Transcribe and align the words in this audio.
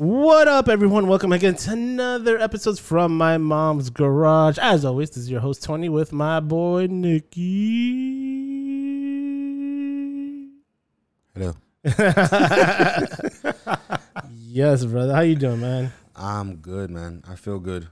What 0.00 0.48
up, 0.48 0.70
everyone? 0.70 1.08
Welcome 1.08 1.30
again 1.30 1.56
to 1.56 1.72
another 1.72 2.38
episode 2.38 2.78
from 2.78 3.18
my 3.18 3.36
mom's 3.36 3.90
garage. 3.90 4.56
As 4.56 4.82
always, 4.82 5.10
this 5.10 5.24
is 5.24 5.30
your 5.30 5.40
host 5.40 5.62
Tony 5.62 5.90
with 5.90 6.10
my 6.10 6.40
boy 6.40 6.86
Nikki. 6.86 7.42
Hello. 11.34 11.54
yes, 14.40 14.86
brother. 14.86 15.14
How 15.14 15.20
you 15.20 15.34
doing, 15.34 15.60
man? 15.60 15.92
I'm 16.16 16.56
good, 16.56 16.90
man. 16.90 17.22
I 17.28 17.34
feel 17.34 17.58
good. 17.58 17.88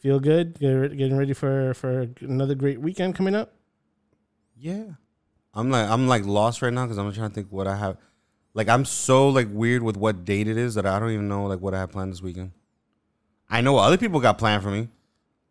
Feel 0.00 0.20
good? 0.20 0.58
Getting 0.58 1.18
ready 1.18 1.34
for 1.34 1.74
for 1.74 2.08
another 2.20 2.54
great 2.54 2.80
weekend 2.80 3.14
coming 3.14 3.34
up. 3.34 3.52
Yeah. 4.56 4.84
I'm 5.52 5.70
like 5.70 5.86
I'm 5.86 6.08
like 6.08 6.24
lost 6.24 6.62
right 6.62 6.72
now 6.72 6.86
because 6.86 6.96
I'm 6.96 7.12
trying 7.12 7.28
to 7.28 7.34
think 7.34 7.48
what 7.52 7.66
I 7.66 7.76
have. 7.76 7.98
Like 8.54 8.68
I'm 8.68 8.84
so 8.84 9.28
like 9.28 9.48
weird 9.50 9.82
with 9.82 9.96
what 9.96 10.24
date 10.24 10.46
it 10.48 10.56
is 10.56 10.74
that 10.74 10.84
I 10.86 10.98
don't 10.98 11.10
even 11.10 11.28
know 11.28 11.46
like 11.46 11.60
what 11.60 11.74
I 11.74 11.78
have 11.80 11.90
planned 11.90 12.12
this 12.12 12.22
weekend. 12.22 12.52
I 13.48 13.60
know 13.60 13.76
other 13.78 13.96
people 13.98 14.20
got 14.20 14.38
planned 14.38 14.62
for 14.62 14.70
me, 14.70 14.88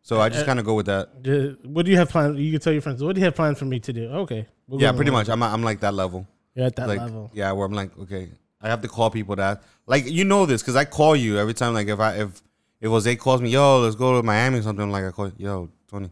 so 0.01 0.19
I 0.21 0.29
just 0.29 0.43
Uh, 0.43 0.45
kind 0.45 0.59
of 0.59 0.65
go 0.65 0.73
with 0.75 0.85
that. 0.87 1.09
Uh, 1.25 1.55
What 1.67 1.85
do 1.85 1.91
you 1.91 1.97
have 1.97 2.09
planned? 2.09 2.37
You 2.39 2.51
can 2.51 2.61
tell 2.61 2.73
your 2.73 2.81
friends. 2.81 3.03
What 3.03 3.15
do 3.15 3.19
you 3.21 3.25
have 3.25 3.35
planned 3.35 3.57
for 3.57 3.65
me 3.65 3.79
to 3.79 3.93
do? 3.93 4.07
Okay. 4.23 4.47
we'll 4.67 4.81
Yeah, 4.81 4.91
pretty 4.91 5.11
much. 5.11 5.29
I'm 5.29 5.41
I'm 5.43 5.63
like 5.63 5.79
that 5.81 5.93
level. 5.93 6.27
You're 6.55 6.65
at 6.67 6.75
that 6.75 6.87
like 6.87 6.99
level. 6.99 7.31
yeah, 7.33 7.51
where 7.53 7.65
I'm 7.65 7.73
like 7.73 7.97
okay, 7.97 8.29
I 8.61 8.69
have 8.69 8.81
to 8.81 8.87
call 8.87 9.09
people 9.09 9.35
that 9.37 9.63
like 9.87 10.05
you 10.07 10.23
know 10.25 10.45
this 10.45 10.61
because 10.61 10.75
I 10.75 10.85
call 10.85 11.15
you 11.15 11.37
every 11.37 11.53
time. 11.53 11.73
Like 11.73 11.87
if 11.87 11.99
I 11.99 12.11
if 12.17 12.41
if 12.81 12.89
Jose 12.89 13.15
calls 13.15 13.41
me, 13.41 13.49
yo, 13.49 13.79
let's 13.79 13.95
go 13.95 14.17
to 14.19 14.23
Miami 14.23 14.59
or 14.59 14.61
something. 14.63 14.91
Like 14.91 15.05
I 15.05 15.11
call, 15.11 15.31
yo, 15.37 15.69
Tony, 15.87 16.09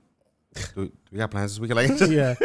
do, 0.76 0.86
do 0.86 0.92
we 1.12 1.18
got 1.18 1.32
plans 1.32 1.52
this 1.54 1.60
weekend? 1.60 1.78
Like 2.00 2.10
yeah. 2.10 2.36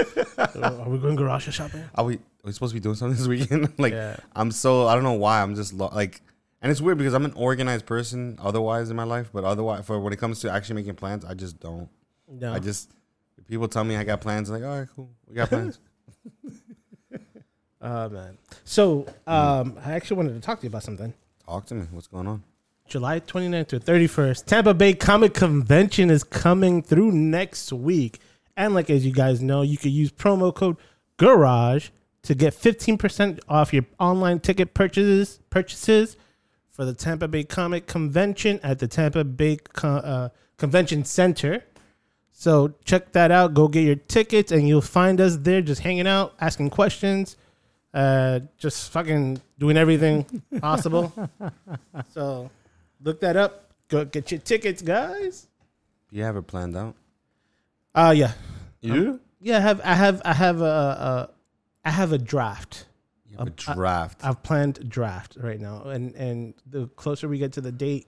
Are 0.62 0.89
we 0.89 0.98
going 0.98 1.16
garage 1.16 1.48
shopping? 1.51 1.83
are 1.95 2.05
we 2.05 2.14
are 2.14 2.20
we 2.45 2.53
supposed 2.53 2.73
to 2.73 2.81
be 2.81 2.81
doing 2.81 2.95
something 2.95 3.17
this 3.17 3.27
weekend? 3.27 3.73
like 3.78 3.92
Yeah. 3.92 4.17
I'm 4.34 4.50
so 4.50 4.87
I 4.87 4.95
don't 4.95 5.05
know 5.05 5.12
why 5.12 5.42
I'm 5.42 5.55
just 5.55 5.73
lo- 5.73 5.91
like, 5.95 6.20
and 6.62 6.70
it's 6.70 6.81
weird 6.81 6.98
because 6.98 7.14
I'm 7.14 7.25
an 7.25 7.33
organized 7.34 7.87
person 7.87 8.39
otherwise 8.42 8.91
in 8.91 8.97
my 8.97 9.05
life, 9.05 9.31
but 9.33 9.45
otherwise 9.45 9.84
for 9.87 9.98
when 10.00 10.12
it 10.12 10.19
comes 10.19 10.41
to 10.41 10.50
actually 10.50 10.77
making 10.77 10.95
plans, 10.95 11.25
I 11.25 11.34
just 11.34 11.61
don't. 11.61 11.89
No. 12.28 12.53
I 12.53 12.59
just 12.59 12.91
people 13.48 13.69
tell 13.69 13.84
me 13.84 13.97
I 13.97 14.05
got 14.05 14.20
plans, 14.20 14.48
I'm 14.50 14.61
like 14.61 14.69
all 14.69 14.78
right, 14.78 14.89
cool, 14.95 15.11
we 15.27 15.34
got 15.34 15.48
plans. 15.48 15.78
Oh 17.87 18.09
man. 18.09 18.39
So 18.65 19.06
um, 19.27 19.78
I 19.84 19.92
actually 19.92 20.17
wanted 20.17 20.33
to 20.34 20.41
talk 20.41 20.59
to 20.61 20.65
you 20.65 20.69
about 20.69 20.83
something. 20.83 21.12
Talk 21.45 21.67
to 21.67 21.75
me. 21.75 21.87
What's 21.91 22.06
going 22.06 22.27
on? 22.27 22.42
July 22.89 23.20
29th 23.20 23.69
to 23.69 23.81
31st, 23.81 24.45
Tampa 24.47 24.72
Bay 24.75 24.95
Comic 24.95 25.34
Convention 25.34 26.11
is 26.11 26.25
coming 26.25 26.83
through 26.83 27.12
next 27.12 27.72
week. 27.72 28.20
And 28.56 28.74
like 28.74 28.91
as 28.91 29.05
you 29.05 29.12
guys 29.12 29.42
know, 29.42 29.62
you 29.62 29.77
can 29.77 29.91
use 29.91 30.10
promo 30.12 30.55
code 30.55 30.77
GARAGE 31.19 31.91
to 32.22 32.34
get 32.34 32.55
15% 32.55 33.41
off 33.48 33.72
your 33.74 33.84
online 34.00 34.41
ticket 34.41 34.72
purchases 34.74 35.41
purchases 35.50 36.16
for 36.70 36.84
the 36.84 36.94
Tampa 36.94 37.28
Bay 37.28 37.44
Comic 37.44 37.86
Convention 37.86 38.58
at 38.62 38.78
the 38.78 38.88
Tampa 38.88 39.25
Bay 39.25 39.56
Co- 39.75 39.88
uh, 39.97 40.28
Convention 40.56 41.05
Center. 41.05 41.62
So 42.32 42.75
check 42.84 43.12
that 43.12 43.30
out. 43.30 43.55
Go 43.55 43.69
get 43.69 43.82
your 43.84 43.94
tickets, 43.94 44.50
and 44.50 44.66
you'll 44.66 44.80
find 44.80 45.20
us 45.20 45.36
there, 45.36 45.62
just 45.62 45.82
hanging 45.82 46.06
out, 46.08 46.34
asking 46.41 46.70
questions, 46.70 47.36
uh, 47.92 48.41
just 48.58 48.91
fucking 48.91 49.41
doing 49.58 49.77
everything 49.77 50.25
possible. 50.60 51.12
So 52.12 52.50
look 53.02 53.20
that 53.20 53.36
up. 53.36 53.72
Go 53.88 54.05
get 54.05 54.32
your 54.32 54.41
tickets, 54.41 54.82
guys. 54.82 55.47
You 56.10 56.25
have 56.25 56.36
it 56.36 56.47
planned 56.48 56.77
out? 56.77 56.97
Uh 57.95 58.12
yeah. 58.17 58.33
You? 58.81 59.20
Yeah, 59.41 59.59
I 59.59 59.61
have 59.61 59.81
I 59.84 59.95
have 59.95 60.23
I 60.25 60.33
have 60.33 60.61
a, 60.61 60.64
a 60.64 61.31
I 61.84 61.91
have 61.91 62.12
a 62.12 62.19
draft. 62.19 62.87
You 63.28 63.37
have 63.39 63.48
a 63.48 63.50
Um, 63.50 63.75
draft. 63.77 64.20
I've 64.25 64.42
planned 64.42 64.78
a 64.78 64.84
draft 64.84 65.37
right 65.41 65.61
now. 65.61 65.83
And 65.84 66.15
and 66.15 66.55
the 66.66 66.87
closer 66.88 67.28
we 67.28 67.38
get 67.38 67.53
to 67.55 67.60
the 67.60 67.72
date 67.72 68.06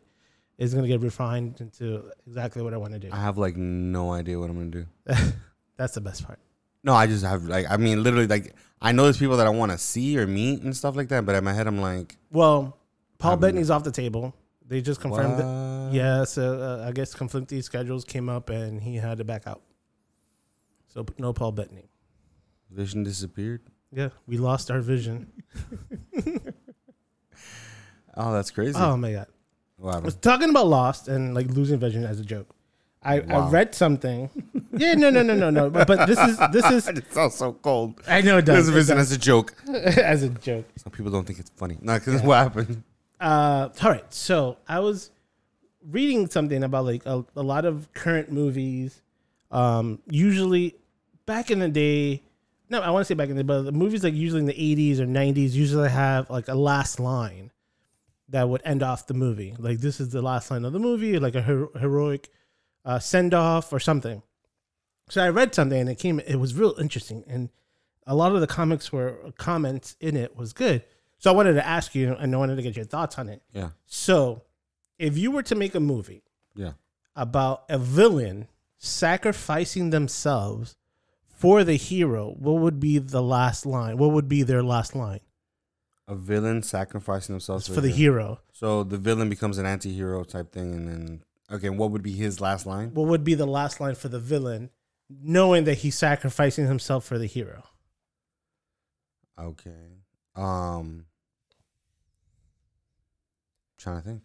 is 0.58 0.74
gonna 0.74 0.88
get 0.88 1.00
refined 1.00 1.60
into 1.60 2.10
exactly 2.26 2.62
what 2.62 2.72
I 2.74 2.78
want 2.78 2.92
to 2.94 2.98
do. 2.98 3.08
I 3.12 3.16
have 3.18 3.38
like 3.38 3.56
no 3.56 4.12
idea 4.12 4.38
what 4.38 4.50
I'm 4.50 4.56
gonna 4.56 4.84
do. 4.84 4.86
That's 5.76 5.94
the 5.94 6.00
best 6.00 6.24
part. 6.26 6.38
No, 6.82 6.94
I 6.94 7.06
just 7.06 7.24
have 7.24 7.44
like 7.44 7.66
I 7.68 7.76
mean 7.76 8.02
literally 8.02 8.26
like 8.26 8.54
I 8.80 8.92
know 8.92 9.04
there's 9.04 9.18
people 9.18 9.36
that 9.38 9.46
I 9.46 9.50
want 9.50 9.72
to 9.72 9.78
see 9.78 10.18
or 10.18 10.26
meet 10.26 10.62
and 10.62 10.76
stuff 10.76 10.96
like 10.96 11.08
that, 11.08 11.24
but 11.26 11.34
in 11.34 11.44
my 11.44 11.52
head 11.52 11.66
I'm 11.66 11.80
like, 11.80 12.16
Well, 12.30 12.76
Paul 13.18 13.36
Bettany's 13.36 13.70
off 13.70 13.84
the 13.84 13.90
table. 13.92 14.34
They 14.68 14.80
just 14.82 15.00
confirmed 15.00 15.38
it. 15.40 15.44
what? 15.44 15.94
Yeah, 15.94 16.24
so 16.24 16.60
uh, 16.60 16.88
I 16.88 16.92
guess 16.92 17.14
conflicting 17.14 17.62
schedules 17.62 18.04
came 18.04 18.28
up 18.28 18.50
and 18.50 18.82
he 18.82 18.96
had 18.96 19.18
to 19.18 19.24
back 19.24 19.46
out. 19.46 19.62
So 20.96 21.04
no 21.18 21.34
Paul 21.34 21.52
Bettany. 21.52 21.90
Vision 22.70 23.02
disappeared. 23.02 23.60
Yeah, 23.92 24.08
we 24.26 24.38
lost 24.38 24.70
our 24.70 24.80
vision. 24.80 25.30
Oh, 28.18 28.32
that's 28.32 28.50
crazy. 28.50 28.78
Oh 28.78 28.96
my 28.96 29.12
god. 29.12 29.26
What 29.76 29.96
I 29.96 29.98
was 29.98 30.14
talking 30.14 30.48
about 30.48 30.68
Lost 30.68 31.06
and 31.06 31.34
like 31.34 31.48
losing 31.48 31.78
vision 31.78 32.02
as 32.04 32.18
a 32.18 32.24
joke. 32.24 32.48
I, 33.02 33.20
Wow. 33.20 33.48
I 33.48 33.50
read 33.50 33.74
something. 33.74 34.30
Yeah, 34.72 34.94
no, 34.94 35.10
no, 35.10 35.22
no, 35.22 35.34
no, 35.34 35.50
no. 35.50 35.68
But, 35.68 35.86
but 35.86 36.06
this 36.06 36.18
is 36.18 36.38
this 36.50 36.64
is. 36.70 36.88
it 37.00 37.12
sounds 37.12 37.34
so 37.34 37.52
cold. 37.52 38.00
I 38.08 38.22
know 38.22 38.38
it 38.38 38.46
does, 38.46 38.66
This 38.66 38.68
it 38.68 38.78
vision 38.78 38.96
does. 38.96 39.12
as 39.12 39.16
a 39.16 39.20
joke. 39.20 39.54
as 39.68 40.22
a 40.22 40.30
joke. 40.30 40.64
Some 40.76 40.92
people 40.92 41.12
don't 41.12 41.26
think 41.26 41.38
it's 41.40 41.50
funny. 41.50 41.76
No, 41.82 41.98
because 41.98 42.22
what 42.22 42.36
happened? 42.38 42.82
Uh, 43.20 43.68
all 43.82 43.90
right. 43.90 44.14
So 44.14 44.56
I 44.66 44.80
was 44.80 45.10
reading 45.90 46.26
something 46.30 46.64
about 46.64 46.86
like 46.86 47.04
a, 47.04 47.22
a 47.36 47.42
lot 47.42 47.66
of 47.66 47.92
current 47.92 48.32
movies. 48.32 49.02
Um, 49.50 50.00
usually 50.06 50.74
back 51.26 51.50
in 51.50 51.58
the 51.58 51.68
day. 51.68 52.22
No, 52.68 52.80
I 52.80 52.90
want 52.90 53.02
to 53.02 53.04
say 53.04 53.14
back 53.14 53.28
in 53.28 53.36
the 53.36 53.42
day, 53.42 53.46
but 53.46 53.62
the 53.62 53.72
movies 53.72 54.02
like 54.02 54.14
usually 54.14 54.40
in 54.40 54.46
the 54.46 54.52
80s 54.54 54.98
or 54.98 55.06
90s 55.06 55.52
usually 55.52 55.88
have 55.90 56.30
like 56.30 56.48
a 56.48 56.54
last 56.54 56.98
line 56.98 57.52
that 58.28 58.48
would 58.48 58.60
end 58.64 58.82
off 58.82 59.06
the 59.06 59.14
movie. 59.14 59.54
Like 59.58 59.78
this 59.78 60.00
is 60.00 60.08
the 60.10 60.22
last 60.22 60.50
line 60.50 60.64
of 60.64 60.72
the 60.72 60.80
movie, 60.80 61.18
like 61.18 61.34
a 61.36 61.42
hero- 61.42 61.70
heroic 61.78 62.28
uh, 62.84 62.98
send 62.98 63.34
off 63.34 63.72
or 63.72 63.78
something. 63.78 64.22
So 65.08 65.22
I 65.22 65.28
read 65.28 65.54
something 65.54 65.78
and 65.80 65.88
it 65.88 65.98
came. 65.98 66.18
It 66.20 66.36
was 66.36 66.54
real 66.54 66.74
interesting, 66.80 67.22
and 67.28 67.50
a 68.08 68.14
lot 68.16 68.32
of 68.34 68.40
the 68.40 68.46
comics 68.48 68.92
were 68.92 69.16
comments 69.38 69.94
in 70.00 70.16
it 70.16 70.36
was 70.36 70.52
good. 70.52 70.82
So 71.18 71.30
I 71.30 71.34
wanted 71.34 71.52
to 71.54 71.64
ask 71.66 71.94
you, 71.94 72.14
and 72.14 72.34
I 72.34 72.38
wanted 72.38 72.56
to 72.56 72.62
get 72.62 72.74
your 72.74 72.84
thoughts 72.84 73.16
on 73.16 73.28
it. 73.28 73.40
Yeah. 73.52 73.70
So, 73.86 74.42
if 74.98 75.16
you 75.16 75.30
were 75.30 75.44
to 75.44 75.54
make 75.54 75.74
a 75.76 75.80
movie 75.80 76.24
Yeah. 76.56 76.72
about 77.14 77.64
a 77.68 77.78
villain 77.78 78.48
sacrificing 78.78 79.90
themselves 79.90 80.76
for 81.36 81.64
the 81.64 81.76
hero, 81.76 82.34
what 82.38 82.54
would 82.62 82.80
be 82.80 82.98
the 82.98 83.22
last 83.22 83.66
line? 83.66 83.98
What 83.98 84.12
would 84.12 84.28
be 84.28 84.42
their 84.42 84.62
last 84.62 84.94
line 84.94 85.20
A 86.08 86.14
villain 86.14 86.62
sacrificing 86.62 87.34
themselves 87.34 87.68
for 87.68 87.80
the 87.80 87.90
hero? 87.90 88.40
So 88.52 88.82
the 88.82 88.98
villain 88.98 89.28
becomes 89.28 89.58
an 89.58 89.66
anti-hero 89.66 90.24
type 90.24 90.52
thing, 90.52 90.74
and 90.74 90.88
then 90.88 91.22
okay, 91.50 91.68
what 91.70 91.90
would 91.90 92.02
be 92.02 92.12
his 92.12 92.40
last 92.40 92.66
line? 92.66 92.94
What 92.94 93.08
would 93.08 93.24
be 93.24 93.34
the 93.34 93.46
last 93.46 93.80
line 93.80 93.94
for 93.94 94.08
the 94.08 94.18
villain, 94.18 94.70
knowing 95.10 95.64
that 95.64 95.78
he's 95.78 95.96
sacrificing 95.98 96.66
himself 96.66 97.04
for 97.04 97.18
the 97.18 97.26
hero? 97.26 97.64
Okay. 99.38 100.00
Um. 100.34 101.04
Trying 103.78 104.00
to 104.02 104.08
think. 104.08 104.22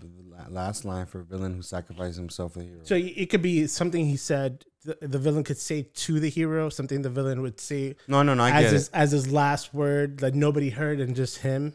The 0.00 0.08
la- 0.28 0.31
last 0.50 0.84
line 0.84 1.06
for 1.06 1.20
a 1.20 1.24
villain 1.24 1.54
who 1.54 1.62
sacrificed 1.62 2.16
himself 2.16 2.54
for 2.54 2.60
the 2.60 2.64
hero. 2.66 2.80
So 2.84 2.94
it 2.94 3.30
could 3.30 3.42
be 3.42 3.66
something 3.66 4.06
he 4.06 4.16
said. 4.16 4.64
The, 4.84 4.98
the 5.00 5.18
villain 5.18 5.44
could 5.44 5.58
say 5.58 5.82
to 5.82 6.18
the 6.18 6.28
hero 6.28 6.68
something 6.68 7.02
the 7.02 7.10
villain 7.10 7.40
would 7.42 7.60
say 7.60 7.94
no, 8.08 8.22
no, 8.24 8.34
no. 8.34 8.42
I 8.42 8.50
as 8.50 8.62
get 8.64 8.72
his 8.72 8.88
it. 8.88 8.94
as 8.94 9.10
his 9.12 9.32
last 9.32 9.72
word 9.72 10.18
that 10.18 10.34
nobody 10.34 10.70
heard 10.70 10.98
and 10.98 11.14
just 11.14 11.38
him. 11.38 11.74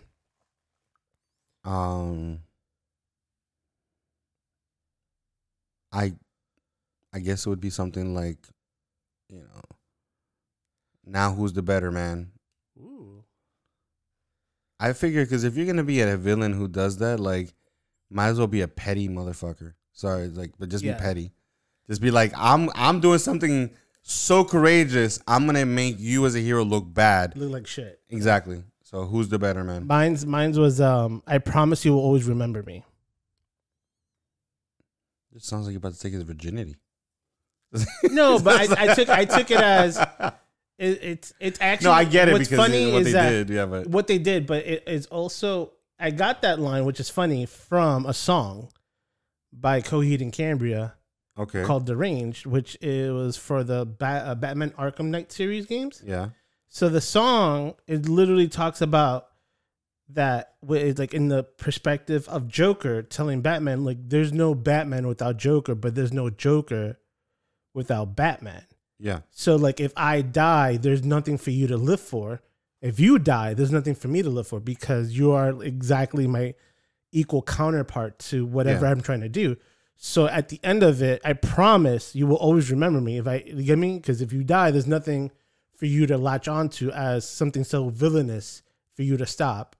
Um. 1.63 2.39
I, 5.91 6.13
I 7.13 7.19
guess 7.19 7.45
it 7.45 7.49
would 7.49 7.61
be 7.61 7.69
something 7.69 8.13
like, 8.13 8.37
you 9.29 9.39
know. 9.39 9.61
Now 11.05 11.31
who's 11.31 11.53
the 11.53 11.61
better 11.61 11.91
man? 11.91 12.31
Ooh. 12.77 13.23
I 14.79 14.93
figure 14.93 15.23
because 15.23 15.43
if 15.45 15.55
you're 15.55 15.65
gonna 15.65 15.83
be 15.83 16.01
a 16.01 16.17
villain 16.17 16.53
who 16.53 16.67
does 16.67 16.97
that, 16.97 17.19
like, 17.19 17.53
might 18.09 18.27
as 18.27 18.37
well 18.37 18.47
be 18.47 18.61
a 18.61 18.67
petty 18.67 19.07
motherfucker. 19.09 19.73
Sorry, 19.93 20.27
like, 20.27 20.51
but 20.59 20.69
just 20.69 20.83
Yeah. 20.83 20.93
be 20.93 20.99
petty. 20.99 21.31
Just 21.89 22.01
be 22.01 22.11
like, 22.11 22.33
I'm 22.35 22.69
I'm 22.75 22.99
doing 22.99 23.19
something 23.19 23.71
so 24.01 24.43
courageous. 24.43 25.19
I'm 25.27 25.45
gonna 25.45 25.65
make 25.65 25.95
you 25.99 26.25
as 26.25 26.35
a 26.35 26.39
hero 26.39 26.63
look 26.63 26.93
bad. 26.93 27.35
Look 27.37 27.51
like 27.51 27.67
shit. 27.67 27.99
Exactly. 28.09 28.63
So 28.83 29.05
who's 29.05 29.27
the 29.29 29.39
better 29.39 29.63
man? 29.63 29.87
Mine's 29.87 30.25
mine's 30.25 30.57
was 30.59 30.79
um 30.81 31.23
I 31.27 31.37
promise 31.39 31.83
you 31.85 31.93
will 31.93 32.01
always 32.01 32.25
remember 32.25 32.63
me. 32.63 32.83
It 35.35 35.43
sounds 35.43 35.65
like 35.65 35.73
you're 35.73 35.77
about 35.79 35.93
to 35.93 35.99
take 35.99 36.13
his 36.13 36.23
virginity. 36.23 36.77
No, 38.03 38.39
but 38.43 38.71
I, 38.77 38.91
I 38.91 38.93
took 38.95 39.09
I 39.09 39.25
took 39.25 39.51
it 39.51 39.59
as 39.59 39.97
it, 39.97 40.99
it's 41.03 41.33
it's 41.39 41.59
actually 41.61 41.85
no, 41.85 41.91
I 41.91 42.05
get 42.05 42.29
it 42.29 42.33
what's 42.33 42.49
because 42.49 42.65
funny 42.65 42.95
is 42.95 43.05
they 43.05 43.11
that 43.11 43.29
did. 43.29 43.49
Yeah, 43.49 43.65
but 43.65 43.87
what 43.87 44.07
they 44.07 44.17
did, 44.17 44.47
but 44.47 44.65
it 44.65 44.83
is 44.87 45.05
also 45.07 45.73
I 45.99 46.11
got 46.11 46.41
that 46.43 46.59
line, 46.59 46.85
which 46.85 46.99
is 46.99 47.09
funny, 47.09 47.45
from 47.45 48.05
a 48.05 48.13
song 48.13 48.69
by 49.51 49.81
Coheed 49.81 50.21
and 50.21 50.31
Cambria 50.31 50.93
okay. 51.37 51.63
called 51.63 51.85
"Deranged," 51.85 52.45
which 52.45 52.75
it 52.81 53.11
was 53.13 53.37
for 53.37 53.63
the 53.63 53.87
uh, 54.01 54.35
Batman 54.35 54.71
Arkham 54.71 55.07
Knight 55.07 55.31
series 55.31 55.65
games. 55.65 56.01
yeah. 56.05 56.29
So 56.69 56.89
the 56.89 57.01
song 57.01 57.75
it 57.87 58.07
literally 58.07 58.49
talks 58.49 58.81
about 58.81 59.29
that 60.09 60.53
with 60.61 60.99
like 60.99 61.13
in 61.13 61.27
the 61.27 61.43
perspective 61.43 62.27
of 62.29 62.47
Joker 62.47 63.01
telling 63.01 63.41
Batman 63.41 63.83
like 63.83 63.97
there's 64.09 64.31
no 64.31 64.53
Batman 64.53 65.07
without 65.07 65.37
Joker, 65.37 65.75
but 65.75 65.95
there's 65.95 66.13
no 66.13 66.29
Joker 66.29 66.99
without 67.73 68.15
Batman. 68.15 68.65
Yeah. 68.99 69.21
So 69.31 69.55
like 69.55 69.79
if 69.79 69.93
I 69.95 70.21
die, 70.21 70.77
there's 70.77 71.03
nothing 71.03 71.37
for 71.37 71.51
you 71.51 71.67
to 71.67 71.77
live 71.77 72.01
for. 72.01 72.41
If 72.81 72.99
you 72.99 73.17
die, 73.19 73.53
there's 73.53 73.71
nothing 73.71 73.95
for 73.95 74.07
me 74.07 74.21
to 74.21 74.29
live 74.29 74.47
for 74.47 74.59
because 74.59 75.17
you 75.17 75.31
are 75.31 75.63
exactly 75.63 76.27
my 76.27 76.53
equal 77.11 77.41
counterpart 77.41 78.19
to 78.19 78.45
whatever 78.45 78.85
Yeah. 78.85 78.91
I'm 78.91 79.01
trying 79.01 79.21
to 79.21 79.29
do. 79.29 79.57
So 79.95 80.27
at 80.27 80.49
the 80.49 80.59
end 80.63 80.83
of 80.83 81.01
it, 81.01 81.21
I 81.25 81.33
promise 81.33 82.13
you 82.15 82.27
will 82.27 82.35
always 82.37 82.69
remember 82.69 83.01
me. 83.01 83.17
If 83.17 83.27
I 83.27 83.43
you 83.47 83.63
get 83.63 83.79
me, 83.79 83.97
because 83.97 84.21
if 84.21 84.31
you 84.31 84.43
die, 84.43 84.69
there's 84.69 84.85
nothing 84.85 85.31
for 85.75 85.87
you 85.87 86.05
to 86.07 86.17
latch 86.17 86.47
onto 86.47 86.91
as 86.91 87.27
something 87.27 87.63
so 87.63 87.89
villainous 87.89 88.61
for 88.93 89.01
you 89.01 89.17
to 89.17 89.25
stop. 89.25 89.75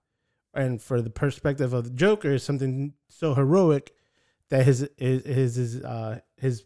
And 0.54 0.82
for 0.82 1.04
the 1.04 1.12
perspective 1.12 1.72
of 1.74 1.84
the 1.84 1.90
Joker, 1.92 2.32
is 2.32 2.44
something 2.44 2.94
so 3.10 3.36
heroic 3.36 3.94
that 4.50 4.66
his 4.66 4.90
his 4.98 5.24
his 5.24 5.56
his 5.56 5.84
uh, 5.84 6.20
his 6.38 6.64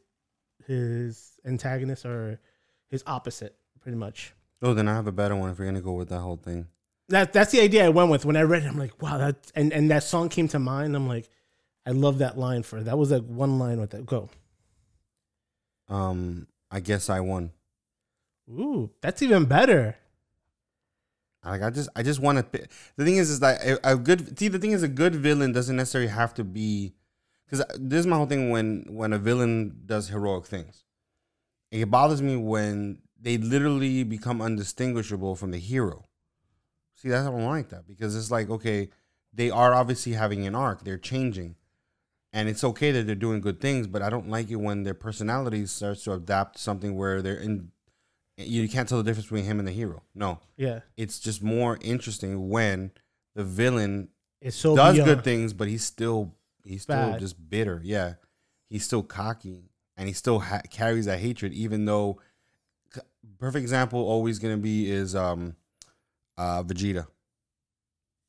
his 0.66 1.38
antagonist 1.45 2.06
or 2.06 2.39
his 2.88 3.04
opposite, 3.06 3.57
pretty 3.81 3.98
much. 3.98 4.33
Oh, 4.61 4.73
then 4.73 4.87
I 4.87 4.93
have 4.93 5.07
a 5.07 5.11
better 5.11 5.35
one 5.35 5.49
if 5.49 5.57
you're 5.57 5.67
gonna 5.67 5.81
go 5.81 5.93
with 5.93 6.09
that 6.09 6.19
whole 6.19 6.37
thing. 6.37 6.67
That 7.09 7.33
that's 7.33 7.51
the 7.51 7.61
idea 7.61 7.85
I 7.85 7.89
went 7.89 8.11
with 8.11 8.25
when 8.25 8.37
I 8.37 8.41
read 8.41 8.63
it. 8.63 8.67
I'm 8.67 8.77
like, 8.77 9.01
wow, 9.01 9.17
that 9.17 9.51
and 9.55 9.73
and 9.73 9.89
that 9.91 10.03
song 10.03 10.29
came 10.29 10.47
to 10.49 10.59
mind. 10.59 10.95
I'm 10.95 11.07
like, 11.07 11.29
I 11.85 11.91
love 11.91 12.19
that 12.19 12.37
line 12.37 12.63
for. 12.63 12.81
That 12.81 12.97
was 12.97 13.11
like 13.11 13.23
one 13.23 13.59
line 13.59 13.79
with 13.79 13.91
that. 13.91 14.05
Go. 14.05 14.29
Um, 15.89 16.47
I 16.69 16.79
guess 16.79 17.09
I 17.09 17.19
won. 17.19 17.51
Ooh, 18.49 18.91
that's 19.01 19.21
even 19.21 19.45
better. 19.45 19.97
Like 21.43 21.63
I 21.63 21.69
just, 21.69 21.89
I 21.95 22.03
just 22.03 22.19
want 22.19 22.53
to. 22.53 22.67
The 22.97 23.05
thing 23.05 23.17
is, 23.17 23.29
is 23.29 23.39
that 23.39 23.61
a, 23.63 23.93
a 23.93 23.95
good. 23.97 24.37
See, 24.37 24.47
the 24.47 24.59
thing 24.59 24.71
is, 24.71 24.83
a 24.83 24.87
good 24.87 25.15
villain 25.15 25.51
doesn't 25.51 25.75
necessarily 25.75 26.09
have 26.09 26.33
to 26.35 26.43
be. 26.43 26.93
Because 27.45 27.65
this 27.77 28.01
is 28.01 28.07
my 28.07 28.15
whole 28.15 28.27
thing 28.27 28.51
when 28.51 28.85
when 28.89 29.11
a 29.11 29.17
villain 29.17 29.81
does 29.85 30.09
heroic 30.09 30.45
things. 30.45 30.85
It 31.71 31.89
bothers 31.89 32.21
me 32.21 32.35
when 32.35 32.99
they 33.21 33.38
literally 33.38 34.03
become 34.03 34.41
undistinguishable 34.41 35.35
from 35.35 35.51
the 35.51 35.59
hero. 35.59 36.07
See, 36.95 37.09
that's 37.09 37.27
I 37.27 37.31
don't 37.31 37.45
like 37.45 37.69
that 37.69 37.88
because 37.88 38.15
it's 38.15 38.31
like 38.31 38.50
okay, 38.50 38.89
they 39.33 39.50
are 39.50 39.73
obviously 39.73 40.13
having 40.13 40.45
an 40.47 40.56
arc. 40.56 40.83
They're 40.83 40.97
changing, 40.97 41.56
and 42.33 42.47
it's 42.50 42.63
okay 42.63 42.91
that 42.91 43.06
they're 43.06 43.15
doing 43.15 43.41
good 43.41 43.59
things. 43.59 43.88
But 43.88 44.01
I 44.01 44.09
don't 44.09 44.29
like 44.29 44.50
it 44.50 44.56
when 44.57 44.83
their 44.83 44.94
personality 44.94 45.65
starts 45.65 46.03
to 46.06 46.13
adapt 46.13 46.56
to 46.57 46.62
something 46.62 46.95
where 46.95 47.21
they're 47.21 47.38
in. 47.39 47.71
You 48.38 48.68
can't 48.69 48.88
tell 48.89 48.97
the 48.97 49.03
difference 49.03 49.25
between 49.27 49.45
him 49.45 49.59
and 49.59 49.68
the 49.68 49.71
hero. 49.71 50.03
No, 50.15 50.39
Yeah, 50.57 50.79
it's 50.97 51.19
just 51.19 51.44
more 51.44 51.77
interesting 51.81 52.50
when 52.50 52.91
the 53.35 53.44
villain 53.44 54.09
it's 54.41 54.56
so 54.56 54.75
does 54.75 54.95
beyond- 54.95 55.07
good 55.09 55.23
things, 55.23 55.53
but 55.53 55.68
he's 55.68 55.83
still 55.83 56.33
he's 56.63 56.83
still 56.83 56.95
Bad. 57.12 57.19
just 57.19 57.50
bitter. 57.50 57.81
Yeah, 57.83 58.15
he's 58.69 58.83
still 58.83 59.03
cocky, 59.03 59.69
and 59.97 60.07
he 60.07 60.13
still 60.13 60.39
ha- 60.39 60.62
carries 60.71 61.06
that 61.06 61.19
hatred, 61.19 61.53
even 61.53 61.85
though. 61.85 62.19
Perfect 63.39 63.62
example 63.62 64.00
always 64.00 64.39
gonna 64.39 64.57
be 64.57 64.89
is 64.89 65.15
um, 65.15 65.56
uh, 66.38 66.63
Vegeta. 66.63 67.07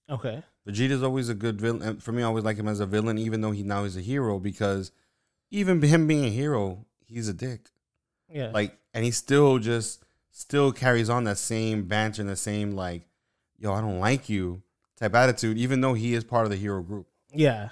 Okay. 0.08 0.42
Vegeta's 0.66 1.02
always 1.02 1.28
a 1.28 1.34
good 1.34 1.60
villain. 1.60 1.82
and 1.82 2.02
For 2.02 2.12
me, 2.12 2.22
I 2.22 2.26
always 2.26 2.44
like 2.44 2.56
him 2.56 2.68
as 2.68 2.80
a 2.80 2.86
villain, 2.86 3.18
even 3.18 3.40
though 3.40 3.50
he 3.50 3.62
now 3.62 3.84
is 3.84 3.96
a 3.96 4.00
hero 4.00 4.38
because 4.38 4.92
even 5.50 5.80
him 5.82 6.06
being 6.06 6.24
a 6.24 6.30
hero, 6.30 6.86
he's 7.06 7.28
a 7.28 7.34
dick. 7.34 7.70
Yeah. 8.28 8.50
Like, 8.52 8.78
and 8.94 9.04
he 9.04 9.10
still 9.10 9.58
just 9.58 10.02
still 10.30 10.72
carries 10.72 11.10
on 11.10 11.24
that 11.24 11.38
same 11.38 11.84
banter 11.84 12.22
and 12.22 12.30
the 12.30 12.36
same 12.36 12.72
like, 12.72 13.02
yo, 13.58 13.72
I 13.72 13.80
don't 13.80 14.00
like 14.00 14.28
you 14.28 14.62
type 14.98 15.14
attitude, 15.14 15.58
even 15.58 15.80
though 15.80 15.94
he 15.94 16.14
is 16.14 16.24
part 16.24 16.44
of 16.44 16.50
the 16.50 16.56
hero 16.56 16.82
group. 16.82 17.06
yeah. 17.32 17.70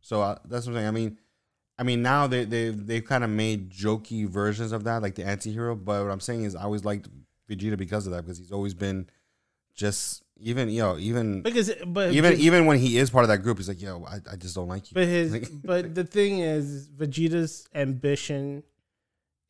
So 0.00 0.22
uh, 0.22 0.38
that's 0.46 0.66
what 0.66 0.72
I'm 0.72 0.78
saying. 0.78 0.88
I 0.88 0.90
mean, 0.92 1.18
I 1.78 1.84
mean 1.84 2.02
now 2.02 2.26
they 2.26 2.44
they 2.44 2.70
they've 2.70 3.04
kind 3.04 3.22
of 3.22 3.30
made 3.30 3.70
jokey 3.70 4.26
versions 4.28 4.72
of 4.72 4.84
that, 4.84 5.00
like 5.02 5.14
the 5.14 5.24
anti-hero. 5.24 5.76
But 5.76 6.02
what 6.04 6.10
I'm 6.10 6.20
saying 6.20 6.44
is, 6.44 6.56
I 6.56 6.62
always 6.64 6.84
liked 6.84 7.08
Vegeta 7.48 7.76
because 7.76 8.06
of 8.06 8.12
that, 8.12 8.22
because 8.22 8.38
he's 8.38 8.52
always 8.52 8.74
been 8.74 9.08
just 9.74 10.24
even 10.40 10.68
yo 10.68 10.98
even 10.98 11.42
Because 11.42 11.72
but 11.86 12.12
even 12.12 12.32
but, 12.32 12.40
even 12.40 12.66
when 12.66 12.78
he 12.78 12.98
is 12.98 13.10
part 13.10 13.24
of 13.24 13.28
that 13.28 13.38
group, 13.38 13.58
he's 13.58 13.68
like, 13.68 13.80
yo, 13.80 14.04
I, 14.04 14.16
I 14.32 14.36
just 14.36 14.54
don't 14.56 14.68
like 14.68 14.90
you. 14.90 14.94
but 14.94 15.06
his 15.06 15.32
Like- 15.32 15.48
but 15.62 15.94
the 15.94 16.04
thing 16.04 16.40
is 16.40 16.88
Vegeta's 16.88 17.66
ambition 17.74 18.64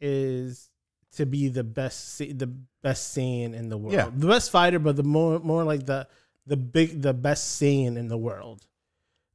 is 0.00 0.70
to 1.12 1.26
be 1.26 1.48
the 1.48 1.64
best 1.64 2.19
the 2.19 2.46
best 2.82 3.16
Saiyan 3.16 3.54
in 3.54 3.69
the 3.70 3.78
world. 3.78 3.94
Yeah. 3.94 4.10
The 4.14 4.26
best 4.28 4.50
fighter, 4.50 4.78
but 4.78 4.96
the 4.96 5.02
more 5.02 5.38
more 5.40 5.64
like 5.64 5.86
the 5.86 6.06
the 6.46 6.56
big 6.56 7.02
the 7.02 7.14
best 7.14 7.60
Saiyan 7.60 7.96
in 7.96 8.08
the 8.08 8.19
world. 8.19 8.66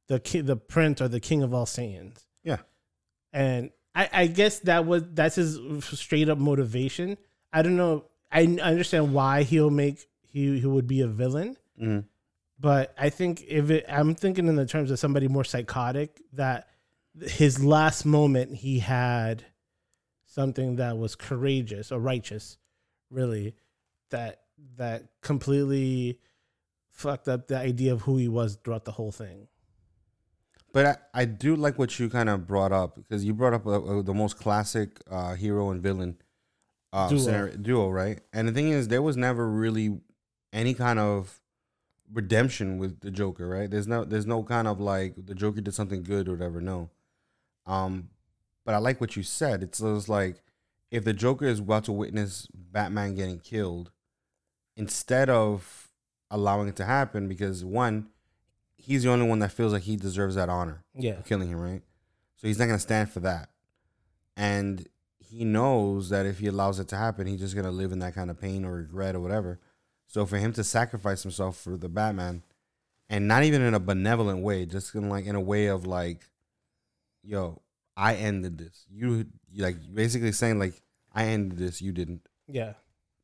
The 0.06 0.20
ki- 0.20 0.40
the 0.42 0.56
prince 0.56 1.00
or 1.00 1.08
the 1.08 1.20
king 1.20 1.42
of 1.42 1.52
all 1.54 1.66
Saiyans. 1.66 2.24
Yeah. 2.42 2.58
And 3.34 3.70
I, 3.94 4.08
I 4.12 4.26
guess 4.28 4.60
that 4.60 4.86
was 4.86 5.02
that's 5.12 5.34
his 5.34 5.58
straight 5.82 6.28
up 6.28 6.38
motivation. 6.38 7.18
I 7.52 7.62
don't 7.62 7.76
know. 7.76 8.04
I, 8.32 8.44
understand 8.62 9.12
why 9.12 9.42
he'll 9.42 9.70
make 9.70 10.06
he 10.22 10.60
he 10.60 10.66
would 10.66 10.86
be 10.86 11.00
a 11.02 11.08
villain. 11.08 11.56
Mhm. 11.80 12.04
But 12.58 12.94
I 12.96 13.10
think 13.10 13.42
if 13.46 13.70
it, 13.70 13.84
I'm 13.88 14.14
thinking 14.14 14.46
in 14.46 14.54
the 14.56 14.66
terms 14.66 14.90
of 14.92 14.98
somebody 15.00 15.26
more 15.26 15.44
psychotic, 15.44 16.22
that 16.34 16.68
his 17.20 17.62
last 17.62 18.06
moment 18.06 18.54
he 18.54 18.78
had 18.78 19.44
something 20.26 20.76
that 20.76 20.96
was 20.96 21.16
courageous 21.16 21.90
or 21.90 21.98
righteous, 21.98 22.56
really, 23.10 23.54
that 24.10 24.42
that 24.76 25.08
completely 25.20 26.20
fucked 26.90 27.28
up 27.28 27.48
the 27.48 27.58
idea 27.58 27.92
of 27.92 28.02
who 28.02 28.16
he 28.16 28.28
was 28.28 28.56
throughout 28.62 28.84
the 28.84 28.92
whole 28.92 29.10
thing. 29.12 29.48
But 30.74 30.86
I, 31.14 31.20
I 31.20 31.24
do 31.24 31.54
like 31.54 31.78
what 31.78 32.00
you 32.00 32.10
kind 32.10 32.28
of 32.28 32.48
brought 32.48 32.72
up 32.72 32.96
because 32.96 33.24
you 33.24 33.32
brought 33.32 33.54
up 33.54 33.64
uh, 33.64 33.78
uh, 33.78 34.02
the 34.02 34.12
most 34.12 34.36
classic 34.36 35.00
uh, 35.08 35.34
hero 35.34 35.70
and 35.70 35.80
villain 35.80 36.18
uh, 36.92 37.08
Duo. 37.08 37.18
scenario, 37.20 37.56
duo, 37.56 37.88
right? 37.90 38.20
And 38.32 38.48
the 38.48 38.52
thing 38.52 38.70
is, 38.70 38.88
there 38.88 39.00
was 39.00 39.16
never 39.16 39.48
really 39.48 40.00
any 40.52 40.74
kind 40.74 40.98
of 40.98 41.40
redemption 42.12 42.78
with 42.78 43.00
the 43.00 43.12
Joker, 43.12 43.48
right? 43.48 43.70
There's 43.70 43.86
no, 43.86 44.04
there's 44.04 44.26
no 44.26 44.42
kind 44.42 44.66
of 44.66 44.80
like 44.80 45.14
the 45.16 45.34
Joker 45.36 45.60
did 45.60 45.74
something 45.74 46.02
good 46.02 46.28
or 46.28 46.32
whatever. 46.32 46.60
No, 46.60 46.90
um, 47.66 48.08
but 48.66 48.74
I 48.74 48.78
like 48.78 49.00
what 49.00 49.14
you 49.14 49.22
said. 49.22 49.62
It's 49.62 49.78
just 49.78 50.08
like 50.08 50.42
if 50.90 51.04
the 51.04 51.12
Joker 51.12 51.46
is 51.46 51.60
about 51.60 51.84
to 51.84 51.92
witness 51.92 52.48
Batman 52.52 53.14
getting 53.14 53.38
killed, 53.38 53.92
instead 54.76 55.30
of 55.30 55.92
allowing 56.32 56.66
it 56.66 56.74
to 56.76 56.84
happen, 56.84 57.28
because 57.28 57.64
one, 57.64 58.08
he's 58.84 59.02
the 59.02 59.10
only 59.10 59.26
one 59.26 59.38
that 59.40 59.52
feels 59.52 59.72
like 59.72 59.82
he 59.82 59.96
deserves 59.96 60.34
that 60.34 60.48
honor 60.48 60.82
Yeah, 60.94 61.16
for 61.16 61.22
killing 61.22 61.48
him, 61.48 61.58
right? 61.60 61.82
So 62.36 62.46
he's 62.46 62.58
not 62.58 62.66
gonna 62.66 62.78
stand 62.78 63.10
for 63.10 63.20
that. 63.20 63.48
And 64.36 64.86
he 65.18 65.44
knows 65.44 66.10
that 66.10 66.26
if 66.26 66.38
he 66.38 66.46
allows 66.46 66.78
it 66.78 66.88
to 66.88 66.96
happen, 66.96 67.26
he's 67.26 67.40
just 67.40 67.56
gonna 67.56 67.70
live 67.70 67.92
in 67.92 67.98
that 68.00 68.14
kind 68.14 68.30
of 68.30 68.40
pain 68.40 68.64
or 68.64 68.72
regret 68.74 69.14
or 69.14 69.20
whatever. 69.20 69.60
So 70.06 70.26
for 70.26 70.36
him 70.36 70.52
to 70.54 70.64
sacrifice 70.64 71.22
himself 71.22 71.56
for 71.56 71.76
the 71.76 71.88
Batman, 71.88 72.42
and 73.08 73.26
not 73.28 73.42
even 73.44 73.62
in 73.62 73.74
a 73.74 73.80
benevolent 73.80 74.42
way, 74.42 74.66
just 74.66 74.94
in 74.94 75.08
like 75.08 75.26
in 75.26 75.34
a 75.34 75.40
way 75.40 75.66
of 75.66 75.86
like, 75.86 76.28
yo, 77.22 77.62
I 77.96 78.14
ended 78.16 78.58
this. 78.58 78.84
You 78.90 79.26
like 79.56 79.76
basically 79.92 80.32
saying 80.32 80.58
like, 80.58 80.80
I 81.12 81.26
ended 81.26 81.58
this, 81.58 81.80
you 81.80 81.92
didn't. 81.92 82.26
yeah. 82.48 82.74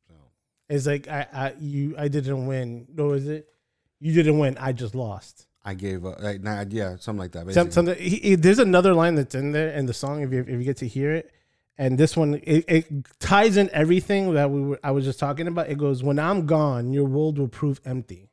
So 0.07 0.13
It's 0.69 0.85
like 0.87 1.07
I, 1.07 1.27
I 1.33 1.53
you 1.59 1.95
I 1.97 2.07
didn't 2.07 2.45
win. 2.47 2.87
No, 2.93 3.11
is 3.13 3.27
it? 3.27 3.47
You 3.99 4.13
didn't 4.13 4.39
win. 4.39 4.57
I 4.59 4.71
just 4.71 4.95
lost. 4.95 5.45
I 5.63 5.73
gave 5.75 6.05
up. 6.05 6.19
Like, 6.21 6.41
nah, 6.41 6.65
yeah, 6.69 6.95
something 6.99 7.19
like 7.19 7.31
that. 7.33 7.39
Some, 7.39 7.67
Basically. 7.67 7.71
something. 7.71 7.95
He, 7.97 8.15
he- 8.17 8.35
there's 8.35 8.59
another 8.59 8.93
line 8.93 9.15
that's 9.15 9.35
in 9.35 9.51
there 9.51 9.69
in 9.69 9.85
the 9.85 9.93
song. 9.93 10.21
If 10.23 10.31
you 10.31 10.41
if 10.41 10.49
you 10.49 10.63
get 10.63 10.77
to 10.77 10.87
hear 10.87 11.13
it, 11.13 11.31
and 11.77 11.97
this 11.97 12.17
one 12.17 12.35
it, 12.43 12.65
it 12.67 13.19
ties 13.19 13.57
in 13.57 13.69
everything 13.71 14.33
that 14.33 14.49
we 14.49 14.61
were 14.61 14.79
I 14.83 14.91
was 14.91 15.05
just 15.05 15.19
talking 15.19 15.47
about. 15.47 15.69
It 15.69 15.77
goes, 15.77 16.01
"When 16.03 16.17
I'm 16.17 16.45
gone, 16.47 16.93
your 16.93 17.05
world 17.05 17.37
will 17.37 17.47
prove 17.47 17.79
empty." 17.85 18.29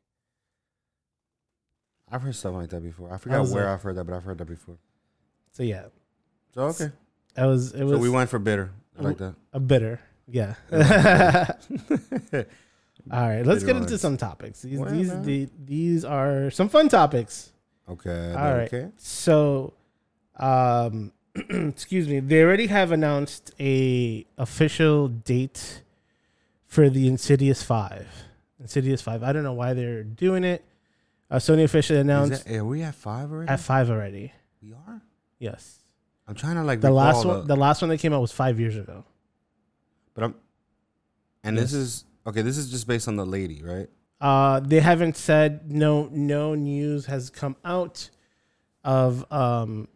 I've 2.11 2.23
heard 2.23 2.35
stuff 2.35 2.55
like 2.55 2.71
that 2.71 2.83
before. 2.83 3.13
I 3.13 3.19
forgot 3.19 3.47
where 3.49 3.69
it? 3.69 3.75
I've 3.75 3.83
heard 3.83 3.97
that, 3.97 4.05
but 4.05 4.15
I've 4.15 4.25
heard 4.25 4.39
that 4.39 4.47
before. 4.47 4.79
So 5.53 5.63
yeah, 5.63 5.89
So 6.55 6.63
okay. 6.63 6.91
it 7.37 7.45
was 7.45 7.73
it 7.75 7.85
was 7.85 7.93
So 7.97 7.99
we 7.99 8.09
went 8.09 8.31
for 8.31 8.39
bitter. 8.39 8.71
I 8.99 9.03
like 9.03 9.19
that. 9.19 9.35
a 9.53 9.61
bitter. 9.61 10.01
Yeah. 10.27 10.55
All 13.11 13.27
right, 13.29 13.45
let's 13.47 13.65
get 13.65 13.77
into 13.77 13.97
some 13.99 14.17
topics. 14.17 14.63
These 14.63 14.79
Well, 14.79 14.91
these 14.91 15.21
the, 15.23 15.49
these 15.65 16.05
are 16.05 16.51
some 16.51 16.69
fun 16.69 16.89
topics. 16.89 17.53
Okay. 17.89 18.35
All 18.37 18.53
right. 18.55 18.73
Okay. 18.73 18.91
So, 18.99 19.73
um, 20.37 21.13
excuse 21.35 22.07
me. 22.07 22.21
They 22.21 22.43
already 22.43 22.67
have 22.67 22.93
announced 22.93 23.53
a 23.59 24.27
official 24.37 25.09
date 25.09 25.83
for 26.67 26.91
the 26.91 27.09
Insidious 27.09 27.63
Five. 27.63 28.07
Insidious 28.61 29.01
Five. 29.01 29.23
I 29.23 29.33
don't 29.33 29.43
know 29.43 29.55
why 29.55 29.73
they're 29.73 30.03
doing 30.05 30.45
it. 30.45 30.65
Uh, 31.31 31.37
Sony 31.37 31.65
officially 31.65 31.99
announced 31.99 32.45
that, 32.47 32.57
are 32.57 32.65
we 32.65 32.83
at 32.83 32.95
five 32.95 33.31
already? 33.31 33.51
at 33.51 33.61
five 33.61 33.91
already. 33.91 34.33
we 34.63 34.73
are. 34.73 35.03
Yes, 35.39 35.79
I'm 36.27 36.35
trying 36.35 36.57
to 36.57 36.63
like 36.65 36.81
the 36.81 36.91
last 36.91 37.25
one. 37.25 37.47
The 37.47 37.57
last 37.57 37.81
one 37.83 37.89
that 37.91 37.99
came 37.99 38.13
out 38.13 38.21
was 38.21 38.33
five 38.33 38.59
years 38.61 38.77
ago. 38.77 39.05
but 40.15 40.25
I'm. 40.25 40.35
And 41.45 41.57
this 41.57 41.73
is 41.73 42.05
okay. 42.29 42.43
This 42.43 42.57
is 42.59 42.71
just 42.71 42.87
based 42.87 43.09
on 43.09 43.17
the 43.17 43.27
lady, 43.27 43.63
right? 43.63 43.89
Uh, 44.21 44.61
they 44.61 44.81
haven't 44.81 45.17
said 45.17 45.71
no. 45.71 46.09
No 46.13 46.55
news 46.55 47.07
has 47.07 47.31
come 47.31 47.57
out 47.65 48.11
of 48.85 49.31
um 49.33 49.89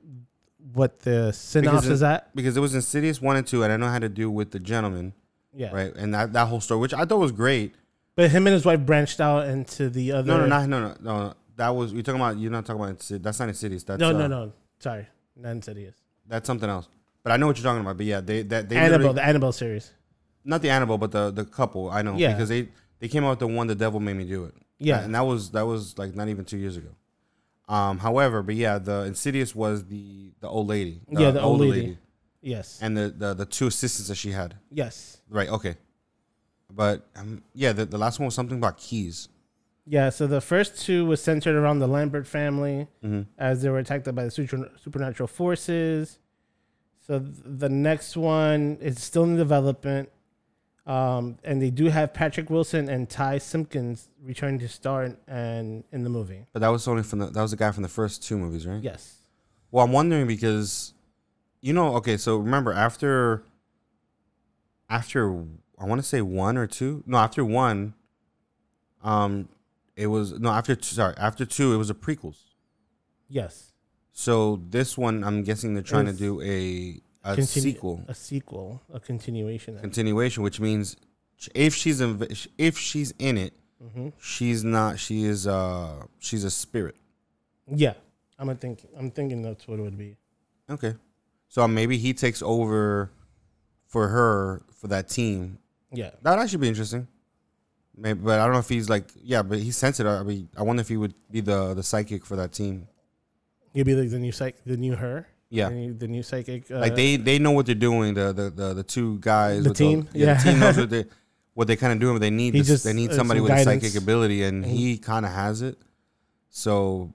what 0.74 1.00
the 1.00 1.32
synopsis 1.32 1.90
it- 1.90 1.92
is 1.92 2.02
at. 2.02 2.34
because 2.34 2.56
it 2.56 2.60
was 2.60 2.74
Insidious 2.74 3.20
one 3.20 3.36
and 3.36 3.46
two, 3.46 3.62
and 3.62 3.72
I 3.72 3.76
know 3.76 3.88
how 3.88 3.98
to 3.98 4.08
do 4.08 4.30
with 4.30 4.50
the 4.52 4.58
gentleman, 4.58 5.12
Yeah, 5.54 5.70
right? 5.72 5.94
And 5.94 6.14
that, 6.14 6.32
that 6.32 6.46
whole 6.48 6.60
story, 6.60 6.80
which 6.80 6.94
I 6.94 7.04
thought 7.04 7.18
was 7.18 7.32
great. 7.32 7.74
But 8.14 8.30
him 8.30 8.46
and 8.46 8.54
his 8.54 8.64
wife 8.64 8.80
branched 8.80 9.20
out 9.20 9.48
into 9.48 9.88
the 9.90 10.12
other. 10.12 10.26
No, 10.32 10.38
no, 10.40 10.46
not, 10.46 10.68
no, 10.68 10.80
no, 10.80 10.96
no, 11.00 11.18
no. 11.28 11.34
That 11.56 11.70
was 11.70 11.92
you're 11.92 12.02
talking 12.02 12.20
about. 12.20 12.38
You're 12.38 12.50
not 12.50 12.64
talking 12.64 12.82
about. 12.82 12.98
Insid- 12.98 13.22
That's 13.22 13.38
not 13.40 13.48
Insidious. 13.48 13.82
That's 13.84 14.00
no, 14.00 14.10
uh, 14.10 14.12
no, 14.12 14.26
no. 14.26 14.52
Sorry, 14.78 15.06
not 15.36 15.50
Insidious. 15.50 15.94
That's 16.26 16.46
something 16.46 16.68
else. 16.68 16.88
But 17.22 17.32
I 17.32 17.36
know 17.36 17.46
what 17.46 17.56
you're 17.58 17.64
talking 17.64 17.80
about. 17.82 17.96
But 17.96 18.06
yeah, 18.06 18.20
they 18.20 18.42
that 18.42 18.68
they 18.68 18.76
Annabelle, 18.76 19.12
the 19.14 19.24
Annabelle 19.24 19.52
series. 19.52 19.90
Not 20.44 20.62
the 20.62 20.70
Annabelle, 20.70 20.98
but 20.98 21.10
the 21.12 21.30
the 21.30 21.44
couple. 21.44 21.90
I 21.90 22.02
know 22.02 22.16
Yeah. 22.16 22.32
because 22.32 22.48
they 22.48 22.68
they 23.00 23.08
came 23.08 23.24
out 23.24 23.30
with 23.30 23.38
the 23.40 23.46
one. 23.48 23.66
The 23.66 23.74
devil 23.74 24.00
made 24.00 24.16
me 24.16 24.24
do 24.24 24.44
it. 24.44 24.54
Yeah. 24.78 25.00
and 25.04 25.14
that 25.14 25.20
was 25.26 25.50
that 25.52 25.66
was 25.66 25.96
like 25.98 26.14
not 26.16 26.28
even 26.28 26.44
two 26.44 26.58
years 26.58 26.76
ago. 26.76 26.90
Um, 27.68 27.98
however, 27.98 28.42
but 28.42 28.54
yeah, 28.56 28.78
the 28.78 29.04
Insidious 29.04 29.54
was 29.54 29.84
the 29.86 30.32
the 30.40 30.48
old 30.48 30.66
lady. 30.68 31.00
Yeah, 31.08 31.30
the 31.30 31.40
old 31.40 31.60
older 31.62 31.72
lady. 31.72 31.98
Yes. 32.40 32.80
and 32.82 32.96
the, 32.96 33.08
the 33.10 33.34
the 33.34 33.46
two 33.46 33.68
assistants 33.68 34.08
that 34.08 34.16
she 34.16 34.32
had. 34.32 34.56
yes. 34.70 35.18
Right. 35.30 35.48
Okay. 35.48 35.76
But 36.74 37.06
um, 37.16 37.42
yeah, 37.54 37.72
the, 37.72 37.84
the 37.84 37.98
last 37.98 38.18
one 38.18 38.24
was 38.26 38.34
something 38.34 38.56
about 38.58 38.78
keys. 38.78 39.28
Yeah. 39.86 40.10
So 40.10 40.26
the 40.26 40.40
first 40.40 40.80
two 40.80 41.04
was 41.06 41.22
centered 41.22 41.54
around 41.54 41.78
the 41.78 41.86
Lambert 41.86 42.26
family 42.26 42.88
Mm-hmm. 43.04 43.22
as 43.38 43.62
they 43.62 43.68
were 43.70 43.78
attacked 43.78 44.12
by 44.14 44.24
the 44.24 44.30
super, 44.30 44.70
supernatural 44.82 45.26
forces. 45.28 46.18
So 47.06 47.18
th- 47.20 47.32
the 47.44 47.68
next 47.68 48.16
one 48.16 48.78
is 48.80 49.02
still 49.02 49.24
in 49.24 49.36
development. 49.36 50.08
Um, 50.84 51.38
and 51.44 51.62
they 51.62 51.70
do 51.70 51.86
have 51.86 52.12
Patrick 52.12 52.50
Wilson 52.50 52.88
and 52.88 53.08
Ty 53.08 53.38
Simpkins 53.38 54.08
returning 54.20 54.58
to 54.60 54.68
star 54.68 55.04
in, 55.04 55.16
and 55.28 55.84
in 55.92 56.02
the 56.02 56.10
movie. 56.10 56.46
But 56.52 56.60
that 56.60 56.68
was 56.68 56.88
only 56.88 57.04
from 57.04 57.20
the 57.20 57.26
that 57.26 57.40
was 57.40 57.52
the 57.52 57.56
guy 57.56 57.70
from 57.70 57.84
the 57.84 57.88
first 57.88 58.22
two 58.24 58.36
movies, 58.36 58.66
right? 58.66 58.82
Yes. 58.82 59.18
Well, 59.70 59.84
I'm 59.84 59.92
wondering 59.92 60.26
because, 60.26 60.92
you 61.60 61.72
know, 61.72 61.94
okay, 61.96 62.16
so 62.16 62.36
remember 62.36 62.72
after, 62.72 63.44
after 64.90 65.44
I 65.78 65.86
want 65.86 66.00
to 66.00 66.06
say 66.06 66.20
one 66.20 66.58
or 66.58 66.66
two, 66.66 67.04
no, 67.06 67.16
after 67.16 67.44
one, 67.44 67.94
um, 69.02 69.48
it 69.96 70.08
was 70.08 70.32
no 70.38 70.50
after 70.50 70.74
two, 70.74 70.94
sorry 70.94 71.14
after 71.16 71.44
two 71.44 71.72
it 71.74 71.76
was 71.76 71.90
a 71.90 71.94
prequels. 71.94 72.38
Yes. 73.28 73.72
So 74.12 74.60
this 74.68 74.98
one, 74.98 75.24
I'm 75.24 75.42
guessing 75.42 75.74
they're 75.74 75.82
trying 75.82 76.06
to 76.06 76.12
do 76.12 76.42
a 76.42 77.00
a 77.24 77.36
Continu- 77.36 77.62
sequel 77.62 78.04
A 78.08 78.14
sequel, 78.14 78.82
a 78.92 78.98
continuation. 79.00 79.78
continuation, 79.78 80.42
which 80.42 80.58
means 80.60 80.96
if 81.54 81.74
she's 81.74 82.00
in 82.00 82.26
if 82.58 82.78
she's 82.78 83.12
in 83.18 83.38
it, 83.38 83.52
hmm 83.80 84.08
she's 84.20 84.62
not. 84.64 84.98
She 84.98 85.24
is 85.24 85.46
uh 85.46 86.04
she's 86.18 86.44
a 86.44 86.50
spirit. 86.50 86.96
Yeah. 87.72 87.94
I'm 88.38 88.48
a 88.48 88.54
thinking. 88.54 88.90
I'm 88.96 89.10
thinking 89.10 89.42
that's 89.42 89.68
what 89.68 89.78
it 89.78 89.82
would 89.82 89.98
be. 89.98 90.16
Okay, 90.70 90.94
so 91.48 91.66
maybe 91.68 91.96
he 91.98 92.12
takes 92.14 92.42
over 92.42 93.10
for 93.86 94.08
her 94.08 94.62
for 94.80 94.88
that 94.88 95.08
team 95.08 95.58
Yeah. 95.92 96.10
That 96.22 96.30
would 96.36 96.42
actually 96.42 96.58
be 96.58 96.68
interesting. 96.68 97.06
Maybe, 97.96 98.18
but 98.20 98.40
I 98.40 98.44
don't 98.46 98.54
know 98.54 98.58
if 98.60 98.68
he's 98.70 98.88
like, 98.88 99.04
yeah, 99.22 99.42
but 99.42 99.58
he's 99.58 99.76
sensitive. 99.76 100.10
I 100.10 100.22
mean, 100.22 100.48
I 100.56 100.62
wonder 100.62 100.80
if 100.80 100.88
he 100.88 100.96
would 100.96 101.14
be 101.30 101.40
the 101.40 101.74
the 101.74 101.82
psychic 101.82 102.24
for 102.24 102.36
that 102.36 102.52
team. 102.52 102.88
You'd 103.74 103.86
be 103.86 103.94
like 103.94 104.10
the 104.10 104.18
new 104.18 104.32
psych, 104.32 104.56
the 104.64 104.76
new 104.76 104.94
her. 104.96 105.26
Yeah, 105.54 105.68
The 105.68 105.74
new, 105.74 105.92
the 105.94 106.08
new 106.08 106.22
psychic. 106.22 106.70
Uh, 106.70 106.78
like 106.78 106.94
they 106.94 107.16
they 107.16 107.38
know 107.38 107.50
what 107.50 107.66
they're 107.66 107.74
doing. 107.74 108.14
The 108.14 108.32
the 108.32 108.48
the, 108.50 108.74
the 108.74 108.82
two 108.82 109.18
guys, 109.20 109.62
The 109.64 109.68
with 109.70 109.78
team? 109.78 110.08
yeah, 110.14 110.26
Yeah. 110.26 110.34
the 110.38 110.42
team 110.50 110.58
knows 110.60 110.76
what 110.78 110.88
they 110.96 111.04
what 111.54 111.66
they 111.68 111.76
kind 111.76 111.92
of 111.92 111.98
doing. 112.00 112.14
But 112.14 112.20
they 112.22 112.30
need 112.30 112.54
this, 112.54 112.66
just- 112.68 112.84
they 112.84 112.94
need 112.94 113.10
uh, 113.10 113.16
somebody 113.16 113.38
some 113.40 113.44
with 113.44 113.52
a 113.60 113.64
psychic 113.64 113.94
ability, 113.94 114.42
and 114.44 114.64
And- 114.64 114.72
he 114.72 114.96
kind 114.96 115.26
of 115.26 115.32
has 115.32 115.60
it. 115.60 115.76
So 116.48 117.12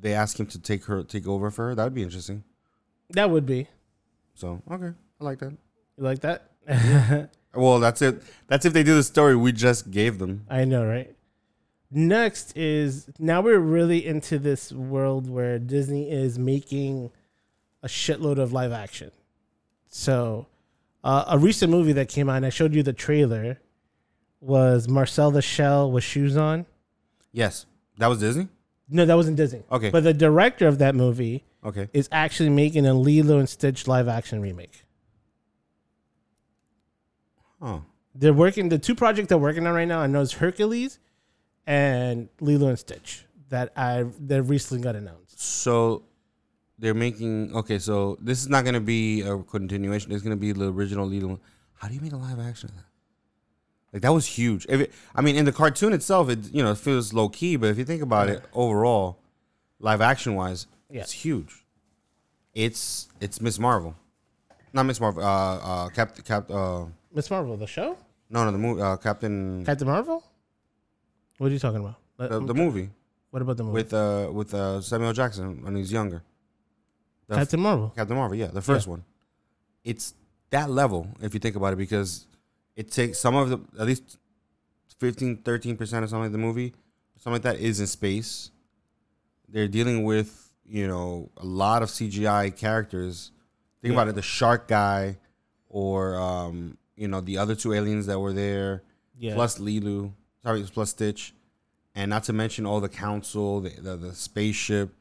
they 0.00 0.12
ask 0.14 0.38
him 0.40 0.46
to 0.46 0.58
take 0.58 0.84
her 0.86 1.04
take 1.04 1.26
over 1.28 1.50
for 1.52 1.68
her. 1.68 1.74
That 1.76 1.84
would 1.84 1.94
be 1.94 2.02
interesting. 2.02 2.42
that 3.10 3.30
would 3.30 3.46
be. 3.46 3.68
So 4.34 4.60
okay, 4.70 4.92
I 5.20 5.24
like 5.24 5.38
that. 5.38 5.52
You 5.96 6.04
like 6.04 6.20
that? 6.20 6.50
Well, 7.54 7.80
that's 7.80 8.02
it. 8.02 8.22
That's 8.46 8.66
if 8.66 8.72
they 8.74 8.82
do 8.84 8.94
the 8.94 9.02
story 9.02 9.34
we 9.34 9.52
just 9.52 9.90
gave 9.90 10.18
them. 10.18 10.44
I 10.50 10.64
know, 10.66 10.84
right? 10.84 11.10
Next 11.90 12.54
is 12.56 13.08
now 13.18 13.40
we're 13.40 13.58
really 13.58 14.04
into 14.06 14.38
this 14.38 14.70
world 14.70 15.28
where 15.30 15.58
Disney 15.58 16.10
is 16.10 16.38
making 16.38 17.10
a 17.82 17.88
shitload 17.88 18.38
of 18.38 18.52
live 18.52 18.72
action. 18.72 19.10
So, 19.88 20.46
uh, 21.04 21.24
a 21.28 21.38
recent 21.38 21.70
movie 21.70 21.92
that 21.92 22.08
came 22.08 22.28
out, 22.28 22.36
and 22.36 22.46
I 22.46 22.50
showed 22.50 22.74
you 22.74 22.82
the 22.82 22.92
trailer, 22.92 23.60
was 24.40 24.88
Marcel 24.88 25.30
the 25.30 25.42
Shell 25.42 25.90
with 25.90 26.04
shoes 26.04 26.36
on. 26.36 26.66
Yes, 27.32 27.66
that 27.98 28.06
was 28.08 28.20
Disney. 28.20 28.48
No, 28.88 29.04
that 29.04 29.14
wasn't 29.14 29.36
Disney. 29.36 29.62
Okay, 29.70 29.90
But 29.90 30.04
the 30.04 30.14
director 30.14 30.66
of 30.66 30.78
that 30.78 30.94
movie 30.94 31.44
okay. 31.64 31.88
is 31.92 32.08
actually 32.10 32.48
making 32.50 32.86
a 32.86 32.94
Lilo 32.94 33.38
and 33.38 33.48
Stitch 33.48 33.86
live 33.86 34.08
action 34.08 34.40
remake. 34.40 34.84
Oh, 37.60 37.82
They're 38.14 38.32
working 38.32 38.68
the 38.68 38.78
two 38.78 38.94
projects 38.94 39.28
they're 39.28 39.38
working 39.38 39.66
on 39.66 39.74
right 39.74 39.88
now. 39.88 40.00
I 40.00 40.06
know 40.06 40.22
it's 40.22 40.32
Hercules 40.34 40.98
and 41.66 42.28
Lilo 42.40 42.68
and 42.68 42.78
Stitch 42.78 43.24
that 43.50 43.72
I 43.76 44.04
that 44.20 44.42
recently 44.44 44.82
got 44.82 44.94
announced. 44.96 45.40
So 45.40 46.04
they're 46.78 46.94
making 46.94 47.54
okay. 47.54 47.78
So 47.78 48.16
this 48.20 48.40
is 48.40 48.48
not 48.48 48.64
going 48.64 48.74
to 48.74 48.80
be 48.80 49.22
a 49.22 49.38
continuation. 49.38 50.12
It's 50.12 50.22
going 50.22 50.36
to 50.36 50.40
be 50.40 50.52
the 50.52 50.72
original 50.72 51.06
Lilo. 51.06 51.40
How 51.74 51.88
do 51.88 51.94
you 51.94 52.00
make 52.00 52.12
a 52.12 52.16
live 52.16 52.38
action 52.40 52.70
of 52.70 52.76
that? 52.76 52.84
Like 53.92 54.02
that 54.02 54.12
was 54.12 54.26
huge. 54.26 54.66
If 54.68 54.80
it, 54.82 54.92
I 55.14 55.22
mean, 55.22 55.36
in 55.36 55.44
the 55.44 55.52
cartoon 55.52 55.92
itself, 55.92 56.28
it 56.28 56.52
you 56.52 56.62
know 56.62 56.72
it 56.72 56.78
feels 56.78 57.12
low 57.12 57.28
key, 57.28 57.56
but 57.56 57.70
if 57.70 57.78
you 57.78 57.84
think 57.84 58.02
about 58.02 58.28
it 58.28 58.42
overall, 58.52 59.18
live 59.80 60.00
action 60.00 60.34
wise, 60.34 60.66
Yeah. 60.90 61.00
it's 61.02 61.12
huge. 61.12 61.64
It's 62.54 63.08
it's 63.20 63.40
Miss 63.40 63.58
Marvel, 63.58 63.94
not 64.72 64.84
Miss 64.84 65.00
Marvel. 65.00 65.22
Uh, 65.22 65.56
uh, 65.58 65.88
Cap 65.90 66.16
Cap. 66.24 66.50
Uh, 66.50 66.86
Miss 67.14 67.30
Marvel, 67.30 67.56
the 67.56 67.66
show, 67.66 67.96
no, 68.28 68.44
no, 68.44 68.50
the 68.52 68.58
movie. 68.58 68.82
Uh, 68.82 68.96
Captain. 68.96 69.64
Captain 69.64 69.86
Marvel. 69.86 70.22
What 71.38 71.48
are 71.50 71.52
you 71.52 71.58
talking 71.58 71.80
about? 71.80 71.94
The, 72.18 72.40
the 72.44 72.54
movie 72.54 72.90
What 73.30 73.42
about 73.42 73.56
the 73.56 73.62
movie? 73.64 73.74
with 73.74 73.94
uh 73.94 74.28
with 74.32 74.52
uh 74.52 74.80
Samuel 74.80 75.12
Jackson 75.12 75.62
when 75.64 75.76
he's 75.76 75.92
younger. 75.92 76.22
The 77.28 77.36
Captain 77.36 77.60
Marvel. 77.60 77.92
Captain 77.94 78.16
Marvel, 78.16 78.36
yeah, 78.36 78.46
the 78.48 78.62
first 78.62 78.86
one. 78.88 79.04
It's 79.84 80.14
that 80.50 80.70
level 80.70 81.06
if 81.20 81.34
you 81.34 81.40
think 81.40 81.56
about 81.56 81.72
it 81.74 81.76
because 81.76 82.26
it 82.74 82.90
takes 82.90 83.18
some 83.18 83.34
of 83.36 83.50
the 83.50 83.58
at 83.80 83.86
least 83.86 84.18
15 84.98 85.38
13% 85.38 85.80
or 85.80 85.86
something 85.86 86.20
like 86.20 86.32
the 86.32 86.38
movie, 86.38 86.74
something 87.16 87.34
like 87.34 87.42
that 87.42 87.58
is 87.58 87.80
in 87.80 87.86
space. 87.86 88.50
They're 89.48 89.68
dealing 89.68 90.04
with, 90.04 90.50
you 90.66 90.86
know, 90.88 91.30
a 91.36 91.44
lot 91.44 91.82
of 91.82 91.88
CGI 91.90 92.54
characters. 92.56 93.30
Think 93.82 93.92
Yeah. 93.92 93.98
about 94.00 94.08
it, 94.08 94.14
the 94.16 94.22
shark 94.22 94.66
guy 94.68 95.18
or 95.68 96.16
um, 96.18 96.76
you 96.96 97.08
know, 97.08 97.20
the 97.20 97.38
other 97.38 97.54
two 97.54 97.72
aliens 97.72 98.06
that 98.06 98.18
were 98.18 98.32
there, 98.32 98.82
Yeah. 99.18 99.34
plus 99.34 99.60
Lilo, 99.60 100.14
sorry, 100.42 100.62
plus 100.64 100.90
Stitch, 100.90 101.32
and 101.94 102.08
not 102.10 102.24
to 102.24 102.32
mention 102.32 102.66
all 102.66 102.80
the 102.80 102.88
council, 102.88 103.60
the 103.60 103.70
the, 103.70 103.96
the 103.96 104.14
spaceship, 104.14 104.94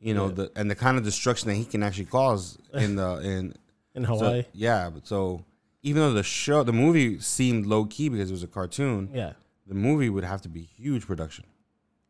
you 0.00 0.14
know, 0.14 0.28
Yeah. 0.28 0.34
the 0.34 0.52
and 0.56 0.70
the 0.70 0.74
kind 0.74 0.96
of 0.98 1.04
destruction 1.04 1.48
that 1.48 1.54
he 1.56 1.64
can 1.64 1.82
actually 1.82 2.06
cause 2.06 2.58
in 2.72 2.96
the 2.96 3.18
in 3.22 3.54
in 3.94 4.04
so, 4.04 4.14
Hawaii. 4.16 4.44
yeah, 4.52 4.90
but 4.90 5.06
so 5.06 5.44
even 5.82 6.02
though 6.02 6.12
the 6.12 6.22
show, 6.22 6.62
the 6.62 6.72
movie 6.72 7.18
seemed 7.20 7.66
low 7.66 7.84
key 7.86 8.08
because 8.08 8.30
it 8.30 8.32
was 8.32 8.42
a 8.42 8.46
cartoon, 8.46 9.10
yeah. 9.14 9.32
the 9.66 9.74
movie 9.74 10.08
would 10.10 10.24
have 10.24 10.42
to 10.42 10.48
be 10.48 10.62
huge 10.62 11.06
production. 11.06 11.44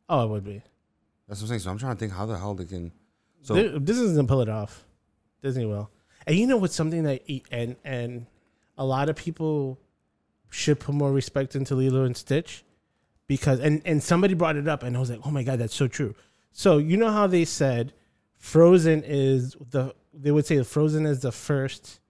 Oh, 0.09 0.25
it 0.25 0.28
would 0.28 0.44
be. 0.44 0.62
That's 1.28 1.40
what 1.40 1.44
I'm 1.44 1.49
saying. 1.50 1.61
So 1.61 1.70
I'm 1.70 1.78
trying 1.78 1.94
to 1.94 2.00
think 2.00 2.12
how 2.12 2.26
the 2.26 2.37
hell 2.37 2.54
they 2.54 2.64
can. 2.64 2.90
So 3.42 3.54
Di- 3.54 3.78
Disney 3.78 4.06
doesn't 4.09 4.26
pull 4.26 4.40
it 4.40 4.49
off. 4.49 4.85
Disney 5.42 5.64
will. 5.66 5.90
And 6.26 6.37
you 6.37 6.47
know 6.47 6.56
what's 6.56 6.75
something 6.75 7.04
that 7.04 7.23
and 7.50 7.76
and 7.85 8.26
a 8.76 8.85
lot 8.85 9.09
of 9.09 9.16
people 9.16 9.78
should 10.50 10.80
put 10.80 10.94
more 10.94 11.12
respect 11.12 11.54
into 11.54 11.75
Lilo 11.75 12.04
and 12.04 12.16
Stitch 12.16 12.64
because 13.26 13.61
and 13.61 13.80
and 13.85 14.02
somebody 14.02 14.35
brought 14.35 14.56
it 14.56 14.66
up 14.68 14.82
and 14.82 14.97
I 14.97 15.00
was 15.00 15.09
like, 15.11 15.20
oh 15.25 15.30
my 15.30 15.42
god, 15.44 15.61
that's 15.61 15.75
so 15.75 15.87
true. 15.87 16.14
So 16.52 16.78
you 16.78 16.97
know 16.97 17.11
how 17.11 17.26
they 17.26 17.45
said 17.45 17.92
Frozen 18.37 19.04
is 19.04 19.57
the 19.71 19.95
they 20.12 20.30
would 20.30 20.47
say 20.47 20.62
Frozen 20.62 21.07
is 21.07 21.21
the 21.21 21.33
first 21.33 22.00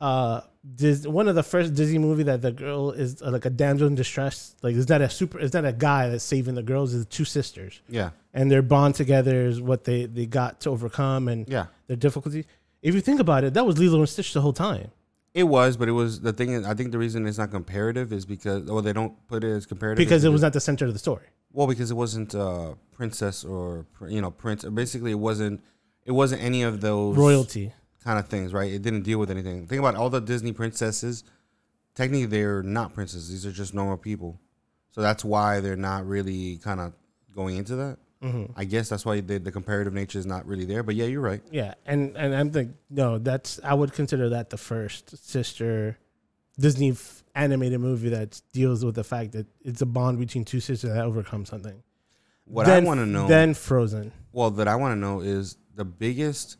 uh 0.00 0.42
Dis, 0.74 1.06
one 1.06 1.28
of 1.28 1.34
the 1.34 1.42
first 1.42 1.72
Disney 1.74 1.98
movie 1.98 2.24
that 2.24 2.42
the 2.42 2.52
girl 2.52 2.90
is 2.90 3.22
uh, 3.22 3.30
like 3.30 3.46
a 3.46 3.50
damsel 3.50 3.86
in 3.86 3.94
distress. 3.94 4.54
Like 4.60 4.76
it's 4.76 4.88
not 4.88 5.00
a 5.00 5.08
super, 5.08 5.38
it's 5.38 5.54
not 5.54 5.64
a 5.64 5.72
guy 5.72 6.10
that's 6.10 6.24
saving 6.24 6.56
the 6.56 6.62
girls. 6.62 6.92
It's 6.94 7.06
two 7.06 7.24
sisters 7.24 7.80
yeah, 7.88 8.10
and 8.34 8.50
their 8.50 8.60
bond 8.60 8.94
together 8.96 9.46
is 9.46 9.62
what 9.62 9.84
they 9.84 10.04
they 10.04 10.26
got 10.26 10.60
to 10.62 10.70
overcome 10.70 11.28
and 11.28 11.48
yeah, 11.48 11.66
their 11.86 11.96
difficulties. 11.96 12.44
If 12.82 12.94
you 12.94 13.00
think 13.00 13.18
about 13.18 13.44
it, 13.44 13.54
that 13.54 13.64
was 13.64 13.78
Lilo 13.78 14.00
and 14.00 14.08
Stitch 14.08 14.34
the 14.34 14.40
whole 14.42 14.52
time. 14.52 14.90
it 15.32 15.44
was, 15.44 15.76
but 15.76 15.88
it 15.88 15.92
was 15.92 16.20
the 16.20 16.32
thing. 16.32 16.50
Is, 16.52 16.66
I 16.66 16.74
think 16.74 16.92
the 16.92 16.98
reason 16.98 17.26
it's 17.26 17.38
not 17.38 17.50
comparative 17.50 18.12
is 18.12 18.26
because 18.26 18.64
well, 18.64 18.82
they 18.82 18.92
don't 18.92 19.14
put 19.26 19.44
it 19.44 19.50
as 19.50 19.64
comparative 19.64 19.98
Because 19.98 20.24
it 20.24 20.30
was 20.30 20.42
not 20.42 20.52
the 20.52 20.60
center 20.60 20.84
of 20.86 20.92
the 20.92 20.98
story. 20.98 21.26
Well 21.58 21.66
because 21.66 21.90
it 21.90 21.94
wasn't 22.04 22.34
uh, 22.36 22.74
princess 22.92 23.44
or 23.44 23.84
you 24.08 24.20
know 24.22 24.30
prince. 24.30 24.64
Basically, 24.64 25.10
it 25.10 25.22
wasn't. 25.28 25.60
It 26.04 26.12
wasn't 26.12 26.42
any 26.42 26.62
of 26.62 26.80
those 26.80 27.16
Royalty. 27.18 27.72
kind 28.02 28.18
of 28.18 28.28
things, 28.28 28.54
right? 28.54 28.72
It 28.72 28.80
didn't 28.82 29.02
deal 29.02 29.18
with 29.18 29.30
anything. 29.30 29.66
Think 29.66 29.80
about 29.80 29.96
all 29.96 30.08
the 30.08 30.20
Disney 30.20 30.52
princesses. 30.52 31.24
Technically, 31.94 32.26
they're 32.26 32.62
not 32.62 32.94
princesses. 32.94 33.28
These 33.28 33.44
are 33.44 33.52
just 33.52 33.74
normal 33.74 33.96
people. 33.98 34.40
So 34.92 35.02
that's 35.02 35.24
why 35.24 35.60
they're 35.60 35.76
not 35.90 36.06
really 36.06 36.58
kind 36.58 36.80
of 36.80 36.92
going 37.34 37.56
into 37.56 37.74
that. 37.76 37.98
Mhm. 38.22 38.52
I 38.56 38.64
guess 38.64 38.88
that's 38.88 39.04
why 39.04 39.20
the, 39.20 39.38
the 39.38 39.52
comparative 39.52 39.92
nature 39.92 40.18
is 40.18 40.26
not 40.26 40.46
really 40.46 40.64
there. 40.64 40.82
But 40.82 40.94
yeah, 40.94 41.04
you're 41.06 41.20
right. 41.32 41.42
Yeah, 41.50 41.74
and 41.86 42.16
and 42.16 42.34
I'm 42.34 42.50
think 42.50 42.72
no, 42.88 43.18
that's 43.18 43.60
I 43.62 43.74
would 43.74 43.92
consider 43.92 44.28
that 44.30 44.50
the 44.50 44.56
first 44.56 45.04
sister 45.28 45.98
Disney 46.58 46.92
animated 47.38 47.80
movie 47.80 48.08
that 48.10 48.40
deals 48.52 48.84
with 48.84 48.96
the 48.96 49.04
fact 49.04 49.32
that 49.32 49.46
it's 49.62 49.80
a 49.80 49.86
bond 49.86 50.18
between 50.18 50.44
two 50.44 50.60
sisters 50.60 50.90
that 50.92 51.04
overcome 51.04 51.44
something. 51.46 51.82
What 52.44 52.66
Then- 52.66 52.84
I 52.84 52.86
want 52.86 53.00
to 53.00 53.06
know, 53.06 53.28
Then 53.28 53.54
Frozen. 53.54 54.12
well, 54.32 54.50
that 54.52 54.66
I 54.68 54.74
want 54.74 54.92
to 54.92 54.96
know 55.00 55.20
is 55.20 55.56
the 55.74 55.84
biggest, 55.84 56.56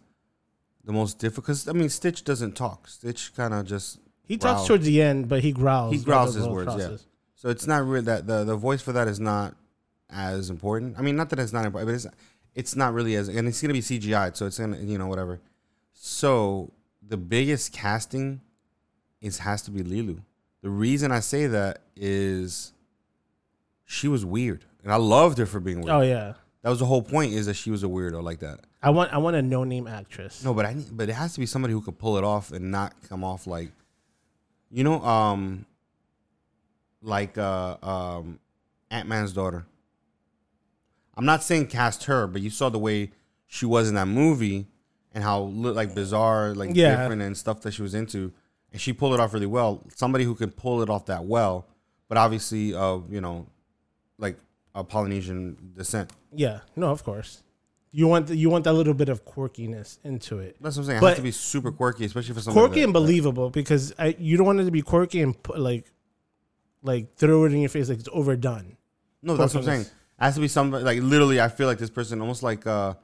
the 0.85 0.93
most 0.93 1.19
difficult. 1.19 1.67
I 1.69 1.73
mean, 1.73 1.89
Stitch 1.89 2.25
doesn't 2.25 2.53
talk. 2.55 2.89
Stitch 2.89 3.35
kind 3.35 3.53
of 3.53 3.67
just 3.67 3.99
He 4.23 4.37
talks 4.37 4.67
towards 4.67 4.85
the 4.87 5.03
end, 5.03 5.29
but 5.29 5.43
he 5.43 5.53
growls. 5.53 5.93
He 5.95 5.99
growls 6.03 6.35
his 6.35 6.47
words, 6.47 6.75
yeah. 6.79 6.97
So 7.35 7.49
it's 7.49 7.67
not 7.67 7.85
really 7.87 8.05
that 8.05 8.27
the 8.27 8.45
the 8.45 8.57
voice 8.57 8.83
for 8.83 8.93
that 8.93 9.09
is 9.09 9.19
not 9.19 9.57
as 10.11 10.51
important. 10.51 10.99
I 10.99 11.03
mean, 11.03 11.17
not 11.17 11.31
that 11.31 11.39
it's 11.39 11.53
not 11.53 11.65
important, 11.65 11.89
but 11.89 11.95
it's 11.95 12.07
it's 12.55 12.77
not 12.77 12.93
really 12.95 13.15
as 13.17 13.29
and 13.29 13.49
it's 13.49 13.61
gonna 13.63 13.75
be 13.75 13.81
CGI, 13.81 14.37
so 14.37 14.47
it's 14.47 14.59
gonna 14.59 14.79
you 14.79 14.99
know 14.99 15.07
whatever. 15.07 15.41
So 15.93 16.73
the 17.03 17.17
biggest 17.17 17.73
casting 17.73 18.41
is 19.21 19.39
has 19.39 19.63
to 19.63 19.71
be 19.71 19.83
Lilo. 19.83 20.19
The 20.63 20.71
reason 20.71 21.13
I 21.13 21.21
say 21.21 21.47
that 21.47 21.81
is 21.97 22.73
she 23.85 24.09
was 24.09 24.25
weird, 24.25 24.65
and 24.83 24.93
I 24.93 24.97
loved 24.97 25.39
her 25.39 25.47
for 25.47 25.61
being 25.61 25.79
weird. 25.81 25.91
Oh 25.91 26.01
yeah, 26.01 26.35
That 26.63 26.71
was 26.71 26.79
the 26.81 26.87
whole 26.87 27.03
point 27.03 27.33
is 27.33 27.47
that 27.47 27.55
she 27.55 27.71
was 27.71 27.85
a 27.85 27.87
weirdo 27.87 28.23
like 28.23 28.41
that. 28.41 28.61
I 28.83 28.91
want 28.91 29.13
I 29.13 29.19
want 29.19 29.37
a 29.37 29.43
no 29.43 29.65
name 29.65 29.87
actress. 29.87 30.45
No, 30.45 30.53
but 30.55 30.67
I 30.67 30.75
need, 30.75 30.87
but 30.97 31.09
it 31.09 31.13
has 31.15 31.35
to 31.35 31.41
be 31.41 31.47
somebody 31.47 31.73
who 31.73 31.81
could 31.81 31.99
pull 31.99 32.17
it 32.19 32.25
off 32.25 32.53
and 32.53 32.71
not 32.71 32.95
come 33.09 33.23
off 33.25 33.47
like, 33.47 33.71
you 34.71 34.85
know, 34.85 35.01
um, 35.03 35.65
like 37.03 37.39
uh, 37.39 37.77
um, 37.83 38.39
Ant 38.91 39.09
Man's 39.09 39.33
daughter. 39.33 39.65
I'm 41.17 41.25
not 41.25 41.43
saying 41.43 41.67
cast 41.69 42.05
her, 42.05 42.27
but 42.27 42.43
you 42.43 42.51
saw 42.51 42.69
the 42.69 42.79
way 42.79 43.11
she 43.47 43.67
was 43.67 43.89
in 43.89 43.95
that 43.97 44.07
movie 44.07 44.67
and 45.13 45.25
how 45.25 45.43
li- 45.45 45.71
like 45.73 45.95
bizarre, 45.95 46.55
like 46.55 46.71
Yeah. 46.75 46.97
different 46.97 47.23
and 47.23 47.37
stuff 47.37 47.61
that 47.63 47.73
she 47.73 47.83
was 47.83 47.95
into, 47.95 48.33
and 48.73 48.81
she 48.81 48.93
pulled 48.93 49.15
it 49.15 49.21
off 49.21 49.33
really 49.35 49.47
well. 49.47 49.83
Somebody 49.95 50.25
who 50.25 50.35
can 50.35 50.51
pull 50.51 50.83
it 50.83 50.91
off 50.91 51.07
that 51.07 51.25
well, 51.25 51.67
but 52.09 52.19
obviously, 52.19 52.75
uh, 52.75 52.99
you 53.11 53.21
know, 53.21 53.47
like 54.19 54.37
a 54.75 54.85
Polynesian 54.85 55.73
descent. 55.77 56.13
Yeah, 56.35 56.61
no, 56.77 56.89
of 56.91 57.03
course. 57.05 57.43
You 57.91 58.07
want 58.07 58.27
the, 58.27 58.37
you 58.37 58.51
want 58.51 58.65
that 58.65 58.75
little 58.75 58.93
bit 58.93 59.09
of 59.09 59.25
quirkiness 59.25 59.99
into 60.05 60.39
it. 60.41 60.57
That's 60.61 60.77
what 60.77 60.83
I'm 60.83 60.87
saying. 60.87 60.99
It 60.99 61.01
But- 61.01 61.07
has 61.09 61.17
to 61.17 61.23
be 61.23 61.31
super 61.31 61.73
quirky, 61.73 62.05
especially 62.05 62.35
for 62.35 62.41
somebody 62.43 62.67
quirky 62.67 62.81
that- 62.81 62.85
and 62.85 62.93
believable 62.93 63.49
because 63.51 63.95
I, 63.99 64.15
you 64.19 64.37
don't 64.37 64.45
want 64.47 64.61
it 64.61 64.65
to 64.67 64.71
be 64.71 64.83
quirky 64.83 65.23
and 65.23 65.41
put, 65.43 65.59
like 65.59 65.87
like 66.83 67.17
throw 67.17 67.45
it 67.45 67.53
in 67.53 67.61
your 67.61 67.69
face 67.71 67.89
like 67.89 67.99
it's 67.99 68.09
overdone. 68.13 68.77
No, 69.23 69.37
that's 69.37 69.55
what 69.55 69.61
I'm 69.61 69.67
saying. 69.67 69.81
It 69.83 69.91
has 70.19 70.35
to 70.35 70.41
be 70.41 70.49
somebody 70.49 70.85
like 70.85 71.01
literally. 71.03 71.41
I 71.41 71.49
feel 71.49 71.67
like 71.67 71.79
this 71.79 71.91
person 71.91 72.21
almost 72.21 72.43
like 72.43 72.67
uh 72.67 72.95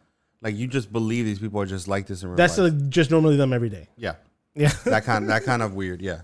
like 0.42 0.54
you 0.54 0.66
just 0.66 0.92
believe 0.92 1.24
these 1.24 1.38
people 1.38 1.60
are 1.60 1.66
just 1.66 1.88
like 1.88 2.06
this 2.06 2.22
in 2.22 2.28
real 2.28 2.36
That's 2.36 2.58
life. 2.58 2.72
like 2.72 2.88
just 2.90 3.10
normally 3.10 3.36
them 3.36 3.52
every 3.52 3.70
day. 3.70 3.88
yeah, 3.96 4.14
Yeah. 4.54 4.72
that 4.84 5.04
kind 5.04 5.28
that 5.28 5.44
kind 5.44 5.62
of 5.62 5.74
weird. 5.74 6.00
Yeah. 6.00 6.22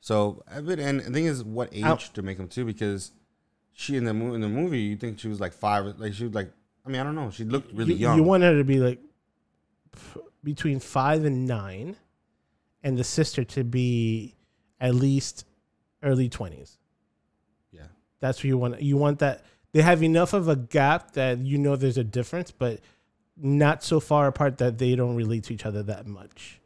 So 0.00 0.42
I 0.52 0.60
mean, 0.60 0.78
and 0.78 1.00
the 1.00 1.10
thing 1.10 1.26
is, 1.26 1.44
what 1.44 1.68
age 1.72 1.84
Ow. 1.84 1.96
to 1.96 2.22
make 2.22 2.36
them 2.36 2.48
too? 2.48 2.64
Because 2.64 3.12
she 3.72 3.96
in 3.96 4.04
the 4.04 4.14
movie 4.14 4.34
in 4.34 4.40
the 4.40 4.48
movie, 4.48 4.80
you 4.80 4.96
think 4.96 5.18
she 5.18 5.28
was 5.28 5.40
like 5.40 5.52
five, 5.52 5.86
like 5.98 6.14
she 6.14 6.24
was 6.24 6.34
like. 6.34 6.50
I 6.84 6.88
mean, 6.88 7.00
I 7.00 7.04
don't 7.04 7.14
know. 7.14 7.30
She 7.30 7.44
looked 7.44 7.72
really 7.72 7.92
you, 7.94 8.00
young. 8.00 8.16
You 8.16 8.24
want 8.24 8.42
her 8.42 8.58
to 8.58 8.64
be 8.64 8.80
like 8.80 8.98
f- 9.94 10.18
between 10.42 10.80
five 10.80 11.24
and 11.24 11.46
nine, 11.46 11.94
and 12.82 12.98
the 12.98 13.04
sister 13.04 13.44
to 13.44 13.62
be 13.62 14.34
at 14.80 14.92
least 14.92 15.46
early 16.02 16.28
twenties. 16.28 16.78
yeah. 17.70 17.82
That's 18.18 18.38
what 18.38 18.44
you 18.46 18.58
want. 18.58 18.82
You 18.82 18.96
want 18.96 19.20
that 19.20 19.44
they 19.70 19.82
have 19.82 20.02
enough 20.02 20.32
of 20.32 20.48
a 20.48 20.56
gap 20.56 21.12
that 21.12 21.38
you 21.38 21.56
know 21.56 21.76
there's 21.76 21.98
a 21.98 22.04
difference, 22.04 22.50
but 22.50 22.80
not 23.36 23.82
so 23.82 24.00
far 24.00 24.26
apart 24.26 24.58
that 24.58 24.78
they 24.78 24.96
don't 24.96 25.14
relate 25.14 25.44
to 25.44 25.54
each 25.54 25.64
other 25.64 25.84
that 25.84 26.08
much. 26.08 26.60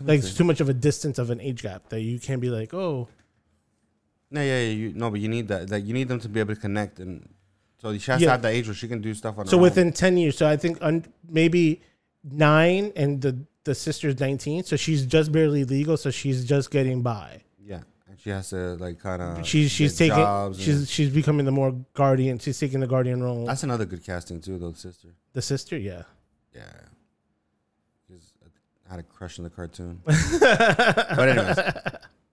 Like 0.00 0.20
it's 0.20 0.34
too 0.34 0.44
much 0.44 0.60
of 0.60 0.68
a 0.68 0.74
distance 0.74 1.18
of 1.18 1.30
an 1.30 1.40
age 1.40 1.62
gap 1.62 1.88
that 1.90 2.00
you 2.00 2.18
can't 2.18 2.40
be 2.40 2.48
like, 2.50 2.72
oh, 2.72 3.08
no, 4.30 4.40
yeah, 4.40 4.60
yeah. 4.62 4.70
You, 4.70 4.92
no, 4.94 5.10
but 5.10 5.20
you 5.20 5.28
need 5.28 5.48
that. 5.48 5.70
Like 5.70 5.84
you 5.84 5.92
need 5.92 6.08
them 6.08 6.18
to 6.20 6.28
be 6.28 6.40
able 6.40 6.54
to 6.54 6.60
connect, 6.60 6.98
and 6.98 7.28
so 7.78 7.92
she 7.98 8.10
has 8.10 8.20
Yeah. 8.20 8.26
to 8.28 8.30
have 8.32 8.42
that 8.42 8.52
age 8.54 8.66
where 8.66 8.74
she 8.74 8.88
can 8.88 9.00
do 9.02 9.12
stuff 9.14 9.38
on. 9.38 9.46
so 9.46 9.52
her 9.52 9.56
own. 9.58 9.62
within 9.62 9.92
ten 9.92 10.16
years. 10.16 10.36
So 10.36 10.48
I 10.48 10.56
think 10.56 10.78
un- 10.80 11.04
maybe 11.28 11.82
nine 12.24 12.92
and 12.96 13.20
the 13.20 13.38
the 13.64 13.74
sister's 13.74 14.18
nineteen, 14.18 14.64
so 14.64 14.76
she's 14.76 15.04
just 15.04 15.30
barely 15.32 15.64
legal, 15.64 15.96
so 15.96 16.10
she's 16.10 16.44
just 16.46 16.70
getting 16.70 17.02
by. 17.02 17.42
yeah, 17.62 17.82
and 18.08 18.18
she 18.18 18.30
has 18.30 18.48
to 18.50 18.74
like 18.76 18.98
kind 18.98 19.20
of. 19.20 19.46
she's 19.46 19.70
she's 19.70 19.96
taking 19.96 20.54
she's 20.54 20.90
she's 20.90 21.10
becoming 21.10 21.44
the 21.44 21.52
more 21.52 21.72
guardian. 21.92 22.38
She's 22.38 22.58
taking 22.58 22.80
the 22.80 22.86
guardian 22.86 23.22
role. 23.22 23.44
That's 23.44 23.62
another 23.64 23.84
good 23.84 24.02
casting 24.04 24.40
too, 24.40 24.58
though, 24.58 24.72
sister. 24.72 25.08
the 25.34 25.42
sister, 25.42 25.76
yeah. 25.76 26.04
Yeah. 26.54 26.62
Had 28.92 29.00
a 29.00 29.02
crush 29.02 29.38
on 29.38 29.44
the 29.44 29.50
cartoon. 29.50 30.00
but 30.04 31.28
anyways. 31.28 31.56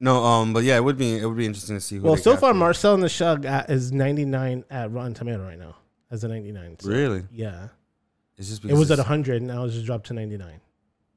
No, 0.02 0.24
um, 0.24 0.54
but 0.54 0.64
yeah, 0.64 0.78
it 0.78 0.84
would 0.84 0.98
be 0.98 1.18
it 1.18 1.26
would 1.26 1.38
be 1.38 1.46
interesting 1.46 1.76
to 1.76 1.82
see 1.82 1.98
who 1.98 2.04
Well, 2.04 2.18
so 2.18 2.38
far. 2.38 2.54
Marcel 2.54 2.94
and 2.94 3.04
the 3.04 3.10
Shug 3.10 3.46
at, 3.46 3.70
is 3.70 3.92
ninety 3.92 4.26
nine 4.26 4.64
at 4.70 4.92
Rotten 4.92 5.14
Tomato 5.14 5.44
right 5.44 5.60
now 5.60 5.76
as 6.12 6.24
a 6.24 6.28
ninety 6.28 6.52
nine. 6.52 6.78
So, 6.80 6.90
Really? 6.90 7.24
Yeah, 7.32 7.68
It's 8.38 8.50
just 8.50 8.64
it 8.66 8.74
was 8.74 8.92
at 8.92 9.00
hundred, 9.00 9.42
now 9.42 9.66
it's 9.66 9.74
just 9.74 9.86
dropped 9.86 10.08
to 10.08 10.14
ninety 10.14 10.38
nine. 10.38 10.62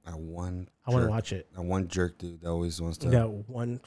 that 0.07 0.19
one 0.19 0.69
I 0.87 0.91
want 0.91 1.05
to 1.05 1.11
watch 1.11 1.33
it. 1.33 1.49
that 1.55 1.63
one 1.63 1.87
jerk 1.87 2.19
dude 2.19 2.41
that 2.41 2.49
always 2.49 2.81
wants 2.81 2.99
to 2.99 3.09
That 3.11 3.31
one. 3.31 3.81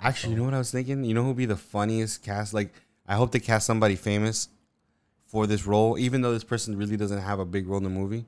Actually, 0.00 0.34
you 0.34 0.38
know 0.38 0.44
what 0.44 0.54
I 0.54 0.58
was 0.58 0.70
thinking? 0.70 1.04
You 1.04 1.14
know 1.14 1.22
who'd 1.22 1.36
be 1.36 1.46
the 1.46 1.56
funniest 1.56 2.22
cast? 2.22 2.52
Like, 2.52 2.74
I 3.06 3.14
hope 3.14 3.32
they 3.32 3.40
cast 3.40 3.66
somebody 3.66 3.96
famous 3.96 4.48
for 5.26 5.46
this 5.46 5.66
role, 5.66 5.98
even 5.98 6.20
though 6.20 6.32
this 6.32 6.44
person 6.44 6.76
really 6.76 6.96
doesn't 6.98 7.20
have 7.20 7.38
a 7.38 7.46
big 7.46 7.66
role 7.66 7.78
in 7.78 7.84
the 7.84 7.90
movie. 7.90 8.26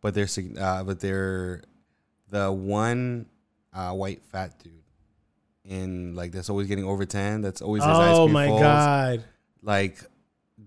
But 0.00 0.14
they're 0.14 0.26
uh, 0.58 0.82
but 0.82 0.98
they're 0.98 1.62
the 2.34 2.50
one 2.52 3.26
uh, 3.72 3.92
white 3.92 4.22
fat 4.24 4.58
dude 4.62 4.72
in 5.64 6.14
like 6.16 6.32
that's 6.32 6.50
always 6.50 6.66
getting 6.66 6.84
over 6.84 7.06
tan. 7.06 7.40
That's 7.40 7.62
always 7.62 7.82
his 7.84 7.90
ice 7.92 8.16
Oh 8.16 8.26
my 8.28 8.48
falls. 8.48 8.60
god! 8.60 9.24
Like 9.62 9.98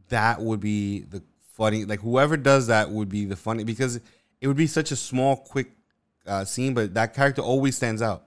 that 0.09 0.41
would 0.41 0.61
be 0.61 1.01
the 1.01 1.21
funny. 1.53 1.83
Like 1.85 1.99
whoever 1.99 2.37
does 2.37 2.67
that 2.67 2.89
would 2.89 3.09
be 3.09 3.25
the 3.25 3.35
funny 3.35 3.65
because 3.65 3.99
it 4.39 4.47
would 4.47 4.57
be 4.57 4.67
such 4.67 4.91
a 4.91 4.95
small, 4.95 5.35
quick 5.35 5.71
uh, 6.25 6.45
scene, 6.45 6.73
but 6.73 6.93
that 6.93 7.13
character 7.13 7.41
always 7.41 7.75
stands 7.75 8.01
out. 8.01 8.23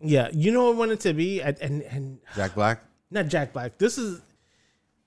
Yeah, 0.00 0.28
you 0.32 0.50
know 0.50 0.64
what 0.64 0.74
I 0.74 0.78
wanted 0.78 1.00
to 1.00 1.14
be, 1.14 1.40
and 1.40 1.56
and, 1.60 1.82
and 1.82 2.18
Jack 2.34 2.54
Black. 2.56 2.82
not 3.12 3.28
Jack 3.28 3.52
Black. 3.52 3.78
This 3.78 3.96
is. 3.96 4.20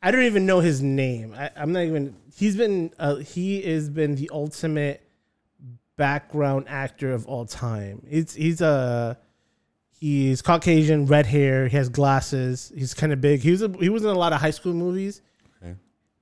I 0.02 0.12
don't 0.12 0.24
even 0.24 0.46
know 0.46 0.60
his 0.60 0.82
name. 0.82 1.34
I, 1.38 1.50
I'm 1.58 1.74
not 1.74 1.82
even. 1.84 2.16
He's 2.34 2.56
been. 2.56 2.94
Uh, 2.98 3.16
he 3.18 3.62
has 3.64 3.90
been 3.90 4.16
the 4.16 4.30
ultimate 4.34 5.05
background 5.98 6.66
actor 6.68 7.14
of 7.14 7.26
all 7.28 7.46
time. 7.46 8.02
It's 8.10 8.34
he's 8.34 8.62
a. 8.62 9.18
He's 9.98 10.42
Caucasian, 10.42 11.06
red 11.06 11.26
hair. 11.26 11.68
He 11.70 11.78
has 11.78 11.88
glasses. 11.88 12.72
He's 12.76 12.94
kind 12.94 13.14
of 13.14 13.22
big. 13.22 13.40
He 13.40 13.52
was 13.52 13.62
a, 13.62 13.70
he 13.80 13.88
was 13.90 14.04
in 14.04 14.10
a 14.10 14.14
lot 14.14 14.34
of 14.34 14.42
high 14.42 14.52
school 14.52 14.74
movies, 14.74 15.22
Okay. 15.64 15.74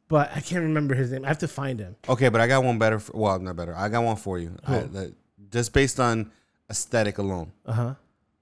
but 0.07 0.31
I 0.33 0.41
can't 0.41 0.61
remember 0.61 0.93
his 0.93 1.11
name. 1.11 1.25
I 1.25 1.27
have 1.27 1.39
to 1.39 1.47
find 1.47 1.79
him. 1.79 1.95
Okay, 2.07 2.29
but 2.29 2.39
I 2.39 2.45
got 2.47 2.63
one 2.63 2.77
better. 2.77 2.99
For, 2.99 3.17
well, 3.17 3.39
not 3.39 3.55
better. 3.55 3.75
I 3.75 3.89
got 3.89 4.03
one 4.03 4.15
for 4.15 4.37
you. 4.37 4.55
I, 4.65 4.81
that, 4.81 5.13
just 5.49 5.73
based 5.73 5.99
on 5.99 6.31
aesthetic 6.69 7.17
alone. 7.17 7.51
Uh 7.65 7.73
huh. 7.73 7.93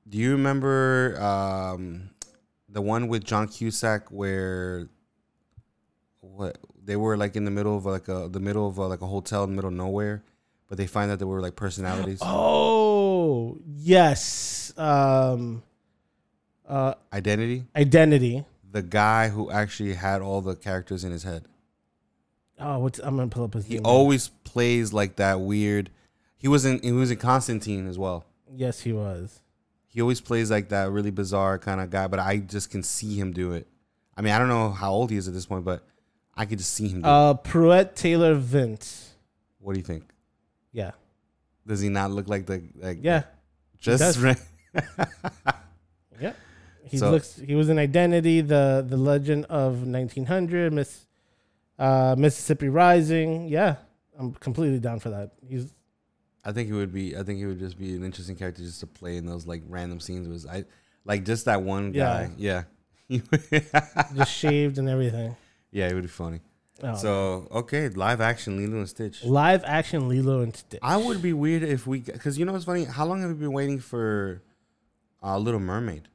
Do 0.08 0.17
you 0.17 0.32
remember 0.34 1.17
um, 1.20 2.10
the 2.67 2.82
one 2.82 3.08
with 3.08 3.24
John 3.24 3.48
Cusack 3.48 4.10
where 4.12 4.89
what 6.20 6.58
they 6.84 6.98
were 6.98 7.15
like 7.17 7.36
in 7.38 7.46
the 7.46 7.52
middle 7.52 7.78
of 7.78 7.86
like 7.86 8.10
a 8.10 8.28
the 8.30 8.39
middle 8.41 8.67
of 8.67 8.80
uh 8.80 8.88
like 8.88 9.02
a 9.02 9.08
hotel 9.08 9.46
in 9.46 9.52
the 9.52 9.56
middle 9.56 9.70
of 9.70 9.76
nowhere, 9.76 10.24
but 10.72 10.78
they 10.78 10.88
find 10.88 11.12
out 11.12 11.16
that 11.16 11.18
there 11.18 11.28
were 11.28 11.42
like 11.42 11.58
personalities, 11.58 12.20
Oh 12.22 13.58
yes. 13.68 14.72
Um. 14.78 15.64
Uh. 16.66 16.94
identity. 17.12 17.66
Identity. 17.76 18.46
The 18.72 18.82
guy 18.82 19.28
who 19.28 19.52
actually 19.52 19.96
had 19.96 20.22
all 20.22 20.40
the 20.40 20.56
characters 20.56 21.04
in 21.04 21.12
his 21.12 21.24
head. 21.24 21.44
Oh, 22.58 22.80
what's 22.80 23.00
I'm 23.00 23.18
gonna 23.18 23.28
pull 23.28 23.44
up 23.44 23.54
his 23.54 23.66
He 23.66 23.74
name. 23.76 23.86
always 23.86 24.30
plays 24.46 24.94
like 24.94 25.18
that 25.18 25.42
weird. 25.42 25.90
He 26.38 26.48
was 26.48 26.64
in 26.64 26.80
he 26.82 26.94
was 26.94 27.12
in 27.12 27.18
Constantine 27.18 27.86
as 27.86 27.98
well. 28.00 28.24
Yes, 28.50 28.80
he 28.80 28.94
was. 28.94 29.42
He 29.88 30.00
always 30.00 30.22
plays 30.22 30.50
like 30.50 30.70
that 30.70 30.90
really 30.90 31.12
bizarre 31.12 31.60
kind 31.60 31.82
of 31.82 31.90
guy, 31.90 32.08
but 32.08 32.20
I 32.20 32.38
just 32.38 32.72
can 32.72 32.82
see 32.82 33.20
him 33.20 33.34
do 33.34 33.52
it. 33.52 33.68
I 34.16 34.22
mean, 34.22 34.32
I 34.32 34.40
don't 34.40 34.48
know 34.48 34.72
how 34.72 34.94
old 34.94 35.12
he 35.12 35.18
is 35.18 35.28
at 35.28 35.34
this 35.34 35.46
point, 35.46 35.66
but 35.66 35.84
I 36.34 36.46
could 36.46 36.60
just 36.60 36.74
see 36.74 36.88
him 36.88 37.02
do 37.02 37.08
it. 37.10 37.12
Uh, 37.12 37.34
Pruitt 37.34 37.94
Taylor 37.98 38.36
Vince. 38.36 39.16
What 39.60 39.74
do 39.74 39.80
you 39.80 39.86
think? 39.86 40.06
Yeah, 40.74 40.92
Does 41.68 41.82
he 41.82 41.90
not 41.90 42.12
look 42.12 42.28
like 42.30 42.46
the 42.46 42.64
like 42.76 43.00
yeah, 43.02 43.24
just 43.80 44.00
does. 44.02 44.18
right? 44.20 44.40
yeah. 46.22 46.34
He 46.84 46.98
So- 46.98 47.12
looks. 47.12 47.36
He 47.36 47.56
was 47.56 47.70
in 47.70 47.78
Identity, 47.80 48.42
the 48.42 48.86
the 48.88 48.98
Legend 48.98 49.46
of 49.46 49.86
1900, 49.86 50.74
Miss 50.74 51.06
uh, 51.80 52.16
Mississippi 52.18 52.70
Rising. 52.70 53.48
Yeah, 53.48 53.76
I'm 54.18 54.34
completely 54.34 54.80
down 54.80 55.00
for 55.00 55.10
that. 55.10 55.32
He's 55.48 55.74
I 56.44 56.52
think 56.52 56.70
it 56.70 56.74
would 56.74 56.94
be. 56.94 57.16
I 57.18 57.24
think 57.24 57.40
it 57.40 57.46
would 57.48 57.60
just 57.60 57.78
be 57.78 57.96
an 57.96 58.04
interesting 58.04 58.36
character 58.36 58.62
just 58.64 58.80
to 58.80 58.88
play 58.88 59.18
in 59.18 59.26
those 59.26 59.46
like 59.46 59.62
random 59.68 60.00
scenes. 60.00 60.28
Was 60.28 60.46
I 60.46 60.66
like 61.06 61.24
just 61.26 61.46
that 61.46 61.62
one 61.62 61.92
guy? 61.92 62.32
Yeah, 62.38 62.64
just 63.10 64.32
shaved 64.32 64.78
and 64.78 64.90
everything. 64.90 65.36
yeah, 65.72 65.88
it 65.88 65.94
would 65.94 66.04
be 66.04 66.08
funny. 66.10 66.40
Oh. 66.84 66.96
So 66.96 67.48
okay, 67.52 67.89
live 67.89 68.22
action 68.22 68.58
Lilo 68.58 68.78
and 68.78 68.89
Stitch. 68.89 69.24
live 69.24 69.63
action 69.65 70.08
Lilo 70.10 70.41
and 70.41 70.56
Stitch. 70.56 70.80
I 70.82 70.98
would 70.98 71.22
be 71.22 71.34
weird 71.34 71.63
if 71.63 71.86
we, 71.86 72.00
because 72.00 72.38
you 72.39 72.46
know 72.46 72.54
what's 72.54 72.65
funny? 72.65 72.86
How 72.86 73.06
long 73.06 73.22
have 73.22 73.30
we 73.30 73.36
been 73.36 73.54
waiting 73.54 73.80
for 73.80 74.41
uh, 75.24 75.38
Little 75.38 75.60
Mermaid? 75.60 76.08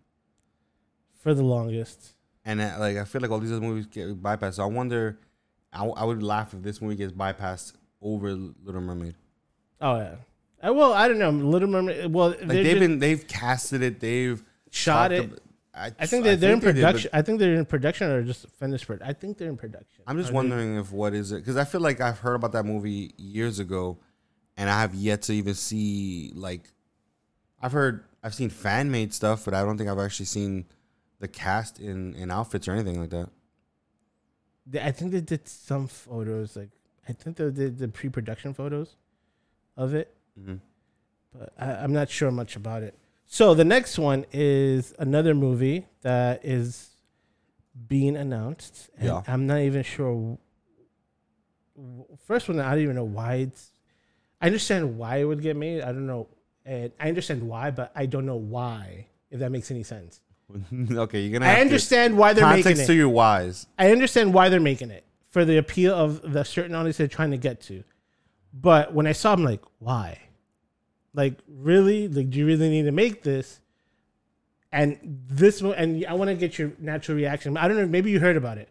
for 1.19 1.35
the 1.35 1.43
longest. 1.43 2.15
And 2.45 2.61
uh, 2.61 2.77
like 2.79 2.97
I 2.97 3.05
feel 3.05 3.21
like 3.21 3.31
all 3.33 3.41
these 3.41 3.51
other 3.51 3.61
movies 3.61 3.87
get 3.87 4.23
bypassed. 4.23 4.55
So 4.55 4.63
I 4.63 4.67
wonder. 4.67 5.19
I, 5.73 5.85
I 5.85 6.05
would 6.05 6.23
laugh 6.23 6.55
if 6.55 6.63
this 6.63 6.81
movie 6.81 6.95
gets 6.97 7.13
bypassed 7.13 7.73
over 8.01 8.33
Little 8.33 8.81
Mermaid. 8.81 9.17
Oh 9.81 9.97
yeah. 9.97 10.15
Uh, 10.67 10.73
well, 10.73 10.93
I 10.93 11.09
don't 11.09 11.19
know. 11.19 11.31
Little 11.31 11.69
Mermaid. 11.69 12.13
Well, 12.13 12.29
Like 12.31 12.47
they've 12.47 12.79
been, 12.79 12.99
they've 13.01 13.27
casted 13.27 13.83
it. 13.83 13.99
They've 14.01 14.43
shot 14.71 15.11
it. 15.13 15.41
I, 15.77 15.93
I 15.99 16.07
think 16.07 16.25
they're, 16.25 16.37
they're 16.37 16.53
in 16.55 16.61
they 16.61 16.73
production. 16.73 17.11
I 17.13 17.21
think 17.23 17.39
they're 17.39 17.55
in 17.55 17.67
production 17.67 18.11
or 18.11 18.23
just 18.23 18.49
finished. 18.59 18.87
Pro- 18.87 18.99
I 19.05 19.13
think 19.13 19.37
they're 19.37 19.51
in 19.51 19.57
production. 19.59 20.03
I'm 20.07 20.17
just 20.17 20.31
Are 20.31 20.33
they- 20.33 20.37
wondering 20.37 20.77
if 20.77 20.91
what 20.91 21.13
is 21.15 21.33
it 21.33 21.37
because 21.37 21.57
I 21.59 21.65
feel 21.65 21.83
like 21.83 22.01
I've 22.01 22.19
heard 22.19 22.35
about 22.35 22.53
that 22.53 22.65
movie 22.65 23.13
years 23.19 23.59
ago, 23.59 23.99
and 24.57 24.71
I 24.71 24.81
have 24.81 24.95
yet 24.95 25.23
to 25.23 25.33
even 25.35 25.55
see 25.55 26.33
like 26.35 26.73
I've 27.61 27.73
heard 27.73 28.05
I've 28.23 28.35
seen 28.35 28.49
fan 28.51 28.91
made 28.91 29.13
stuff, 29.13 29.45
but 29.45 29.53
I 29.55 29.63
don't 29.63 29.77
think 29.77 29.91
I've 29.91 29.99
actually 29.99 30.27
seen 30.27 30.65
the 31.21 31.29
cast 31.29 31.79
in 31.79 32.15
in 32.15 32.31
outfits 32.31 32.67
or 32.69 32.73
anything 32.73 32.99
like 33.01 33.11
that. 33.11 33.29
They- 34.67 34.81
I 34.83 34.93
think 34.93 35.13
they 35.13 35.21
did 35.21 35.47
some 35.47 35.89
photos. 35.89 36.57
Like 36.57 36.71
I 37.09 37.13
think 37.13 37.37
they 37.37 37.51
did 37.51 37.79
the 37.79 37.89
pre-production 37.89 38.55
photos 38.55 38.97
of 39.77 39.93
it, 39.95 40.17
hmm 40.43 40.57
but 41.39 41.53
I, 41.59 41.73
I'm 41.73 41.93
not 41.93 42.09
sure 42.09 42.31
much 42.31 42.57
about 42.57 42.83
it. 42.83 42.99
So 43.27 43.55
the 43.55 43.65
next 43.65 43.99
one 43.99 44.25
is 44.33 44.95
another 44.99 45.35
movie 45.35 45.87
that 46.03 46.45
is 46.45 46.91
being 47.89 48.17
announced, 48.17 48.89
and 48.97 49.07
Yeah. 49.09 49.23
I'm 49.27 49.47
not 49.47 49.59
even 49.61 49.83
sure. 49.83 50.39
First 52.25 52.49
one, 52.49 52.59
I 52.61 52.71
don't 52.75 52.83
even 52.83 52.97
know 52.97 53.05
why 53.05 53.35
it's. 53.37 53.71
I 54.41 54.47
understand 54.47 54.99
why 54.99 55.17
it 55.17 55.25
would 55.25 55.43
get 55.43 55.57
made. 55.57 55.83
I 55.83 55.87
don't 55.87 56.07
know, 56.07 56.29
and 56.65 56.93
I 57.01 57.09
understand 57.09 57.43
why, 57.43 57.71
but 57.71 57.91
I 57.95 58.07
don't 58.07 58.27
know 58.27 58.37
why. 58.37 59.07
If 59.31 59.41
that 59.41 59.51
makes 59.51 59.71
any 59.71 59.83
sense, 59.83 60.21
okay, 60.93 61.21
you're 61.21 61.39
gonna. 61.39 61.51
I 61.51 61.61
understand 61.61 62.17
why 62.17 62.33
they're 62.33 62.47
making 62.47 62.61
it. 62.61 62.65
context 62.65 62.87
to 62.87 62.95
your 62.95 63.09
whys. 63.09 63.67
I 63.79 63.91
understand 63.93 64.33
why 64.33 64.49
they're 64.49 64.61
making 64.61 64.91
it 64.91 65.05
for 65.29 65.45
the 65.45 65.59
appeal 65.59 65.95
of 65.95 66.33
the 66.33 66.45
certain 66.45 66.75
audience 66.75 66.97
they're 66.97 67.09
trying 67.09 67.33
to 67.33 67.37
get 67.37 67.61
to. 67.63 67.83
But 68.55 68.95
when 68.95 69.07
I 69.07 69.13
saw, 69.13 69.33
I'm 69.35 69.45
like, 69.45 69.61
why? 69.81 70.19
Like, 71.17 71.39
really? 71.49 72.07
Like, 72.07 72.31
do 72.31 72.39
you 72.39 72.47
really 72.47 72.69
need 72.69 72.85
to 72.85 72.93
make 72.93 73.25
this? 73.25 73.61
And 74.71 74.99
this 75.29 75.63
one, 75.63 75.75
and 75.75 76.05
I 76.07 76.13
want 76.13 76.29
to 76.29 76.37
get 76.37 76.59
your 76.59 76.73
natural 76.79 77.17
reaction. 77.17 77.57
I 77.57 77.67
don't 77.67 77.79
know. 77.79 77.87
Maybe 77.87 78.11
you 78.11 78.21
heard 78.21 78.37
about 78.37 78.59
it. 78.59 78.69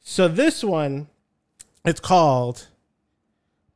So 0.00 0.28
this 0.28 0.62
one, 0.62 1.08
it's 1.84 1.98
called 1.98 2.68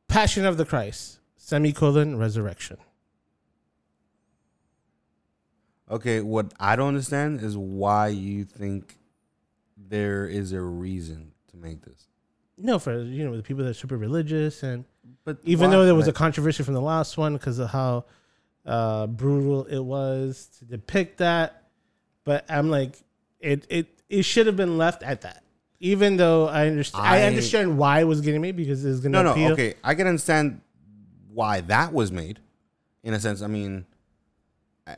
Passion 0.07 0.45
of 0.45 0.57
the 0.57 0.65
Christ: 0.65 1.19
semicolon 1.35 2.17
Resurrection. 2.17 2.77
Okay, 5.91 6.21
what 6.21 6.53
I 6.59 6.75
don't 6.75 6.89
understand 6.89 7.41
is 7.41 7.57
why 7.57 8.07
you 8.09 8.45
think 8.45 8.97
there 9.75 10.27
is 10.27 10.53
a 10.53 10.61
reason 10.61 11.31
to 11.49 11.57
make 11.57 11.83
this. 11.83 12.08
No, 12.61 12.77
for 12.79 13.01
you 13.01 13.25
know 13.25 13.35
the 13.35 13.43
people 13.43 13.63
that 13.63 13.69
are 13.71 13.73
super 13.73 13.97
religious 13.97 14.63
and 14.63 14.85
But 15.23 15.37
even 15.43 15.69
why? 15.69 15.77
though 15.77 15.85
there 15.85 15.95
was 15.95 16.07
a 16.07 16.13
controversy 16.13 16.63
from 16.63 16.73
the 16.73 16.81
last 16.81 17.17
one 17.17 17.33
because 17.33 17.57
of 17.59 17.69
how 17.69 18.05
uh, 18.65 19.07
brutal 19.07 19.65
it 19.65 19.79
was 19.79 20.49
to 20.59 20.65
depict 20.65 21.17
that, 21.19 21.63
but 22.25 22.45
I'm 22.49 22.69
like, 22.69 23.01
it 23.39 23.65
it 23.69 23.87
it 24.09 24.23
should 24.23 24.45
have 24.47 24.55
been 24.57 24.77
left 24.77 25.01
at 25.03 25.21
that. 25.21 25.43
Even 25.79 26.17
though 26.17 26.47
I 26.47 26.67
understand, 26.67 27.05
I, 27.07 27.19
I- 27.19 27.23
understand 27.23 27.77
why 27.77 28.01
it 28.01 28.03
was 28.03 28.19
getting 28.21 28.41
made 28.41 28.57
because 28.57 28.83
it's 28.83 28.99
gonna 28.99 29.13
no, 29.13 29.23
no, 29.23 29.31
appeal. 29.31 29.53
okay, 29.53 29.75
I 29.83 29.95
can 29.95 30.07
understand 30.07 30.61
why 31.31 31.61
that 31.61 31.93
was 31.93 32.11
made. 32.11 32.39
In 33.01 33.13
a 33.13 33.19
sense, 33.19 33.41
I 33.41 33.47
mean, 33.47 33.85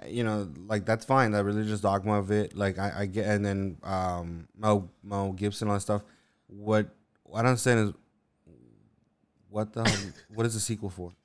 you 0.07 0.23
know, 0.23 0.49
like 0.65 0.85
that's 0.85 1.05
fine. 1.05 1.31
That 1.31 1.43
religious 1.45 1.81
dogma 1.81 2.17
of 2.17 2.31
it, 2.31 2.57
like 2.57 2.79
I, 2.79 2.93
I 3.01 3.05
get, 3.05 3.27
and 3.27 3.45
then 3.45 3.77
um, 3.83 4.47
Mel 4.57 4.89
Mel 5.03 5.33
Gibson 5.33 5.67
all 5.67 5.75
that 5.75 5.81
stuff. 5.81 6.01
What 6.47 6.89
I 7.33 7.41
don't 7.41 7.49
understand 7.49 7.89
is 7.89 7.93
what 9.49 9.73
the 9.73 9.83
what 10.33 10.45
is 10.45 10.53
the 10.53 10.59
sequel 10.59 10.89
for? 10.89 11.11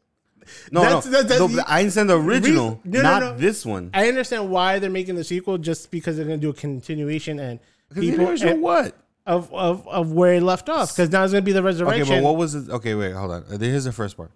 No, 0.71 0.81
That's- 0.83 1.07
no, 1.07 1.23
that- 1.23 1.29
that- 1.29 1.51
no, 1.51 1.63
I 1.67 1.81
understand 1.81 2.09
the 2.09 2.21
original, 2.21 2.81
no, 2.85 3.01
no, 3.01 3.03
not 3.03 3.21
no. 3.23 3.37
this 3.37 3.67
one. 3.67 3.91
I 3.93 4.07
understand 4.07 4.49
why 4.49 4.79
they're 4.79 4.91
making 4.91 5.17
the 5.17 5.25
sequel 5.25 5.59
just 5.59 5.91
because 5.91 6.17
they're 6.17 6.25
gonna 6.25 6.37
do 6.39 6.51
a 6.51 6.55
continuation 6.55 7.41
and 7.41 7.59
people 7.93 8.29
and- 8.29 8.63
what? 8.63 8.95
of, 9.27 9.53
of 9.53 9.89
of 9.89 10.13
where 10.13 10.35
it 10.35 10.43
left 10.45 10.69
off 10.69 10.93
because 10.95 11.11
now 11.11 11.25
it's 11.25 11.33
gonna 11.33 11.43
be 11.43 11.51
the 11.51 11.63
resurrection. 11.63 12.03
Okay, 12.03 12.21
but 12.21 12.23
what 12.25 12.37
was 12.37 12.55
it? 12.55 12.71
Okay, 12.71 12.95
wait, 12.95 13.13
hold 13.13 13.33
on. 13.33 13.45
Uh, 13.51 13.59
Here's 13.59 13.83
the 13.85 13.91
first 13.93 14.17
part. 14.17 14.31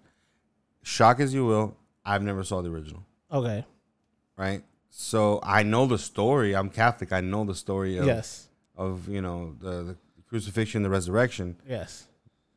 Shock 0.83 1.21
as 1.21 1.33
you 1.33 1.45
will, 1.45 1.77
I've 2.05 2.23
never 2.23 2.43
saw 2.43 2.61
the 2.61 2.69
original. 2.69 3.05
okay, 3.31 3.65
right? 4.35 4.63
So 4.89 5.39
I 5.43 5.63
know 5.63 5.85
the 5.85 5.97
story. 5.97 6.53
I'm 6.53 6.69
Catholic. 6.69 7.13
I 7.13 7.21
know 7.21 7.45
the 7.45 7.55
story 7.55 7.95
of, 7.97 8.05
yes, 8.05 8.49
of 8.75 9.07
you 9.07 9.21
know 9.21 9.55
the, 9.59 9.83
the 9.83 9.97
crucifixion, 10.31 10.81
the 10.81 10.89
resurrection, 10.89 11.57
yes. 11.67 12.07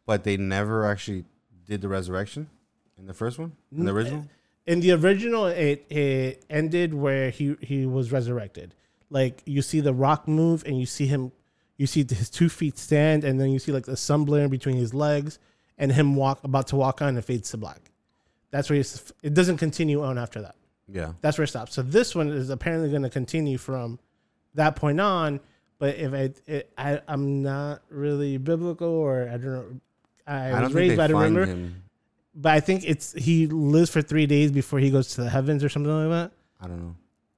but 0.07 0.23
they 0.23 0.37
never 0.37 0.87
actually 0.87 1.25
did 1.67 1.81
the 1.81 1.89
resurrection 1.89 2.49
in 2.97 3.07
the 3.07 3.13
first 3.13 3.37
one, 3.37 3.53
in 3.77 3.85
the 3.85 3.93
original. 3.93 4.21
Eh, 4.21 4.73
in 4.73 4.81
the 4.81 4.93
original 4.93 5.47
it 5.47 5.85
it 5.91 6.45
ended 6.49 6.95
where 6.95 7.31
he 7.31 7.57
he 7.61 7.85
was 7.85 8.13
resurrected. 8.13 8.75
Like 9.11 9.43
you 9.45 9.61
see 9.61 9.81
the 9.81 9.93
rock 9.93 10.27
move 10.29 10.65
and 10.65 10.79
you 10.79 10.87
see 10.87 11.07
him 11.07 11.33
you 11.77 11.87
see 11.87 12.07
his 12.09 12.31
two 12.31 12.49
feet 12.49 12.79
stand 12.79 13.25
and 13.25 13.41
then 13.41 13.51
you 13.51 13.59
see 13.59 13.73
like 13.73 13.87
the 13.87 13.97
sun 13.97 14.25
blaring 14.25 14.51
between 14.51 14.77
his 14.77 14.95
legs 14.95 15.41
and 15.77 15.93
him 15.93 16.15
walk 16.15 16.43
about 16.45 16.69
to 16.69 16.77
walk 16.77 17.03
on 17.03 17.09
and 17.09 17.19
it 17.19 17.23
fades 17.23 17.51
to 17.51 17.57
black. 17.57 17.91
That's 18.53 18.71
where 18.71 18.79
it's, 18.79 19.13
it 19.21 19.35
doesn't 19.35 19.57
continue 19.57 20.05
on 20.05 20.17
after 20.17 20.41
that. 20.43 20.55
Yeah, 20.89 21.15
that's 21.21 21.37
where 21.39 21.45
it 21.45 21.49
stops. 21.49 21.75
So 21.75 21.83
this 21.83 22.15
one 22.15 22.29
is 22.29 22.51
apparently 22.51 22.89
going 22.89 23.03
to 23.03 23.11
continue 23.11 23.59
from 23.59 23.99
that 24.55 24.77
point 24.77 25.01
on 25.01 25.41
but 25.79 25.97
if 25.97 26.13
I, 26.13 26.31
it, 26.51 26.73
I 26.79 27.01
i'm 27.09 27.43
not 27.43 27.83
really 27.89 28.37
biblical 28.39 28.89
or 28.89 29.29
i 29.29 29.37
don't 29.37 29.45
know 29.45 29.67
i, 30.27 30.35
I 30.49 30.53
was 30.53 30.61
don't 30.61 30.73
raised 30.73 30.93
they 30.93 31.07
the 31.07 31.13
find 31.13 31.37
remember 31.37 31.47
him. 31.47 31.83
but 32.35 32.53
I 32.53 32.61
think 32.61 32.85
it's 32.85 33.13
he 33.13 33.47
lives 33.47 33.91
for 33.91 34.03
three 34.03 34.27
days 34.27 34.51
before 34.51 34.79
he 34.81 34.91
goes 34.91 35.09
to 35.15 35.23
the 35.23 35.31
heavens 35.31 35.63
or 35.63 35.69
something 35.69 35.93
like 35.93 36.11
that. 36.11 36.33
I 36.61 36.67
don't 36.69 36.81
know. 36.83 36.97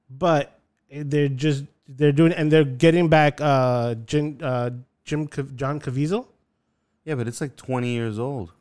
But 0.09 0.59
they're 0.89 1.27
just 1.27 1.65
they're 1.87 2.11
doing 2.11 2.31
and 2.33 2.51
they're 2.51 2.63
getting 2.63 3.07
back 3.09 3.39
uh 3.41 3.95
Jim 4.05 4.37
uh 4.41 4.71
Jim 5.03 5.27
John 5.55 5.79
Caviezel 5.79 6.25
Yeah, 7.05 7.15
but 7.15 7.27
it's 7.27 7.41
like 7.41 7.55
20 7.55 7.89
years 7.89 8.17
old, 8.19 8.53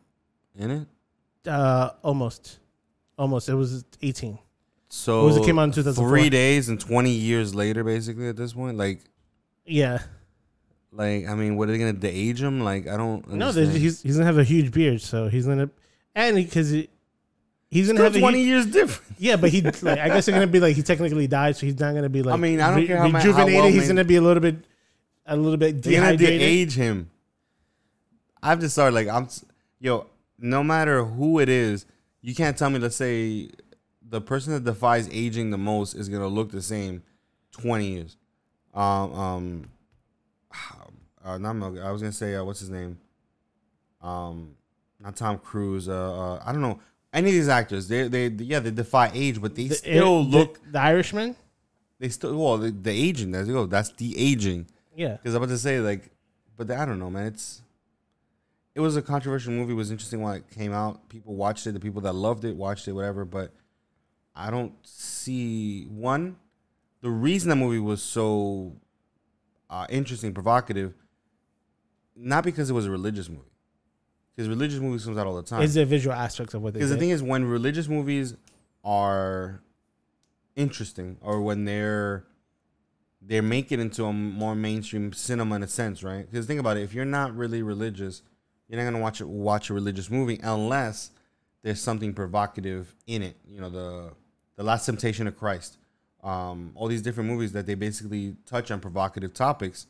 isn't 0.59 0.71
it? 0.71 0.89
uh 1.49 1.91
almost 2.03 2.59
almost 3.17 3.49
it 3.49 3.55
was 3.55 3.85
eighteen. 4.03 4.39
So 4.89 5.25
was 5.25 5.37
it 5.37 5.45
came 5.45 5.59
out 5.59 5.65
in 5.65 5.73
2004? 5.73 6.09
Three 6.09 6.29
days 6.31 6.69
and 6.69 6.79
20 6.81 7.11
years 7.11 7.55
later, 7.55 7.83
basically 7.85 8.29
at 8.29 8.37
this 8.37 8.53
point, 8.53 8.77
like, 8.77 9.01
Yeah, 9.67 9.99
like 10.93 11.27
I 11.27 11.35
mean, 11.35 11.57
what 11.57 11.69
are 11.69 11.73
they 11.73 11.79
gonna 11.79 11.93
de-age 11.93 12.41
him? 12.43 12.61
Like, 12.63 12.87
I 12.89 12.97
don't. 12.97 13.27
no, 13.29 13.49
understand. 13.49 13.77
he's 13.77 14.03
he's 14.03 14.15
gonna 14.17 14.27
have 14.27 14.39
a 14.39 14.45
huge 14.45 14.73
beard, 14.73 15.01
so 15.01 15.29
he's 15.29 15.47
gonna 15.47 15.69
and 16.15 16.37
because 16.37 16.71
he, 16.71 16.89
he's 17.69 17.89
gonna 17.89 17.99
Still 17.99 18.05
have 18.05 18.17
a 18.17 18.21
20 18.21 18.39
huge, 18.39 18.47
years 18.49 18.67
different. 18.67 19.17
yeah, 19.19 19.37
but 19.37 19.51
he 19.51 19.61
like 19.83 19.85
I 19.99 20.09
guess 20.09 20.29
it's 20.29 20.35
gonna 20.37 20.47
be 20.47 20.61
like 20.61 20.77
he 20.77 20.83
technically 20.83 21.27
died, 21.27 21.57
so 21.57 21.67
he's 21.67 21.79
not 21.79 21.95
gonna 21.95 22.09
be 22.09 22.23
like 22.23 22.35
I 22.35 22.37
mean, 22.37 22.61
I 22.61 22.71
don't 22.75 22.87
care 22.87 22.99
how 22.99 23.09
ma- 23.09 23.19
how 23.19 23.27
rejuvenated. 23.27 23.55
well 23.61 23.71
he's 23.73 23.89
gonna 23.89 24.05
be 24.05 24.17
a 24.17 24.21
little 24.23 24.41
bit 24.41 24.57
a 25.27 25.37
little 25.37 25.57
bit 25.59 25.83
They're 25.83 26.01
gonna 26.01 26.17
de-age 26.17 26.75
him. 26.75 27.11
I've 28.43 28.61
just 28.61 28.75
started 28.75 28.95
like 28.95 29.09
I'm, 29.09 29.29
yo. 29.81 30.07
No 30.39 30.63
matter 30.63 31.03
who 31.03 31.39
it 31.41 31.49
is, 31.49 31.87
you 32.21 32.35
can't 32.35 32.57
tell 32.57 32.69
me. 32.71 32.79
Let's 32.79 32.95
say 32.97 33.49
the 34.09 34.21
person 34.21 34.53
that 34.53 34.65
defies 34.65 35.09
aging 35.11 35.51
the 35.51 35.59
most 35.59 35.95
is 35.95 36.09
gonna 36.09 36.29
look 36.29 36.51
the 36.53 36.63
same, 36.63 37.03
twenty 37.51 37.89
years. 37.93 38.17
Um, 38.77 39.13
um, 39.15 39.71
uh, 41.25 41.39
not 41.39 41.55
Mel, 41.55 41.79
I 41.83 41.91
was 41.91 42.03
gonna 42.03 42.13
say 42.13 42.35
uh, 42.37 42.45
what's 42.45 42.61
his 42.61 42.71
name? 42.71 42.99
Um, 44.03 44.55
not 45.01 45.17
Tom 45.17 45.39
Cruise. 45.39 45.89
Uh, 45.89 45.93
uh, 46.35 46.43
I 46.45 46.53
don't 46.53 46.61
know 46.63 46.79
any 47.13 47.29
of 47.31 47.35
these 47.35 47.49
actors. 47.49 47.89
They, 47.89 48.07
they, 48.09 48.29
yeah, 48.29 48.61
they 48.61 48.71
defy 48.71 49.11
age, 49.15 49.41
but 49.41 49.55
they 49.55 49.69
The- 49.69 49.75
still 49.75 50.25
the- 50.25 50.39
look. 50.39 50.61
the 50.71 50.79
Irishman. 50.81 51.35
They 51.99 52.11
still 52.11 52.37
well, 52.37 52.59
the, 52.59 52.71
the 52.71 52.91
aging. 52.91 53.31
There 53.31 53.43
you 53.43 53.53
go. 53.55 53.67
That's 53.67 53.91
the 53.93 54.17
aging. 54.19 54.67
Yeah, 54.95 55.13
Because 55.17 55.35
I'm 55.35 55.43
about 55.43 55.53
to 55.53 55.59
say 55.59 55.81
like, 55.81 56.11
but 56.57 56.71
I 56.71 56.85
don't 56.85 56.99
know, 56.99 57.11
man. 57.11 57.27
It's 57.27 57.63
it 58.75 58.81
was 58.81 58.97
a 58.97 59.03
controversial 59.03 59.53
movie. 59.53 59.73
It 59.73 59.77
was 59.77 59.91
interesting 59.91 60.21
when 60.21 60.37
it 60.37 60.51
came 60.51 60.73
out. 60.75 61.09
People 61.09 61.35
watched 61.35 61.67
it. 61.67 61.73
The 61.73 61.81
people 61.81 62.03
that 62.03 62.13
loved 62.15 62.45
it 62.45 62.55
watched 62.55 62.87
it, 62.89 62.93
whatever. 62.93 63.25
But 63.25 63.51
I 64.35 64.51
don't 64.51 64.73
see 64.85 65.85
one. 65.87 66.37
The 67.03 67.11
reason 67.11 67.51
that 67.51 67.57
movie 67.57 67.79
was 67.79 68.03
so 68.03 68.77
uh, 69.71 69.87
interesting, 69.89 70.33
provocative, 70.35 70.95
not 72.17 72.45
because 72.45 72.71
it 72.71 72.73
was 72.73 72.87
a 72.87 72.91
religious 72.91 73.29
movie, 73.29 73.43
because 74.35 74.49
religious 74.49 74.81
movies 74.81 75.05
comes 75.05 75.19
out 75.19 75.27
all 75.27 75.37
the 75.37 75.43
time. 75.43 75.63
is 75.63 75.75
there 75.75 75.85
visual 75.85 76.15
aspects 76.15 76.55
of 76.55 76.63
what 76.63 76.73
they 76.73 76.79
Because 76.79 76.91
the 76.91 76.97
thing 76.97 77.11
is, 77.11 77.23
when 77.23 77.45
religious 77.45 77.89
movies 77.89 78.35
are 78.85 79.63
interesting, 80.55 81.19
or 81.21 81.41
when 81.41 81.65
they're 81.65 82.25
they 83.21 83.41
make 83.41 83.73
it 83.73 83.81
into 83.81 84.05
a 84.05 84.13
more 84.13 84.55
mainstream 84.55 85.13
cinema 85.13 85.57
in 85.57 85.63
a 85.63 85.69
sense, 85.69 86.03
right? 86.05 86.31
Because 86.31 86.47
think 86.47 86.61
about 86.61 86.77
it, 86.77 86.83
if 86.83 86.95
you're 86.95 87.05
not 87.05 87.35
really 87.37 87.63
religious, 87.63 88.23
you're 88.69 88.79
not 88.79 88.91
gonna 88.91 89.03
watch 89.03 89.21
it, 89.21 89.29
watch 89.29 89.69
a 89.71 89.75
religious 89.75 90.11
movie 90.11 90.39
unless 90.43 91.11
there's 91.63 91.81
something 91.81 92.15
provocative 92.15 92.95
in 93.07 93.23
it. 93.23 93.37
You 93.47 93.61
know, 93.61 93.69
the 93.71 94.13
the 94.57 94.63
Last 94.63 94.87
Temptation 94.87 95.27
of 95.27 95.37
Christ, 95.37 95.77
um, 96.27 96.73
all 96.75 96.89
these 96.89 97.03
different 97.03 97.31
movies 97.31 97.53
that 97.53 97.67
they 97.67 97.75
basically 97.75 98.37
touch 98.47 98.71
on 98.71 98.81
provocative 98.81 99.33
topics. 99.33 99.87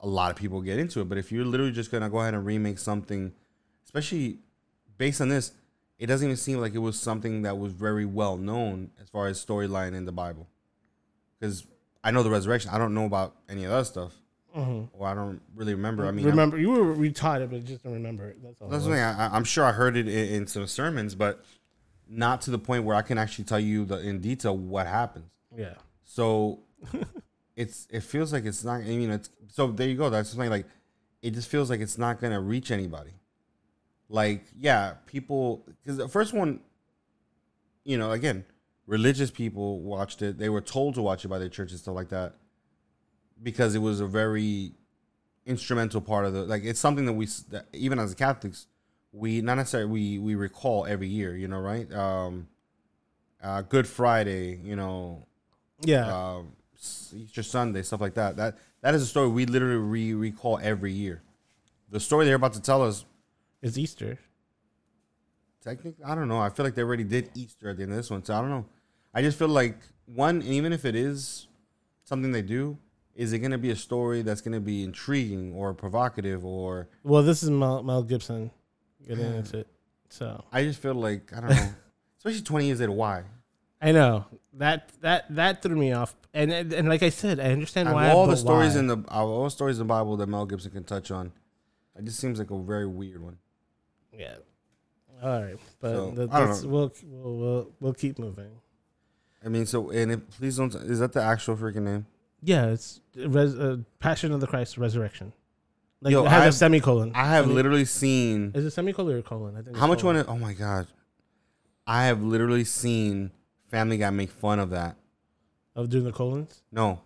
A 0.00 0.06
lot 0.06 0.30
of 0.30 0.36
people 0.36 0.60
get 0.60 0.78
into 0.78 1.00
it, 1.00 1.08
but 1.08 1.18
if 1.18 1.32
you're 1.32 1.44
literally 1.44 1.72
just 1.72 1.90
gonna 1.90 2.08
go 2.10 2.18
ahead 2.20 2.34
and 2.34 2.44
remake 2.44 2.78
something, 2.78 3.32
especially 3.84 4.38
based 4.98 5.20
on 5.20 5.28
this, 5.28 5.52
it 5.98 6.06
doesn't 6.06 6.26
even 6.26 6.36
seem 6.36 6.58
like 6.60 6.74
it 6.74 6.78
was 6.78 7.00
something 7.00 7.42
that 7.42 7.58
was 7.58 7.72
very 7.72 8.04
well 8.04 8.36
known 8.36 8.90
as 9.02 9.08
far 9.08 9.26
as 9.26 9.44
storyline 9.44 9.94
in 9.94 10.04
the 10.04 10.12
Bible. 10.12 10.46
Because 11.40 11.66
I 12.04 12.10
know 12.10 12.22
the 12.22 12.30
resurrection, 12.30 12.70
I 12.72 12.78
don't 12.78 12.94
know 12.94 13.06
about 13.06 13.34
any 13.48 13.64
of 13.64 13.70
that 13.70 13.86
stuff, 13.86 14.12
or 14.54 15.06
I 15.08 15.14
don't 15.14 15.40
really 15.54 15.74
remember. 15.74 16.06
I 16.06 16.10
mean, 16.12 16.24
I'm- 16.26 16.30
remember 16.30 16.58
you 16.58 16.70
were 16.70 16.94
retarded, 16.94 17.50
but 17.50 17.64
just 17.64 17.82
don't 17.82 17.94
remember 17.94 18.28
it. 18.28 18.42
That's 18.42 18.60
all. 18.62 18.68
that's 18.68 18.84
the 18.84 18.90
thing. 18.90 19.00
I, 19.00 19.34
I'm 19.34 19.44
sure 19.44 19.64
I 19.64 19.72
heard 19.72 19.96
it 19.96 20.06
in, 20.06 20.42
in 20.42 20.46
some 20.46 20.66
sermons, 20.66 21.14
but 21.14 21.44
not 22.08 22.42
to 22.42 22.50
the 22.50 22.58
point 22.58 22.84
where 22.84 22.94
I 22.96 23.02
can 23.02 23.18
actually 23.18 23.44
tell 23.46 23.58
you 23.60 23.84
the, 23.86 23.98
in 23.98 24.20
detail 24.20 24.56
what 24.56 24.86
happens. 24.86 25.26
Yeah. 25.56 25.74
So 26.04 26.60
it's 27.56 27.88
it 27.90 28.02
feels 28.02 28.32
like 28.32 28.44
it's 28.44 28.64
not. 28.64 28.80
I 28.80 28.84
mean, 28.84 29.10
it's 29.10 29.30
so 29.48 29.68
there 29.68 29.88
you 29.88 29.96
go. 29.96 30.10
That's 30.10 30.30
something 30.30 30.50
like 30.50 30.66
it 31.22 31.32
just 31.32 31.48
feels 31.48 31.70
like 31.70 31.80
it's 31.80 31.98
not 31.98 32.20
gonna 32.20 32.40
reach 32.40 32.70
anybody. 32.70 33.12
Like 34.08 34.44
yeah, 34.56 34.94
people 35.06 35.64
because 35.82 35.96
the 35.96 36.08
first 36.08 36.32
one, 36.32 36.60
you 37.84 37.98
know, 37.98 38.12
again, 38.12 38.44
religious 38.86 39.30
people 39.30 39.80
watched 39.80 40.22
it. 40.22 40.38
They 40.38 40.48
were 40.48 40.60
told 40.60 40.94
to 40.94 41.02
watch 41.02 41.24
it 41.24 41.28
by 41.28 41.38
their 41.38 41.48
church 41.48 41.70
and 41.70 41.80
stuff 41.80 41.94
like 41.94 42.10
that 42.10 42.34
because 43.42 43.74
it 43.74 43.80
was 43.80 44.00
a 44.00 44.06
very 44.06 44.72
instrumental 45.44 46.00
part 46.00 46.26
of 46.26 46.32
the 46.32 46.42
like 46.42 46.64
it's 46.64 46.80
something 46.80 47.06
that 47.06 47.12
we 47.12 47.26
that 47.50 47.66
even 47.72 47.98
as 47.98 48.14
Catholics 48.14 48.66
we 49.16 49.40
not 49.40 49.56
necessarily 49.56 49.90
we 49.90 50.18
we 50.18 50.34
recall 50.34 50.84
every 50.86 51.08
year. 51.08 51.34
You 51.34 51.48
know, 51.48 51.58
right? 51.58 51.90
Um, 51.92 52.48
uh, 53.42 53.62
Good 53.62 53.86
Friday. 53.86 54.60
You 54.62 54.76
know, 54.76 55.26
Yeah. 55.82 56.06
um, 56.36 56.52
Easter 57.14 57.42
Sunday, 57.42 57.82
stuff 57.82 58.00
like 58.00 58.14
that. 58.14 58.36
That 58.36 58.58
that 58.82 58.94
is 58.94 59.02
a 59.02 59.06
story 59.06 59.28
we 59.28 59.46
literally 59.46 59.76
re- 59.76 60.14
recall 60.14 60.58
every 60.62 60.92
year. 60.92 61.22
The 61.90 62.00
story 62.00 62.26
they're 62.26 62.34
about 62.36 62.52
to 62.54 62.60
tell 62.62 62.82
us, 62.82 63.04
it's 63.62 63.78
Easter. 63.78 64.18
technically, 65.62 66.04
I 66.04 66.14
don't 66.14 66.28
know. 66.28 66.38
I 66.40 66.50
feel 66.50 66.64
like 66.64 66.74
they 66.74 66.82
already 66.82 67.04
did 67.04 67.30
Easter 67.34 67.70
at 67.70 67.76
the 67.76 67.82
end 67.84 67.92
of 67.92 67.96
this 67.96 68.10
one, 68.10 68.24
so 68.24 68.34
I 68.34 68.40
don't 68.40 68.50
know. 68.50 68.66
I 69.14 69.22
just 69.22 69.38
feel 69.38 69.48
like 69.48 69.78
one, 70.06 70.42
even 70.42 70.72
if 70.72 70.84
it 70.84 70.94
is 70.94 71.48
something 72.04 72.30
they 72.32 72.42
do, 72.42 72.78
is 73.14 73.32
it 73.32 73.38
going 73.38 73.50
to 73.52 73.58
be 73.58 73.70
a 73.70 73.76
story 73.76 74.22
that's 74.22 74.40
going 74.40 74.52
to 74.52 74.60
be 74.60 74.84
intriguing 74.84 75.54
or 75.54 75.72
provocative 75.74 76.44
or? 76.44 76.88
Well, 77.02 77.22
this 77.22 77.42
is 77.42 77.50
Mel, 77.50 77.82
Mel 77.82 78.02
Gibson 78.02 78.50
getting 79.06 79.24
into 79.34 79.58
it. 79.60 79.68
So 80.10 80.44
I 80.52 80.62
just 80.64 80.80
feel 80.80 80.94
like 80.94 81.32
I 81.36 81.40
don't 81.40 81.50
know, 81.50 81.68
especially 82.18 82.42
twenty 82.42 82.66
years 82.66 82.80
later. 82.80 82.92
Why? 82.92 83.22
I 83.86 83.92
know 83.92 84.24
that 84.54 84.90
that 85.02 85.24
that 85.34 85.62
threw 85.62 85.76
me 85.76 85.92
off, 85.92 86.14
and 86.34 86.50
and, 86.52 86.72
and 86.72 86.88
like 86.88 87.02
I 87.02 87.10
said, 87.10 87.38
I 87.40 87.52
understand 87.52 87.92
why. 87.92 88.10
all 88.10 88.26
the 88.26 88.36
stories 88.36 88.74
why? 88.74 88.80
in 88.80 88.86
the 88.88 88.98
all 89.08 89.44
the 89.44 89.50
stories 89.50 89.76
in 89.78 89.86
the 89.86 89.92
Bible 89.94 90.16
that 90.18 90.26
Mel 90.28 90.44
Gibson 90.46 90.72
can 90.72 90.84
touch 90.84 91.10
on, 91.10 91.32
it 91.96 92.04
just 92.04 92.18
seems 92.18 92.38
like 92.38 92.50
a 92.50 92.58
very 92.58 92.86
weird 92.86 93.22
one. 93.22 93.38
yeah. 94.12 94.36
All 95.22 95.40
right, 95.42 95.56
but 95.80 95.94
So, 95.94 96.10
the, 96.10 96.28
I 96.30 96.44
know. 96.44 96.60
we'll, 96.68 96.92
we'll 97.04 97.36
we'll 97.38 97.72
we'll 97.80 97.94
keep 97.94 98.18
moving. 98.18 98.50
I 99.44 99.48
mean, 99.48 99.64
so 99.64 99.88
and 99.90 100.12
it, 100.12 100.30
please 100.30 100.56
don't. 100.58 100.74
Is 100.74 100.98
that 100.98 101.12
the 101.14 101.22
actual 101.22 101.56
freaking 101.56 101.82
name? 101.84 102.06
Yeah, 102.42 102.66
it's 102.66 103.00
res, 103.16 103.54
uh, 103.58 103.78
Passion 103.98 104.32
of 104.32 104.40
the 104.42 104.46
Christ 104.46 104.76
Resurrection. 104.76 105.32
Like 106.02 106.12
Yo, 106.12 106.24
it 106.26 106.28
has 106.28 106.40
I've- 106.42 106.48
a 106.48 106.52
semicolon. 106.52 107.12
I 107.14 107.24
have 107.28 107.44
Semi- 107.44 107.54
literally 107.54 107.84
seen 107.86 108.52
Is 108.54 108.66
it 108.66 108.72
semicolon 108.72 109.14
or 109.16 109.22
colon? 109.22 109.56
I 109.56 109.62
think. 109.62 109.76
how 109.78 109.86
much 109.86 110.02
colon. 110.02 110.16
one. 110.16 110.26
Oh 110.28 110.38
my 110.38 110.52
god, 110.52 110.86
I 111.86 112.04
have 112.06 112.22
literally 112.22 112.64
seen 112.64 113.30
Family 113.70 113.98
Guy 113.98 114.10
make 114.10 114.30
fun 114.30 114.58
of 114.58 114.70
that. 114.70 114.96
of 115.74 115.90
doing 115.90 116.04
the 116.04 116.12
colons? 116.12 116.62
No, 116.72 117.00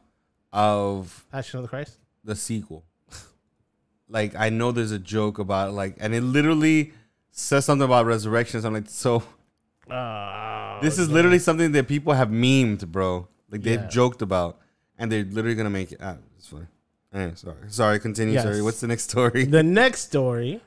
of 0.52 1.24
Passion 1.32 1.58
of 1.58 1.62
the 1.64 1.68
Christ. 1.68 1.96
the 2.24 2.36
sequel. 2.36 2.84
like 4.08 4.34
I 4.36 4.50
know 4.50 4.72
there's 4.72 4.92
a 4.92 4.98
joke 4.98 5.38
about 5.38 5.72
like, 5.72 5.96
and 6.00 6.14
it 6.14 6.22
literally 6.22 6.92
says 7.30 7.64
something 7.64 7.84
about 7.84 8.06
resurrections. 8.06 8.64
I'm 8.64 8.74
like, 8.74 8.88
so 8.88 9.22
Oh, 9.90 10.78
this 10.82 10.98
is 10.98 11.08
literally 11.10 11.38
something 11.40 11.72
that 11.72 11.88
people 11.88 12.12
have 12.12 12.28
memed, 12.28 12.86
bro. 12.86 13.26
Like 13.50 13.62
they've 13.62 13.80
Yeah. 13.80 13.86
joked 13.88 14.22
about, 14.22 14.58
and 14.98 15.10
they're 15.10 15.24
literally 15.24 15.56
gonna 15.56 15.70
make 15.70 15.90
it. 15.92 15.98
Ah, 16.00 16.16
it's 16.38 16.46
funny. 16.46 16.66
Anyway, 17.12 17.32
sorry, 17.34 17.56
sorry. 17.68 17.98
Continue. 17.98 18.34
Yes. 18.34 18.44
Sorry. 18.44 18.62
What's 18.62 18.80
the 18.80 18.86
next 18.86 19.10
story? 19.10 19.44
the 19.46 19.62
next 19.64 20.02
story 20.02 20.60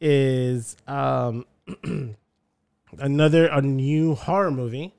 is 0.00 0.76
um 0.88 1.46
another 3.00 3.46
a 3.46 3.60
new 3.62 4.14
horror 4.14 4.50
movie 4.50 4.94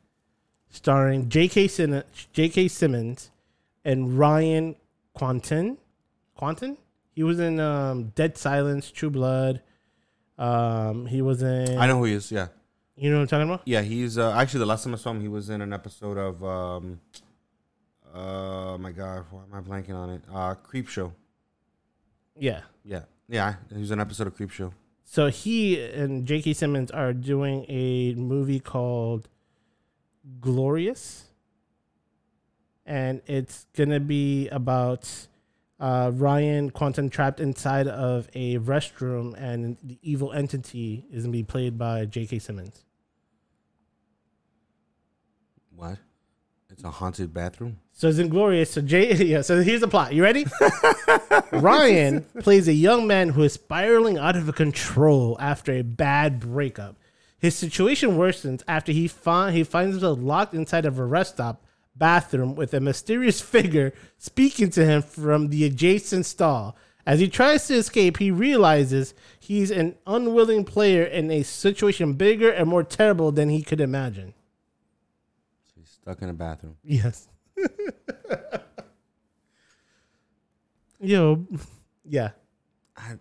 starring 0.69 1.29
J.K. 1.29 1.67
Sin- 1.67 2.03
J.K. 2.33 2.67
Simmons 2.67 3.31
and 3.83 4.17
Ryan 4.17 4.75
Kwanten. 5.17 5.77
Kwanten? 6.39 6.77
He 7.15 7.23
was 7.23 7.39
in 7.39 7.59
um, 7.59 8.11
Dead 8.15 8.37
Silence, 8.37 8.91
True 8.91 9.09
Blood. 9.09 9.61
Um, 10.37 11.05
he 11.05 11.21
was 11.21 11.41
in. 11.41 11.77
I 11.77 11.87
know 11.87 11.99
who 11.99 12.05
he 12.05 12.13
is. 12.13 12.31
Yeah. 12.31 12.47
You 12.97 13.09
know 13.09 13.17
what 13.17 13.21
I'm 13.23 13.27
talking 13.27 13.49
about? 13.49 13.61
Yeah, 13.65 13.81
he's 13.81 14.17
uh, 14.17 14.31
actually 14.33 14.59
the 14.59 14.65
last 14.67 14.83
time 14.83 14.93
I 14.93 14.97
saw 14.97 15.11
him, 15.11 15.21
he 15.21 15.27
was 15.27 15.49
in 15.49 15.61
an 15.61 15.73
episode 15.73 16.17
of 16.17 16.43
um, 16.43 16.99
uh, 18.13 18.77
my 18.79 18.91
God, 18.91 19.25
why 19.31 19.41
am 19.43 19.53
I 19.53 19.59
blanking 19.61 19.95
on 19.95 20.09
it? 20.11 20.21
Uh, 20.33 20.55
Creep 20.55 20.87
Show. 20.87 21.13
Yeah. 22.37 22.61
Yeah, 22.85 23.03
yeah, 23.27 23.55
he 23.73 23.79
was 23.79 23.91
in 23.91 23.99
an 23.99 24.05
episode 24.05 24.27
of 24.27 24.35
Creep 24.35 24.51
Show. 24.51 24.73
So 25.05 25.27
he 25.27 25.79
and 25.79 26.25
J.K. 26.25 26.53
Simmons 26.53 26.91
are 26.91 27.13
doing 27.13 27.65
a 27.69 28.15
movie 28.15 28.59
called 28.59 29.29
Glorious, 30.41 31.25
and 32.85 33.21
it's 33.27 33.67
gonna 33.77 33.99
be 33.99 34.49
about 34.49 35.27
uh, 35.79 36.11
Ryan 36.13 36.71
Kwanten 36.71 37.11
trapped 37.11 37.39
inside 37.39 37.87
of 37.87 38.27
a 38.33 38.57
restroom, 38.57 39.35
and 39.37 39.77
the 39.83 39.99
evil 40.01 40.33
entity 40.33 41.05
is 41.11 41.23
gonna 41.23 41.31
be 41.31 41.43
played 41.43 41.77
by 41.77 42.05
J.K. 42.05 42.39
Simmons. 42.39 42.83
What? 45.75 45.99
It's 46.75 46.83
a 46.83 46.91
haunted 46.91 47.33
bathroom. 47.33 47.79
So 47.93 48.09
it's 48.09 48.19
in 48.19 48.27
Glorious. 48.27 48.71
So 48.71 48.81
Jay, 48.81 49.13
yeah. 49.25 49.41
So 49.41 49.61
here's 49.63 49.79
the 49.79 49.87
plot. 49.87 50.13
You 50.13 50.23
ready? 50.23 50.45
Ryan 51.53 52.25
plays 52.41 52.67
a 52.67 52.73
young 52.73 53.07
man 53.07 53.29
who 53.29 53.43
is 53.43 53.53
spiraling 53.53 54.17
out 54.17 54.35
of 54.35 54.53
control 54.55 55.37
after 55.39 55.71
a 55.71 55.83
bad 55.83 56.41
breakup. 56.41 56.97
His 57.37 57.55
situation 57.55 58.17
worsens 58.17 58.61
after 58.67 58.91
he 58.91 59.07
find 59.07 59.55
he 59.55 59.63
finds 59.63 59.95
himself 59.95 60.19
locked 60.21 60.53
inside 60.53 60.85
of 60.85 60.99
a 60.99 61.05
rest 61.05 61.35
stop 61.35 61.63
bathroom 61.95 62.55
with 62.55 62.73
a 62.73 62.81
mysterious 62.81 63.39
figure 63.55 63.93
speaking 64.17 64.69
to 64.71 64.85
him 64.85 65.01
from 65.01 65.47
the 65.47 65.63
adjacent 65.63 66.25
stall. 66.25 66.75
As 67.05 67.21
he 67.21 67.29
tries 67.29 67.67
to 67.67 67.75
escape, 67.75 68.17
he 68.17 68.31
realizes 68.31 69.13
he's 69.39 69.71
an 69.71 69.95
unwilling 70.05 70.65
player 70.65 71.03
in 71.03 71.31
a 71.31 71.43
situation 71.43 72.13
bigger 72.13 72.49
and 72.49 72.67
more 72.67 72.83
terrible 72.83 73.31
than 73.31 73.47
he 73.47 73.61
could 73.61 73.79
imagine. 73.79 74.33
Stuck 76.05 76.21
in 76.21 76.29
a 76.29 76.33
bathroom. 76.33 76.77
Yes. 76.83 77.27
Yo, 81.01 81.45
yeah. 82.07 82.29
I, 82.95 83.13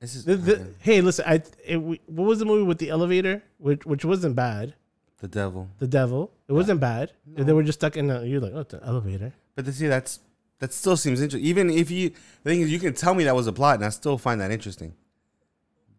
this 0.00 0.14
is 0.14 0.24
The- 0.24 0.36
the- 0.36 0.54
the, 0.56 0.70
hey, 0.78 1.00
listen. 1.00 1.24
I 1.26 1.42
it, 1.64 1.76
what 1.78 2.00
was 2.06 2.38
the 2.38 2.44
movie 2.44 2.62
with 2.64 2.78
the 2.78 2.90
elevator, 2.90 3.42
which 3.58 3.84
which 3.84 4.04
wasn't 4.04 4.36
bad. 4.36 4.74
the 5.20 5.26
devil. 5.28 5.68
The 5.78 5.86
devil. 5.88 6.30
It 6.48 6.52
wasn't 6.52 6.78
bad. 6.80 7.12
They 7.26 7.52
were 7.52 7.62
just 7.64 7.80
stuck 7.80 7.96
in. 7.96 8.08
A, 8.10 8.24
you're 8.24 8.40
like, 8.40 8.52
oh, 8.54 8.62
the 8.62 8.80
elevator. 8.84 9.32
But 9.56 9.64
to 9.64 9.72
see 9.72 9.88
that's 9.88 10.20
that 10.60 10.72
still 10.72 10.96
seems 10.96 11.20
interesting. 11.20 11.44
Even 11.48 11.70
if 11.70 11.90
you 11.90 12.10
the 12.44 12.50
thing 12.50 12.60
is, 12.60 12.70
you 12.70 12.78
can 12.78 12.94
tell 12.94 13.14
me 13.14 13.24
that 13.24 13.34
was 13.34 13.46
a 13.48 13.52
plot, 13.52 13.76
and 13.76 13.84
I 13.84 13.88
still 13.90 14.16
find 14.18 14.40
that 14.40 14.50
interesting. 14.52 14.94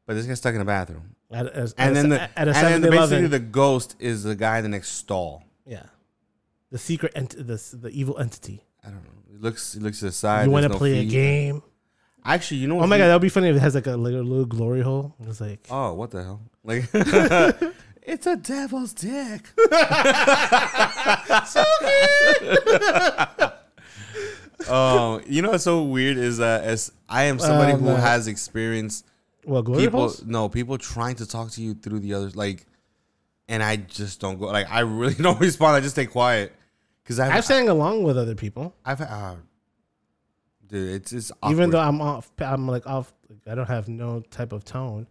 But 0.06 0.14
this 0.14 0.26
guy's 0.26 0.38
stuck 0.38 0.56
in 0.56 0.62
a 0.62 0.66
bathroom, 0.66 1.16
At, 1.32 1.48
at, 1.48 1.74
and 1.78 1.96
then 1.96 2.06
a, 2.06 2.10
the 2.10 2.22
at 2.22 2.30
a 2.38 2.40
and 2.40 2.48
then 2.48 2.54
Seven 2.56 2.82
basically 2.82 2.98
Eleven. 3.18 3.32
the 3.32 3.40
ghost 3.40 3.96
is 4.00 4.24
the 4.24 4.36
guy 4.36 4.58
in 4.58 4.64
the 4.64 4.70
next 4.70 4.92
stall. 4.92 5.44
Yeah, 5.66 5.84
the 6.72 6.78
secret 6.78 7.12
ent- 7.16 7.36
the 7.38 7.62
the 7.82 7.90
evil 7.90 8.18
entity. 8.20 8.64
I 8.84 8.88
don't 8.90 9.04
know. 9.04 9.10
It 9.34 9.42
looks 9.42 9.76
it 9.76 9.82
looks 9.82 10.00
to 10.00 10.06
the 10.06 10.12
side. 10.12 10.46
you 10.46 10.52
want 10.52 10.64
to 10.64 10.70
no 10.70 10.78
play 10.78 11.00
a 11.00 11.06
game? 11.06 11.64
Actually, 12.24 12.58
you 12.58 12.68
know. 12.68 12.82
Oh 12.82 12.88
my 12.88 12.98
god, 12.98 13.08
that 13.08 13.14
would 13.14 13.22
be 13.22 13.30
funny 13.30 13.50
if 13.50 13.56
it 13.56 13.60
has 13.60 13.76
like 13.76 13.88
a, 13.88 13.96
like 13.98 14.14
a 14.14 14.18
little 14.18 14.46
glory 14.46 14.82
hole. 14.82 15.16
It's 15.28 15.42
like 15.42 15.68
Oh, 15.70 15.94
what 15.94 16.12
the 16.12 16.24
hell? 16.24 16.42
Like, 16.64 16.86
it's 18.04 18.28
a 18.28 18.36
devil's 18.36 18.94
dick. 18.94 19.50
Oh, 24.68 25.22
you 25.28 25.42
know 25.42 25.52
what's 25.52 25.66
so 25.66 25.84
weird 25.84 26.18
is 26.18 26.38
that 26.38 26.64
as 26.64 26.92
I 27.10 27.24
am 27.26 27.38
somebody 27.40 27.74
Oh, 27.74 27.78
who 27.78 27.86
no. 27.86 27.96
has 27.98 28.28
experienced 28.28 29.06
well, 29.46 29.62
glory 29.62 29.84
people, 29.84 30.00
holes. 30.00 30.26
no 30.26 30.50
people 30.50 30.78
trying 30.80 31.16
to 31.18 31.28
talk 31.28 31.52
to 31.52 31.62
you 31.62 31.76
through 31.76 32.00
the 32.00 32.14
others, 32.16 32.36
like, 32.36 32.66
and 33.48 33.62
I 33.64 33.76
just 33.78 34.20
don't 34.20 34.40
go. 34.40 34.46
Like, 34.48 34.70
I 34.72 34.80
really 34.82 35.14
don't 35.22 35.40
respond. 35.40 35.76
I 35.76 35.80
just 35.80 35.96
stay 35.96 36.06
quiet 36.06 36.54
because 37.04 37.20
I've, 37.20 37.32
I've 37.34 37.46
sang 37.46 37.70
along 37.70 38.04
with 38.04 38.18
other 38.18 38.36
people, 38.36 38.74
I've, 38.84 39.02
uh, 39.02 39.36
dude, 40.68 40.96
it's 40.96 41.14
it's 41.14 41.32
even 41.50 41.70
though 41.70 41.80
I'm 41.80 42.02
off. 42.02 42.32
I'm 42.40 42.68
like 42.68 42.88
off. 42.88 43.14
I 43.48 43.56
don't 43.56 43.68
have 43.68 43.88
no 43.88 44.22
type 44.32 44.52
of 44.52 44.64
tone, 44.66 45.08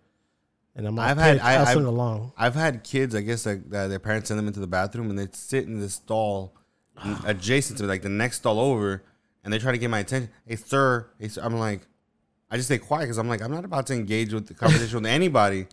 and 0.74 0.86
I'm. 0.86 0.98
I've 0.98 1.18
had- 1.18 1.36
pitch, 1.36 1.44
I- 1.44 1.62
I've- 1.70 1.80
along. 1.80 2.32
I've 2.36 2.54
had 2.54 2.82
kids, 2.84 3.14
I 3.14 3.20
guess, 3.20 3.46
like 3.46 3.70
that 3.70 3.88
their 3.88 3.98
parents 3.98 4.28
send 4.28 4.38
them 4.38 4.46
into 4.48 4.60
the 4.60 4.66
bathroom 4.66 5.10
and 5.10 5.18
they 5.18 5.28
sit 5.32 5.64
in 5.66 5.80
this 5.80 5.94
stall 5.94 6.54
adjacent 7.24 7.78
to 7.78 7.84
like 7.86 8.02
the 8.02 8.08
next 8.08 8.38
stall 8.38 8.58
over, 8.60 9.02
and 9.44 9.52
they 9.52 9.58
try 9.58 9.72
to 9.72 9.78
get 9.78 9.90
my 9.90 10.00
attention. 10.00 10.30
Hey, 10.46 10.56
sir, 10.56 11.06
hey, 11.18 11.28
sir. 11.28 11.42
I'm 11.44 11.54
like, 11.58 11.82
I 12.50 12.56
just 12.56 12.68
stay 12.68 12.78
quiet 12.78 13.02
because 13.04 13.18
I'm 13.18 13.28
like, 13.28 13.42
I'm 13.42 13.50
not 13.52 13.64
about 13.64 13.86
to 13.88 13.94
engage 13.94 14.32
with 14.32 14.46
the 14.48 14.54
conversation 14.54 15.02
with 15.02 15.06
anybody, 15.10 15.66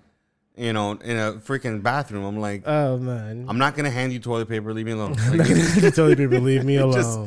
you 0.61 0.73
know, 0.73 0.91
in 0.91 1.17
a 1.17 1.33
freaking 1.33 1.81
bathroom. 1.83 2.23
I'm 2.23 2.39
like, 2.39 2.63
Oh 2.65 2.97
man, 2.97 3.45
I'm 3.49 3.57
not 3.57 3.75
gonna 3.75 3.89
hand 3.89 4.13
you 4.13 4.19
toilet 4.19 4.47
paper. 4.47 4.73
Leave 4.73 4.85
me 4.85 4.91
alone. 4.93 5.13
Like, 5.31 5.47
totally 5.95 6.15
people 6.15 6.39
leave 6.39 6.63
me 6.63 6.75
alone. 6.83 6.93
Just- 6.93 7.19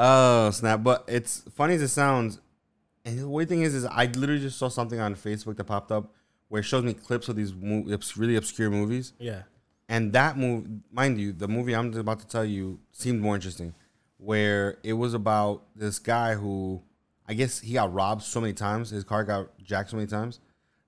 Oh 0.00 0.50
snap! 0.50 0.82
But 0.84 1.04
it's 1.08 1.42
funny 1.54 1.74
as 1.74 1.82
it 1.82 1.88
sounds. 1.88 2.40
And 3.04 3.18
the 3.18 3.28
weird 3.28 3.48
thing 3.48 3.62
is, 3.62 3.74
is 3.74 3.84
I 3.84 4.04
literally 4.06 4.40
just 4.40 4.58
saw 4.58 4.68
something 4.68 5.00
on 5.00 5.14
Facebook 5.16 5.56
that 5.56 5.64
popped 5.64 5.90
up 5.90 6.12
where 6.48 6.60
it 6.60 6.64
shows 6.64 6.84
me 6.84 6.94
clips 6.94 7.28
of 7.28 7.36
these 7.36 7.52
mo- 7.54 7.84
really 8.16 8.36
obscure 8.36 8.70
movies. 8.70 9.12
yeah. 9.18 9.42
And 9.90 10.12
that 10.12 10.36
movie, 10.36 10.68
mind 10.92 11.18
you, 11.18 11.32
the 11.32 11.48
movie 11.48 11.74
I'm 11.74 11.92
about 11.94 12.20
to 12.20 12.26
tell 12.28 12.44
you 12.44 12.78
seemed 12.92 13.20
more 13.22 13.34
interesting, 13.34 13.74
where 14.18 14.76
it 14.82 14.92
was 14.92 15.14
about 15.14 15.62
this 15.74 15.98
guy 15.98 16.34
who, 16.34 16.82
I 17.26 17.32
guess 17.34 17.60
he 17.60 17.72
got 17.74 17.92
robbed 17.92 18.22
so 18.22 18.40
many 18.40 18.52
times, 18.52 18.90
his 18.90 19.02
car 19.04 19.24
got 19.24 19.48
jacked 19.62 19.90
so 19.90 19.96
many 19.96 20.06
times, 20.06 20.40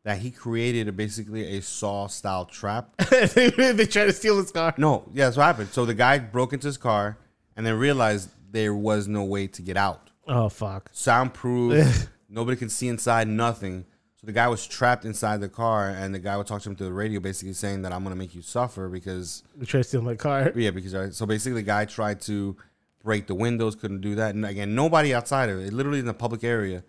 that 0.02 0.18
he 0.18 0.30
created 0.30 0.88
a, 0.88 0.92
basically 0.92 1.56
a 1.56 1.62
Saw 1.62 2.06
style 2.06 2.46
trap. 2.46 2.96
they, 3.10 3.50
try 3.50 4.04
to 4.04 4.12
steal 4.12 4.38
his 4.38 4.50
car. 4.50 4.74
no, 4.78 5.08
yeah, 5.12 5.26
that's 5.26 5.36
what 5.36 5.44
happened. 5.44 5.68
So 5.70 5.84
the 5.84 5.94
guy 5.94 6.18
broke 6.18 6.52
into 6.52 6.66
his 6.66 6.78
car 6.78 7.18
and 7.56 7.66
then 7.66 7.78
realized 7.78 8.30
there 8.50 8.74
was 8.74 9.08
no 9.08 9.24
way 9.24 9.46
to 9.48 9.62
get 9.62 9.76
out. 9.76 10.10
Oh 10.26 10.48
fuck. 10.48 10.90
Soundproof, 10.92 12.08
nobody 12.28 12.56
can 12.56 12.68
see 12.68 12.88
inside, 12.88 13.28
nothing. 13.28 13.84
So 14.16 14.26
the 14.26 14.32
guy 14.32 14.48
was 14.48 14.66
trapped 14.66 15.06
inside 15.06 15.40
the 15.40 15.48
car, 15.48 15.88
and 15.88 16.14
the 16.14 16.18
guy 16.18 16.36
would 16.36 16.46
talk 16.46 16.60
to 16.62 16.68
him 16.68 16.76
through 16.76 16.88
the 16.88 16.92
radio, 16.92 17.20
basically 17.20 17.54
saying 17.54 17.82
that 17.82 17.92
I'm 17.92 18.02
gonna 18.02 18.16
make 18.16 18.34
you 18.34 18.42
suffer 18.42 18.88
because 18.88 19.42
They 19.56 19.64
try 19.64 19.80
to 19.80 19.84
steal 19.84 20.02
my 20.02 20.14
car. 20.14 20.52
yeah, 20.56 20.70
because 20.70 20.94
uh, 20.94 21.10
so 21.10 21.26
basically 21.26 21.62
the 21.62 21.66
guy 21.66 21.86
tried 21.86 22.20
to 22.22 22.56
break 23.02 23.26
the 23.26 23.34
windows, 23.34 23.74
couldn't 23.74 24.02
do 24.02 24.14
that, 24.16 24.34
and 24.34 24.44
again 24.44 24.74
nobody 24.74 25.14
outside 25.14 25.48
of 25.48 25.58
it, 25.58 25.72
literally 25.72 26.00
in 26.00 26.06
the 26.06 26.14
public 26.14 26.44
area, 26.44 26.84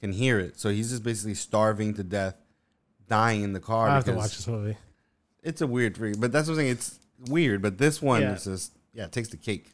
can 0.00 0.12
hear 0.12 0.38
it. 0.38 0.58
So 0.58 0.68
he's 0.68 0.90
just 0.90 1.02
basically 1.02 1.34
starving 1.34 1.94
to 1.94 2.04
death, 2.04 2.36
dying 3.08 3.42
in 3.42 3.52
the 3.52 3.60
car. 3.60 3.88
I 3.88 3.94
have 3.94 4.04
to 4.04 4.12
because 4.12 4.24
watch 4.24 4.36
this 4.36 4.46
movie. 4.48 4.76
It's 5.42 5.60
a 5.60 5.66
weird 5.66 5.96
freak, 5.96 6.18
but 6.20 6.32
that's 6.32 6.48
what 6.48 6.54
I'm 6.54 6.58
saying. 6.60 6.70
It's 6.72 6.98
weird, 7.28 7.60
but 7.62 7.78
this 7.78 8.00
one 8.00 8.22
Yeah. 8.22 8.32
is 8.34 8.44
just 8.44 8.72
yeah, 8.92 9.04
it 9.04 9.12
takes 9.12 9.28
the 9.28 9.36
cake, 9.36 9.72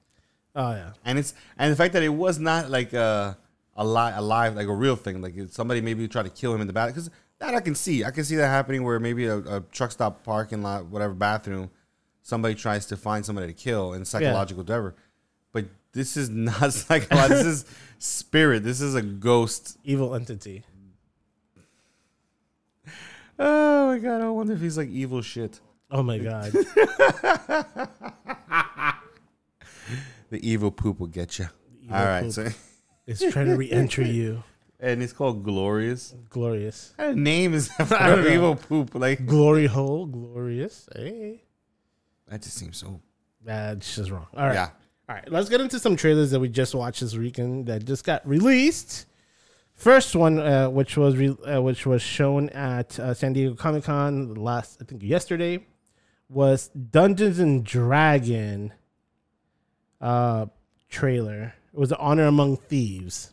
Oh 0.56 0.70
yeah. 0.72 0.92
and 1.04 1.18
it's 1.18 1.34
and 1.58 1.70
the 1.72 1.76
fact 1.76 1.92
that 1.92 2.02
it 2.02 2.08
was 2.08 2.38
not 2.38 2.70
like 2.70 2.92
a 2.92 3.36
a 3.76 3.84
li- 3.84 4.12
alive 4.14 4.56
like 4.56 4.66
a 4.66 4.74
real 4.74 4.96
thing, 4.96 5.20
like 5.22 5.34
somebody 5.50 5.80
maybe 5.80 6.06
tried 6.08 6.24
to 6.24 6.30
kill 6.30 6.54
him 6.54 6.60
in 6.60 6.66
the 6.66 6.72
back 6.72 6.88
because 6.90 7.10
that 7.38 7.54
I 7.54 7.60
can 7.60 7.74
see, 7.74 8.04
I 8.04 8.10
can 8.10 8.24
see 8.24 8.36
that 8.36 8.48
happening 8.48 8.82
where 8.82 8.98
maybe 9.00 9.26
a, 9.26 9.38
a 9.38 9.60
truck 9.72 9.92
stop 9.92 10.22
parking 10.24 10.62
lot, 10.62 10.86
whatever 10.86 11.14
bathroom, 11.14 11.70
somebody 12.22 12.54
tries 12.54 12.84
to 12.86 12.96
find 12.96 13.24
somebody 13.24 13.46
to 13.46 13.52
kill 13.54 13.92
and 13.94 14.06
psychological 14.06 14.62
whatever. 14.62 14.94
But 15.52 15.66
this 15.92 16.16
is 16.16 16.28
not 16.50 16.72
psychological. 16.72 17.36
this 17.36 17.46
is 17.46 17.64
spirit. 17.98 18.62
This 18.64 18.80
is 18.80 18.94
a 18.94 19.02
ghost. 19.02 19.78
Evil 19.84 20.14
entity. 20.14 20.64
Oh 23.42 23.86
my 23.88 23.98
god! 23.98 24.20
I 24.20 24.28
wonder 24.28 24.52
if 24.52 24.60
he's 24.60 24.76
like 24.76 24.90
evil 24.90 25.22
shit. 25.22 25.60
Oh 25.90 26.02
my 26.02 26.18
god. 26.18 26.52
The 30.30 30.48
evil 30.48 30.70
poop 30.70 31.00
will 31.00 31.08
get 31.08 31.38
you. 31.40 31.48
All 31.90 32.04
right, 32.04 32.30
so 32.32 32.46
it's 33.06 33.20
trying 33.32 33.46
to 33.46 33.56
re-enter 33.56 34.02
you. 34.18 34.44
and 34.78 35.02
it's 35.02 35.12
called 35.12 35.42
Glorious. 35.42 36.14
Glorious. 36.28 36.92
What 36.94 37.04
kind 37.06 37.10
of 37.18 37.22
name 37.24 37.52
is 37.52 37.68
that 37.78 37.90
I 38.00 38.10
don't 38.10 38.22
for 38.22 38.30
evil 38.30 38.54
poop? 38.54 38.94
Like 38.94 39.26
Glory 39.26 39.66
hole. 39.66 40.06
Glorious. 40.06 40.88
Hey. 40.94 41.42
that 42.28 42.42
just 42.42 42.56
seems 42.58 42.76
so. 42.76 43.00
That's 43.44 43.96
just 43.96 44.10
wrong. 44.10 44.28
All 44.36 44.46
right. 44.46 44.54
Yeah. 44.54 44.70
All 45.08 45.16
right. 45.16 45.28
Let's 45.32 45.48
get 45.48 45.60
into 45.60 45.80
some 45.80 45.96
trailers 45.96 46.30
that 46.30 46.38
we 46.38 46.48
just 46.48 46.76
watched 46.76 47.00
this 47.00 47.16
weekend 47.16 47.66
that 47.66 47.84
just 47.84 48.04
got 48.04 48.24
released. 48.28 49.06
First 49.80 50.14
one, 50.14 50.38
uh, 50.38 50.68
which 50.68 50.98
was 50.98 51.16
re- 51.16 51.38
uh, 51.46 51.62
which 51.62 51.86
was 51.86 52.02
shown 52.02 52.50
at 52.50 53.00
uh, 53.00 53.14
San 53.14 53.32
Diego 53.32 53.54
Comic 53.54 53.84
Con 53.84 54.34
last, 54.34 54.76
I 54.78 54.84
think 54.84 55.02
yesterday, 55.02 55.64
was 56.28 56.68
Dungeons 56.68 57.38
and 57.38 57.64
Dragon 57.64 58.74
uh, 59.98 60.46
trailer. 60.90 61.54
It 61.72 61.78
was 61.78 61.92
Honor 61.92 62.26
Among 62.26 62.58
Thieves 62.58 63.32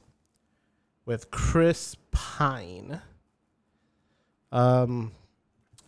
with 1.06 1.32
Chris 1.32 1.98
Pine. 2.12 3.02
Um, 4.54 5.12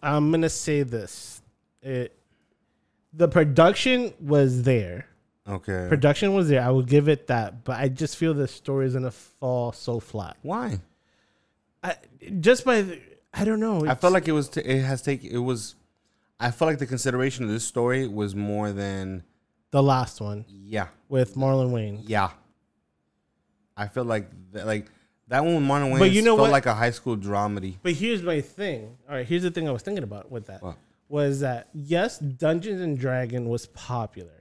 I'm 0.04 0.30
gonna 0.30 0.50
say 0.50 0.84
this: 0.84 1.42
it, 1.82 2.20
the 3.14 3.30
production 3.30 4.14
was 4.20 4.64
there. 4.64 5.09
Okay. 5.50 5.88
Production 5.90 6.34
was 6.34 6.48
there. 6.50 6.62
I 6.62 6.70
would 6.70 6.88
give 6.88 7.08
it 7.10 7.28
that, 7.28 7.64
but 7.64 7.80
I 7.80 7.88
just 7.90 8.18
feel 8.18 8.34
the 8.34 8.48
story 8.48 8.86
is 8.86 8.94
gonna 8.94 9.10
fall 9.12 9.72
so 9.72 10.00
flat. 10.00 10.38
Why? 10.44 10.80
I, 11.84 11.96
just 12.40 12.66
by, 12.66 12.82
the, 12.84 13.00
I 13.34 13.46
don't 13.46 13.60
know. 13.60 13.86
I 13.88 13.96
felt 13.96 14.14
like 14.14 14.28
it 14.28 14.34
was. 14.34 14.50
T- 14.50 14.62
it 14.62 14.82
has 14.84 15.02
taken. 15.02 15.30
It 15.32 15.38
was. 15.40 15.76
I 16.40 16.52
felt 16.52 16.70
like 16.70 16.80
the 16.80 16.86
consideration 16.86 17.46
of 17.46 17.52
this 17.52 17.66
story 17.66 18.08
was 18.08 18.36
more 18.36 18.72
than. 18.72 19.24
the 19.72 19.82
last 19.84 20.22
one 20.22 20.46
Yeah. 20.48 20.88
with 21.10 21.36
Marlon 21.36 21.72
Wayne. 21.72 22.04
Yeah. 22.06 22.32
I 23.76 23.88
feel 23.88 24.04
like 24.04 24.30
that, 24.52 24.66
like 24.66 24.88
that 25.30 25.44
one 25.44 25.56
with 25.56 25.64
Marlon 25.64 25.94
Wayans 25.94 26.00
But 26.00 26.12
you 26.12 26.22
know 26.22 26.36
felt 26.36 26.48
what? 26.48 26.52
like 26.52 26.66
a 26.66 26.74
high 26.76 26.92
school 26.92 27.16
dramedy. 27.18 27.76
But 27.82 27.94
here's 27.94 28.22
my 28.22 28.42
thing. 28.42 28.98
All 29.08 29.16
right, 29.16 29.26
here's 29.26 29.44
the 29.44 29.52
thing 29.52 29.68
I 29.68 29.72
was 29.72 29.82
thinking 29.82 30.04
about 30.04 30.32
with 30.32 30.48
that 30.48 30.62
What? 30.62 30.78
was 31.08 31.40
that 31.42 31.70
yes, 31.74 32.20
Dungeons 32.20 32.82
and 32.82 32.98
Dragon 33.00 33.48
was 33.48 33.68
popular 33.68 34.39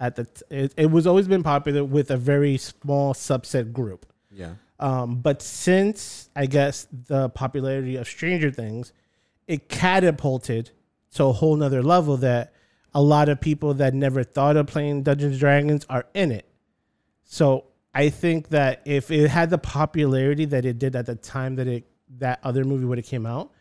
at 0.00 0.16
the. 0.16 0.24
T- 0.24 0.42
it, 0.50 0.74
it 0.76 0.90
was 0.90 1.06
always 1.06 1.28
been 1.28 1.42
popular 1.42 1.84
with 1.84 2.10
a 2.10 2.16
very 2.16 2.56
small 2.56 3.14
subset 3.14 3.72
group. 3.72 4.06
Yeah. 4.32 4.54
Um, 4.80 5.16
but 5.16 5.42
since 5.42 6.30
I 6.34 6.46
guess 6.46 6.88
the 6.90 7.28
popularity 7.28 7.96
of 7.96 8.08
Stranger 8.08 8.50
Things, 8.50 8.92
it 9.46 9.68
catapulted 9.68 10.70
to 11.14 11.24
a 11.24 11.32
whole 11.32 11.54
nother 11.54 11.82
level 11.82 12.16
that 12.18 12.54
a 12.94 13.02
lot 13.02 13.28
of 13.28 13.40
people 13.40 13.74
that 13.74 13.94
never 13.94 14.24
thought 14.24 14.56
of 14.56 14.66
playing 14.66 15.02
Dungeons 15.02 15.32
and 15.32 15.40
Dragons 15.40 15.86
are 15.88 16.06
in 16.14 16.32
it. 16.32 16.46
So 17.24 17.66
I 17.94 18.08
think 18.08 18.48
that 18.48 18.82
if 18.84 19.10
it 19.10 19.28
had 19.28 19.50
the 19.50 19.58
popularity 19.58 20.44
that 20.46 20.64
it 20.64 20.78
did 20.78 20.96
at 20.96 21.06
the 21.06 21.14
time 21.14 21.56
that 21.56 21.66
it 21.66 21.86
that 22.18 22.40
other 22.42 22.64
movie 22.64 22.84
would 22.84 22.98
have 22.98 23.06
came 23.06 23.26
out, 23.26 23.52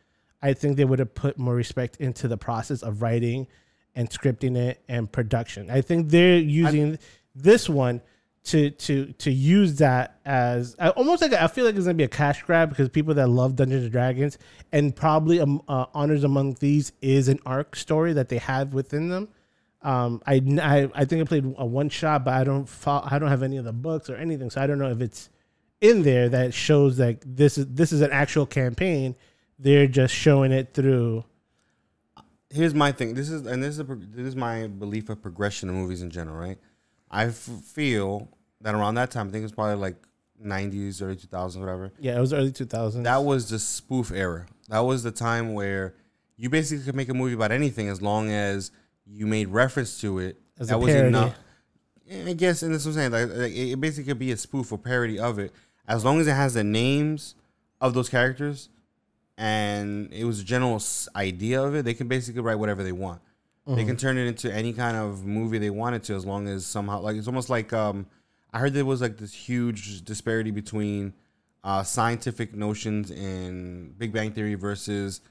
I 0.41 0.53
think 0.53 0.77
they 0.77 0.85
would 0.85 0.99
have 0.99 1.13
put 1.13 1.37
more 1.37 1.53
respect 1.53 1.97
into 1.97 2.27
the 2.27 2.37
process 2.37 2.81
of 2.81 3.01
writing 3.01 3.47
and 3.95 4.09
scripting 4.09 4.55
it 4.57 4.81
and 4.87 5.11
production. 5.11 5.69
I 5.69 5.81
think 5.81 6.09
they're 6.09 6.37
using 6.37 6.99
this 7.35 7.67
one 7.69 8.01
to 8.45 8.69
to 8.71 9.11
to 9.13 9.31
use 9.31 9.75
that 9.75 10.19
as 10.25 10.75
I- 10.79 10.89
almost 10.89 11.21
like 11.21 11.33
I 11.33 11.47
feel 11.47 11.65
like 11.65 11.75
it's 11.75 11.85
gonna 11.85 11.93
be 11.95 12.03
a 12.05 12.07
cash 12.07 12.41
grab 12.43 12.69
because 12.69 12.87
people 12.89 13.13
that 13.15 13.27
love 13.27 13.55
Dungeons 13.57 13.83
and 13.83 13.91
Dragons 13.91 14.37
and 14.71 14.95
probably 14.95 15.39
um, 15.41 15.61
uh, 15.67 15.85
Honors 15.93 16.23
Among 16.23 16.55
Thieves 16.55 16.93
is 17.01 17.27
an 17.27 17.39
arc 17.45 17.75
story 17.75 18.13
that 18.13 18.29
they 18.29 18.37
have 18.37 18.73
within 18.73 19.09
them. 19.09 19.27
Um, 19.81 20.21
I, 20.25 20.35
I 20.61 20.89
I 20.93 21.05
think 21.05 21.21
I 21.21 21.25
played 21.25 21.53
a 21.57 21.65
one 21.65 21.89
shot, 21.89 22.23
but 22.25 22.33
I 22.33 22.43
don't 22.43 22.67
fo- 22.67 23.03
I 23.03 23.19
don't 23.19 23.29
have 23.29 23.43
any 23.43 23.57
of 23.57 23.65
the 23.65 23.73
books 23.73 24.09
or 24.09 24.15
anything, 24.15 24.49
so 24.49 24.61
I 24.61 24.67
don't 24.67 24.79
know 24.79 24.89
if 24.91 25.01
it's 25.01 25.29
in 25.81 26.03
there 26.03 26.27
that 26.29 26.53
shows 26.53 26.97
like 26.99 27.21
this 27.25 27.57
is 27.57 27.67
this 27.67 27.91
is 27.91 28.01
an 28.01 28.11
actual 28.11 28.45
campaign. 28.45 29.15
They're 29.57 29.87
just 29.87 30.13
showing 30.13 30.51
it 30.53 30.73
through. 30.73 31.23
Here's 32.51 32.73
my 32.73 32.91
thing. 32.91 33.13
This 33.13 33.29
is 33.29 33.45
and 33.45 33.63
this 33.63 33.75
is 33.75 33.79
a, 33.79 33.83
this 33.83 34.25
is 34.27 34.35
my 34.35 34.67
belief 34.67 35.09
of 35.09 35.21
progression 35.21 35.69
in 35.69 35.75
movies 35.75 36.01
in 36.01 36.09
general, 36.09 36.37
right? 36.37 36.57
I 37.11 37.25
f- 37.25 37.35
feel 37.35 38.29
that 38.61 38.75
around 38.75 38.95
that 38.95 39.11
time, 39.11 39.27
I 39.27 39.31
think 39.31 39.41
it 39.41 39.45
was 39.45 39.51
probably 39.51 39.75
like 39.75 39.95
90s, 40.43 41.01
early 41.01 41.15
2000s, 41.15 41.59
whatever. 41.59 41.91
Yeah, 41.99 42.17
it 42.17 42.21
was 42.21 42.33
early 42.33 42.51
2000s. 42.51 43.03
That 43.03 43.23
was 43.23 43.49
the 43.49 43.59
spoof 43.59 44.11
era. 44.11 44.45
That 44.69 44.79
was 44.79 45.03
the 45.03 45.11
time 45.11 45.53
where 45.53 45.93
you 46.37 46.49
basically 46.49 46.85
could 46.85 46.95
make 46.95 47.09
a 47.09 47.13
movie 47.13 47.33
about 47.33 47.51
anything 47.51 47.89
as 47.89 48.01
long 48.01 48.31
as 48.31 48.71
you 49.05 49.27
made 49.27 49.49
reference 49.49 49.99
to 50.01 50.19
it. 50.19 50.37
As 50.59 50.69
that 50.69 50.75
a 50.75 50.79
was 50.79 50.93
enough. 50.93 51.35
I 52.11 52.33
guess, 52.33 52.63
and 52.63 52.73
that's 52.73 52.85
what 52.85 52.91
I'm 52.97 53.11
saying. 53.11 53.11
Like, 53.11 53.37
like, 53.37 53.53
it 53.53 53.79
basically 53.79 54.05
could 54.11 54.19
be 54.19 54.31
a 54.31 54.37
spoof 54.37 54.71
or 54.71 54.77
parody 54.79 55.19
of 55.19 55.37
it, 55.37 55.53
as 55.87 56.03
long 56.03 56.19
as 56.19 56.27
it 56.27 56.33
has 56.33 56.55
the 56.55 56.63
names 56.63 57.35
of 57.81 57.93
those 57.93 58.09
characters, 58.09 58.69
and 59.39 60.13
it 60.13 60.25
was 60.25 60.41
a 60.41 60.43
general 60.43 60.83
idea 61.15 61.63
of 61.63 61.73
it. 61.73 61.85
They 61.85 61.93
can 61.93 62.09
basically 62.09 62.41
write 62.41 62.59
whatever 62.59 62.83
they 62.83 62.91
want. 62.91 63.21
They 63.75 63.85
can 63.85 63.97
turn 63.97 64.17
it 64.17 64.25
into 64.25 64.51
any 64.51 64.73
kind 64.73 64.97
of 64.97 65.27
movie 65.27 65.59
they 65.59 65.69
wanted 65.69 66.01
to, 66.05 66.15
as 66.15 66.25
long 66.25 66.47
as 66.47 66.65
somehow, 66.65 67.01
like 67.01 67.15
it's 67.17 67.27
almost 67.27 67.51
like 67.51 67.71
um, 67.71 68.07
I 68.51 68.57
heard 68.57 68.73
there 68.73 68.83
was 68.83 68.99
like 68.99 69.17
this 69.17 69.31
huge 69.31 70.03
disparity 70.03 70.49
between 70.49 71.13
uh, 71.63 71.83
scientific 71.83 72.55
notions 72.55 73.11
in 73.11 73.93
Big 73.95 74.11
Bang 74.11 74.31
Theory 74.31 74.55
versus 74.55 75.21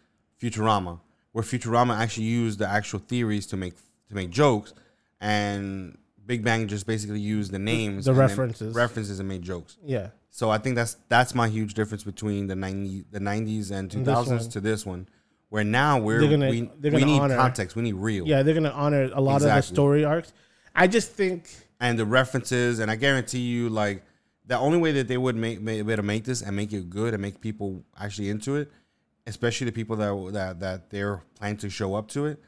Futurama, 0.41 1.01
where 1.33 1.43
Futurama 1.43 1.99
actually 1.99 2.27
used 2.27 2.61
the 2.61 2.69
actual 2.69 3.01
theories 3.01 3.45
to 3.49 3.57
make 3.57 3.75
to 4.09 4.15
make 4.15 4.31
jokes, 4.31 4.73
and 5.21 5.99
Big 6.25 6.45
Bang 6.45 6.69
just 6.69 6.87
basically 6.87 7.19
used 7.19 7.51
the 7.51 7.59
names, 7.59 8.05
the 8.05 8.15
references. 8.15 8.73
references, 8.73 9.19
and 9.19 9.29
made 9.29 9.43
jokes. 9.43 9.79
Yeah. 9.85 10.11
So 10.31 10.51
I 10.51 10.59
think 10.59 10.77
that's 10.77 10.97
that's 11.09 11.35
my 11.35 11.49
huge 11.49 11.75
difference 11.75 12.05
between 12.05 12.47
the 12.47 12.55
90, 12.57 13.05
the 13.11 13.21
nineties 13.21 13.71
and 13.71 13.91
two 13.91 14.05
thousands 14.05 14.07
And 14.07 14.07
this 14.07 14.15
thousands 14.15 14.43
one. 14.45 14.51
to 14.53 14.61
this 14.61 14.87
one, 14.87 15.09
where 15.49 15.65
now 15.65 15.99
we're 15.99 16.21
They're 16.21 16.31
gonna- 16.31 16.51
we, 16.51 16.71
they're 16.79 16.91
gonna 16.91 17.07
need 17.07 17.21
honor- 17.21 17.37
context, 17.37 17.75
we 17.77 17.83
need 17.83 17.95
real, 17.95 18.27
Yeah, 18.27 18.43
they're 18.43 18.55
gonna 18.55 18.71
honor 18.71 19.11
a 19.13 19.21
lot 19.21 19.37
of 19.37 19.49
the 19.49 19.61
story 19.63 20.05
arcs. 20.05 20.33
I 20.75 20.87
just 20.87 21.11
think 21.13 21.49
and 21.81 21.99
the 21.99 22.05
references, 22.07 22.79
and 22.79 22.91
I 22.91 22.97
guarantee 22.97 23.41
you, 23.41 23.69
like 23.69 24.03
the 24.47 24.59
only 24.59 24.79
way 24.79 24.93
that 24.93 25.09
they 25.09 25.17
would 25.19 25.37
make, 25.37 25.61
make 25.61 25.85
be 25.85 25.93
able 25.93 25.97
to 25.97 26.03
make 26.03 26.25
this 26.25 26.43
and 26.43 26.55
make 26.57 26.73
it 26.73 26.89
good 26.91 27.15
and 27.15 27.21
make 27.23 27.41
people 27.41 27.85
actually 27.99 28.31
into 28.31 28.57
it, 28.57 28.71
especially 29.27 29.65
the 29.67 29.73
people 29.73 29.97
that 29.97 30.33
that 30.35 30.61
that 30.61 30.91
they're 30.91 31.23
planning 31.37 31.57
to 31.59 31.71
show 31.71 31.95
up 31.95 32.09
to 32.09 32.27
it, 32.27 32.41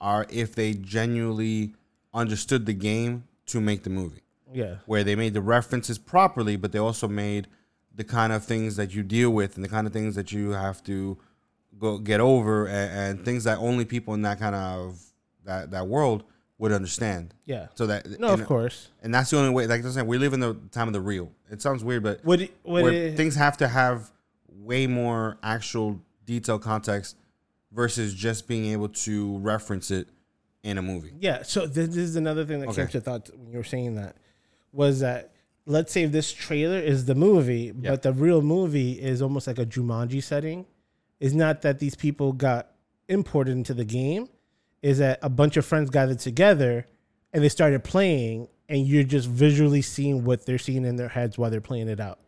are 0.00 0.26
if 0.30 0.54
they 0.54 0.74
genuinely 0.74 1.74
understood 2.12 2.66
the 2.66 2.72
game 2.74 3.24
to 3.46 3.60
make 3.60 3.82
the 3.84 3.90
movie. 3.90 4.22
Yeah. 4.52 4.76
where 4.86 5.04
they 5.04 5.16
made 5.16 5.34
the 5.34 5.40
references 5.42 5.98
properly, 5.98 6.56
but 6.56 6.72
they 6.72 6.78
also 6.78 7.08
made 7.08 7.48
the 7.94 8.04
kind 8.04 8.32
of 8.32 8.44
things 8.44 8.76
that 8.76 8.94
you 8.94 9.02
deal 9.02 9.30
with 9.30 9.56
and 9.56 9.64
the 9.64 9.68
kind 9.68 9.86
of 9.86 9.92
things 9.92 10.14
that 10.14 10.30
you 10.32 10.50
have 10.50 10.82
to 10.84 11.18
go 11.78 11.98
get 11.98 12.20
over 12.20 12.66
and, 12.66 13.16
and 13.18 13.24
things 13.24 13.44
that 13.44 13.58
only 13.58 13.84
people 13.84 14.14
in 14.14 14.22
that 14.22 14.38
kind 14.38 14.54
of 14.54 15.00
that 15.44 15.70
that 15.70 15.86
world 15.86 16.24
would 16.58 16.72
understand. 16.72 17.34
Yeah. 17.44 17.68
So 17.74 17.86
that 17.86 18.18
No, 18.18 18.32
and, 18.32 18.42
of 18.42 18.48
course. 18.48 18.88
and 19.02 19.14
that's 19.14 19.30
the 19.30 19.38
only 19.38 19.50
way. 19.50 19.66
Like 19.66 19.84
I'm 19.84 19.90
saying, 19.92 20.06
we 20.06 20.18
live 20.18 20.32
in 20.32 20.40
the 20.40 20.54
time 20.72 20.88
of 20.88 20.92
the 20.92 21.00
real. 21.00 21.30
It 21.50 21.62
sounds 21.62 21.84
weird, 21.84 22.02
but 22.02 22.24
Would 22.24 22.40
it, 22.42 22.56
would 22.64 22.82
where 22.82 22.92
it, 22.92 23.16
things 23.16 23.36
have 23.36 23.56
to 23.58 23.68
have 23.68 24.10
way 24.48 24.86
more 24.88 25.38
actual 25.42 26.00
detailed 26.24 26.62
context 26.62 27.16
versus 27.72 28.12
just 28.14 28.48
being 28.48 28.66
able 28.72 28.88
to 28.88 29.38
reference 29.38 29.90
it 29.90 30.08
in 30.64 30.78
a 30.78 30.82
movie. 30.82 31.12
Yeah. 31.20 31.42
So 31.42 31.66
this, 31.66 31.88
this 31.88 31.96
is 31.98 32.16
another 32.16 32.44
thing 32.44 32.58
that 32.60 32.74
came 32.74 32.84
Okay. 32.84 32.92
to 32.92 33.00
thought 33.00 33.30
when 33.36 33.52
you 33.52 33.58
were 33.58 33.64
saying 33.64 33.94
that 33.94 34.16
was 34.78 35.00
that 35.00 35.32
let's 35.66 35.92
say 35.92 36.06
this 36.06 36.32
trailer 36.32 36.78
is 36.78 37.04
the 37.04 37.14
movie, 37.14 37.72
Yeah. 37.78 37.90
but 37.90 38.02
the 38.02 38.12
real 38.12 38.40
movie 38.40 38.92
is 38.92 39.20
almost 39.20 39.46
like 39.46 39.58
a 39.58 39.66
Jumanji 39.66 40.22
setting. 40.22 40.64
It's 41.20 41.34
not 41.34 41.60
that 41.62 41.78
these 41.80 41.94
people 41.96 42.32
got 42.32 42.70
imported 43.08 43.52
into 43.52 43.74
the 43.74 43.84
game. 43.84 44.28
Is 44.80 44.98
that 44.98 45.18
a 45.20 45.28
bunch 45.28 45.56
of 45.58 45.66
friends 45.66 45.90
gathered 45.90 46.20
together 46.20 46.86
and 47.32 47.42
they 47.44 47.48
started 47.50 47.82
playing, 47.84 48.48
and 48.68 48.86
you're 48.86 49.02
just 49.02 49.28
visually 49.28 49.82
seeing 49.82 50.24
what 50.24 50.46
they're 50.46 50.58
seeing 50.58 50.84
in 50.86 50.94
their 50.96 51.08
heads 51.08 51.36
while 51.36 51.50
they're 51.50 51.60
playing 51.60 51.88
it 51.88 52.00
out. 52.00 52.20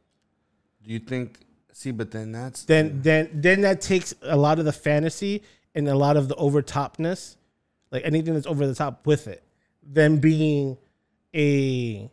Do 0.82 0.92
you 0.92 0.98
think? 0.98 1.38
See, 1.72 1.92
but 1.92 2.11
then 2.11 2.32
that's 2.32 2.64
then 2.64 3.01
then 3.01 3.30
then 3.32 3.61
that 3.62 3.80
takes 3.80 4.12
a 4.22 4.36
lot 4.36 4.59
of 4.59 4.64
the 4.64 4.72
fantasy 4.72 5.42
and 5.74 5.88
a 5.88 5.94
lot 5.94 6.16
of 6.16 6.26
the 6.28 6.34
overtopness, 6.34 7.36
like 7.92 8.03
anything 8.05 8.34
that's 8.34 8.46
over 8.46 8.66
the 8.66 8.74
top 8.74 9.07
with 9.07 9.28
it, 9.28 9.42
than 9.82 10.18
being 10.18 10.76
a 11.34 12.11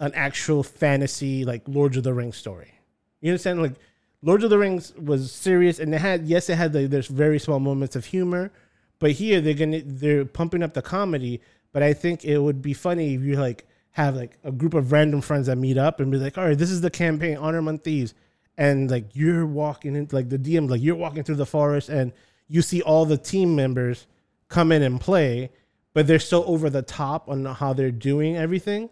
an 0.00 0.12
actual 0.14 0.62
fantasy 0.62 1.44
like 1.44 1.62
Lords 1.66 1.96
of 1.96 2.04
the 2.04 2.14
Rings 2.14 2.36
story. 2.36 2.72
You 3.20 3.32
understand? 3.32 3.60
Like 3.60 3.74
Lords 4.22 4.44
of 4.44 4.50
the 4.50 4.58
Rings 4.58 4.92
was 4.94 5.32
serious 5.32 5.78
and 5.78 5.94
it 5.94 6.00
had 6.00 6.26
yes, 6.26 6.48
it 6.48 6.56
had 6.56 6.74
like 6.74 6.90
there's 6.90 7.08
very 7.08 7.38
small 7.38 7.60
moments 7.60 7.96
of 7.96 8.04
humor, 8.06 8.50
but 8.98 9.12
here 9.12 9.40
they're 9.40 9.54
gonna 9.54 9.82
they're 9.84 10.24
pumping 10.24 10.62
up 10.62 10.74
the 10.74 10.82
comedy. 10.82 11.40
But 11.72 11.82
I 11.82 11.92
think 11.92 12.24
it 12.24 12.38
would 12.38 12.62
be 12.62 12.74
funny 12.74 13.14
if 13.14 13.22
you 13.22 13.36
like 13.36 13.66
have 13.92 14.14
like 14.14 14.38
a 14.44 14.52
group 14.52 14.74
of 14.74 14.92
random 14.92 15.20
friends 15.20 15.48
that 15.48 15.56
meet 15.56 15.76
up 15.76 16.00
and 16.00 16.10
be 16.10 16.18
like, 16.18 16.38
all 16.38 16.46
right, 16.46 16.58
this 16.58 16.70
is 16.70 16.80
the 16.80 16.90
campaign, 16.90 17.36
Honor 17.36 17.58
Among 17.58 17.78
Thieves, 17.78 18.14
and 18.56 18.90
like 18.90 19.14
you're 19.14 19.46
walking 19.46 19.96
in 19.96 20.08
like 20.12 20.28
the 20.28 20.38
DM, 20.38 20.70
like 20.70 20.80
you're 20.80 20.94
walking 20.94 21.24
through 21.24 21.36
the 21.36 21.46
forest 21.46 21.88
and 21.88 22.12
you 22.46 22.62
see 22.62 22.80
all 22.82 23.04
the 23.04 23.18
team 23.18 23.54
members 23.54 24.06
come 24.48 24.72
in 24.72 24.82
and 24.82 25.00
play, 25.00 25.50
but 25.92 26.06
they're 26.06 26.18
so 26.18 26.44
over 26.44 26.70
the 26.70 26.82
top 26.82 27.28
on 27.28 27.44
how 27.44 27.72
they're 27.72 27.90
doing 27.90 28.36
everything 28.36 28.88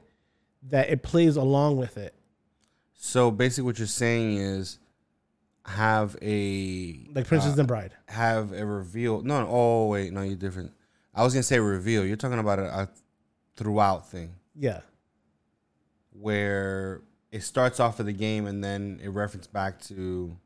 that 0.71 0.89
it 0.91 1.03
plays 1.03 1.37
along 1.37 1.77
with 1.77 1.97
it. 1.97 2.15
So 2.95 3.31
basically, 3.31 3.65
what 3.65 3.79
you're 3.79 3.87
saying 3.87 4.37
is 4.39 4.79
have 5.65 6.17
a 6.23 7.09
Like 7.15 7.27
Princess 7.27 7.57
uh, 7.57 7.61
and 7.61 7.69
Bride. 7.69 7.93
have 8.09 8.53
a 8.53 8.65
reveal. 8.65 9.23
No, 9.23 9.43
no, 9.43 9.49
oh 9.51 9.87
wait, 9.89 10.13
no, 10.13 10.23
you're 10.23 10.37
different. 10.37 10.73
I 11.15 11.23
was 11.25 11.33
gonna 11.35 11.43
say 11.43 11.59
reveal. 11.61 12.05
You're 12.05 12.17
talking 12.17 12.39
about 12.39 12.59
a, 12.59 12.65
a 12.83 12.89
throughout 13.57 14.09
thing 14.11 14.35
Yeah. 14.55 14.81
where 16.13 17.03
it 17.33 17.43
starts 17.43 17.81
off 17.81 18.01
of 18.01 18.07
the 18.07 18.13
game 18.13 18.47
and 18.47 18.63
then 18.63 19.01
it 19.03 19.09
references 19.09 19.47
back 19.49 19.81
to 19.83 20.37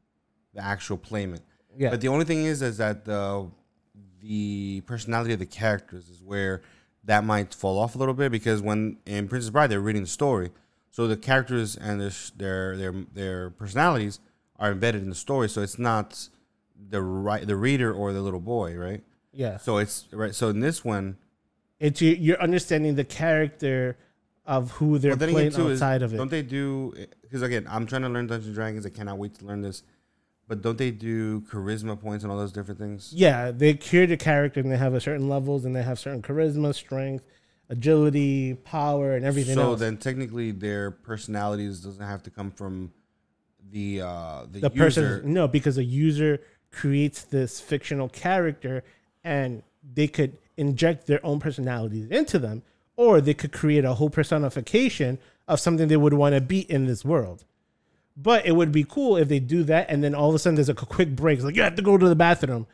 the 0.54 0.62
actual 0.64 0.96
playment. 0.96 1.42
Yeah. 1.76 1.90
But 1.90 2.00
the 2.00 2.08
only 2.08 2.24
thing 2.24 2.44
is, 2.44 2.62
is 2.62 2.78
that 2.78 3.04
the 3.04 3.50
the 4.20 4.82
personality 4.82 5.32
of 5.32 5.38
the 5.38 5.46
characters 5.46 6.08
is 6.08 6.22
where 6.22 6.60
that 7.04 7.24
might 7.24 7.54
fall 7.54 7.78
off 7.78 7.94
a 7.94 7.98
little 7.98 8.14
bit 8.14 8.30
because 8.30 8.60
when 8.60 8.98
in 9.06 9.28
Princess 9.28 9.50
Bride 9.50 9.68
they're 9.68 9.80
reading 9.80 10.02
the 10.02 10.08
story, 10.08 10.50
so 10.90 11.06
the 11.06 11.16
characters 11.16 11.76
and 11.76 12.00
their 12.00 12.10
their 12.36 12.76
their 12.76 12.92
their 13.14 13.50
personalities 13.50 14.20
are 14.58 14.72
embedded 14.72 15.02
in 15.02 15.08
the 15.08 15.14
story. 15.14 15.48
So 15.48 15.62
it's 15.62 15.78
not 15.78 16.28
the 16.88 17.02
right 17.02 17.46
the 17.46 17.56
reader 17.56 17.92
or 17.92 18.12
the 18.12 18.20
little 18.20 18.40
boy, 18.40 18.74
right? 18.76 19.02
yeah. 19.32 19.56
So 19.58 19.78
it's 19.78 20.06
right. 20.12 20.34
So 20.34 20.48
in 20.48 20.60
this 20.60 20.84
one, 20.84 21.16
It's 21.78 22.00
you, 22.02 22.12
you're 22.12 22.40
understanding 22.42 22.96
the 22.96 23.04
character 23.04 23.96
of 24.46 24.72
who 24.72 24.98
they're 24.98 25.16
well, 25.16 25.30
playing 25.30 25.52
too, 25.52 25.68
is- 25.68 25.80
outside 25.80 26.02
of 26.02 26.12
it. 26.12 26.16
Don't 26.16 26.30
they 26.30 26.42
do? 26.42 26.92
Because 27.22 27.42
again, 27.42 27.66
I'm 27.70 27.86
trying 27.86 28.02
to 28.02 28.08
learn 28.08 28.26
Dungeons 28.26 28.46
and 28.48 28.54
Dragons. 28.54 28.84
I 28.84 28.90
cannot 28.90 29.18
wait 29.18 29.34
to 29.38 29.44
learn 29.46 29.62
this. 29.62 29.82
But 30.50 30.62
don't 30.62 30.78
they 30.78 30.90
do 30.90 31.42
charisma 31.42 32.00
points 32.00 32.24
and 32.24 32.32
all 32.32 32.36
those 32.36 32.50
different 32.50 32.80
things? 32.80 33.12
Yeah, 33.14 33.52
they 33.52 33.74
create 33.74 34.10
a 34.10 34.16
character 34.16 34.58
and 34.58 34.68
they 34.68 34.76
have 34.76 34.94
a 34.94 35.00
certain 35.00 35.28
levels 35.28 35.64
and 35.64 35.76
they 35.76 35.84
have 35.84 35.96
certain 35.96 36.22
charisma, 36.22 36.74
strength, 36.74 37.24
agility, 37.68 38.54
power, 38.54 39.14
and 39.14 39.24
everything 39.24 39.54
so 39.54 39.62
else. 39.62 39.78
then 39.78 39.96
technically 39.96 40.50
their 40.50 40.90
personalities 40.90 41.78
doesn't 41.78 42.04
have 42.04 42.24
to 42.24 42.30
come 42.30 42.50
from 42.50 42.92
the 43.70 44.00
uh 44.00 44.42
the, 44.50 44.58
the 44.58 44.70
user. 44.74 45.20
person 45.20 45.32
no, 45.32 45.46
because 45.46 45.78
a 45.78 45.84
user 45.84 46.40
creates 46.72 47.22
this 47.22 47.60
fictional 47.60 48.08
character 48.08 48.82
and 49.22 49.62
they 49.94 50.08
could 50.08 50.36
inject 50.56 51.06
their 51.06 51.24
own 51.24 51.38
personalities 51.38 52.08
into 52.08 52.40
them, 52.40 52.64
or 52.96 53.20
they 53.20 53.34
could 53.34 53.52
create 53.52 53.84
a 53.84 53.94
whole 53.94 54.10
personification 54.10 55.20
of 55.46 55.60
something 55.60 55.86
they 55.86 55.96
would 55.96 56.14
want 56.14 56.34
to 56.34 56.40
be 56.40 56.62
in 56.68 56.86
this 56.86 57.04
world. 57.04 57.44
But 58.22 58.44
it 58.44 58.52
would 58.52 58.70
be 58.72 58.84
cool 58.84 59.16
if 59.16 59.28
they 59.28 59.40
do 59.40 59.62
that, 59.64 59.86
and 59.88 60.04
then 60.04 60.14
all 60.14 60.28
of 60.28 60.34
a 60.34 60.38
sudden 60.38 60.56
there's 60.56 60.68
like 60.68 60.82
a 60.82 60.86
quick 60.86 61.16
break. 61.16 61.38
It's 61.38 61.44
like 61.44 61.56
you 61.56 61.62
have 61.62 61.76
to 61.76 61.82
go 61.82 61.96
to 61.96 62.08
the 62.08 62.16
bathroom, 62.16 62.66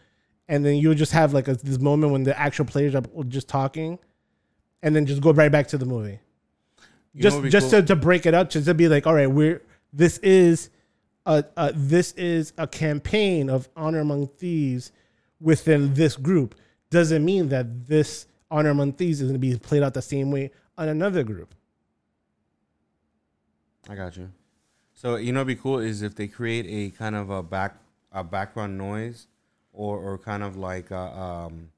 and 0.48 0.64
then 0.64 0.76
you 0.76 0.94
just 0.94 1.12
have 1.12 1.32
like 1.32 1.46
a, 1.46 1.54
this 1.54 1.78
moment 1.78 2.12
when 2.12 2.24
the 2.24 2.38
actual 2.38 2.64
players 2.64 2.94
are 2.94 3.02
just 3.28 3.48
talking, 3.48 3.98
and 4.82 4.96
then 4.96 5.06
just 5.06 5.20
go 5.22 5.32
right 5.32 5.52
back 5.52 5.68
to 5.68 5.78
the 5.78 5.86
movie. 5.86 6.18
You 7.12 7.22
just 7.22 7.42
just 7.44 7.70
cool? 7.70 7.80
to, 7.80 7.86
to 7.86 7.96
break 7.96 8.26
it 8.26 8.34
up, 8.34 8.50
just 8.50 8.66
to 8.66 8.74
be 8.74 8.88
like, 8.88 9.06
all 9.06 9.14
right, 9.14 9.30
we're 9.30 9.62
this 9.92 10.18
is 10.18 10.70
a, 11.26 11.44
a 11.56 11.72
this 11.72 12.12
is 12.12 12.52
a 12.58 12.66
campaign 12.66 13.48
of 13.48 13.68
honor 13.76 14.00
among 14.00 14.26
thieves 14.26 14.90
within 15.40 15.94
this 15.94 16.16
group. 16.16 16.56
Doesn't 16.90 17.24
mean 17.24 17.48
that 17.50 17.86
this 17.86 18.26
honor 18.50 18.70
among 18.70 18.94
thieves 18.94 19.20
is 19.20 19.28
going 19.28 19.34
to 19.34 19.38
be 19.38 19.56
played 19.56 19.82
out 19.82 19.94
the 19.94 20.02
same 20.02 20.30
way 20.30 20.50
on 20.76 20.88
another 20.88 21.22
group. 21.22 21.54
I 23.88 23.94
got 23.94 24.16
you. 24.16 24.30
So 24.96 25.16
you 25.16 25.32
know, 25.32 25.40
what'd 25.40 25.56
be 25.56 25.60
cool 25.60 25.78
is 25.78 26.00
if 26.02 26.14
they 26.16 26.26
create 26.26 26.66
a 26.68 26.90
kind 26.96 27.14
of 27.14 27.28
a 27.30 27.42
back 27.42 27.76
a 28.12 28.24
background 28.24 28.76
noise, 28.78 29.26
or 29.72 29.98
or 29.98 30.18
kind 30.18 30.42
of 30.42 30.56
like 30.56 30.90
uh, 30.90 30.96
um, 31.12 31.68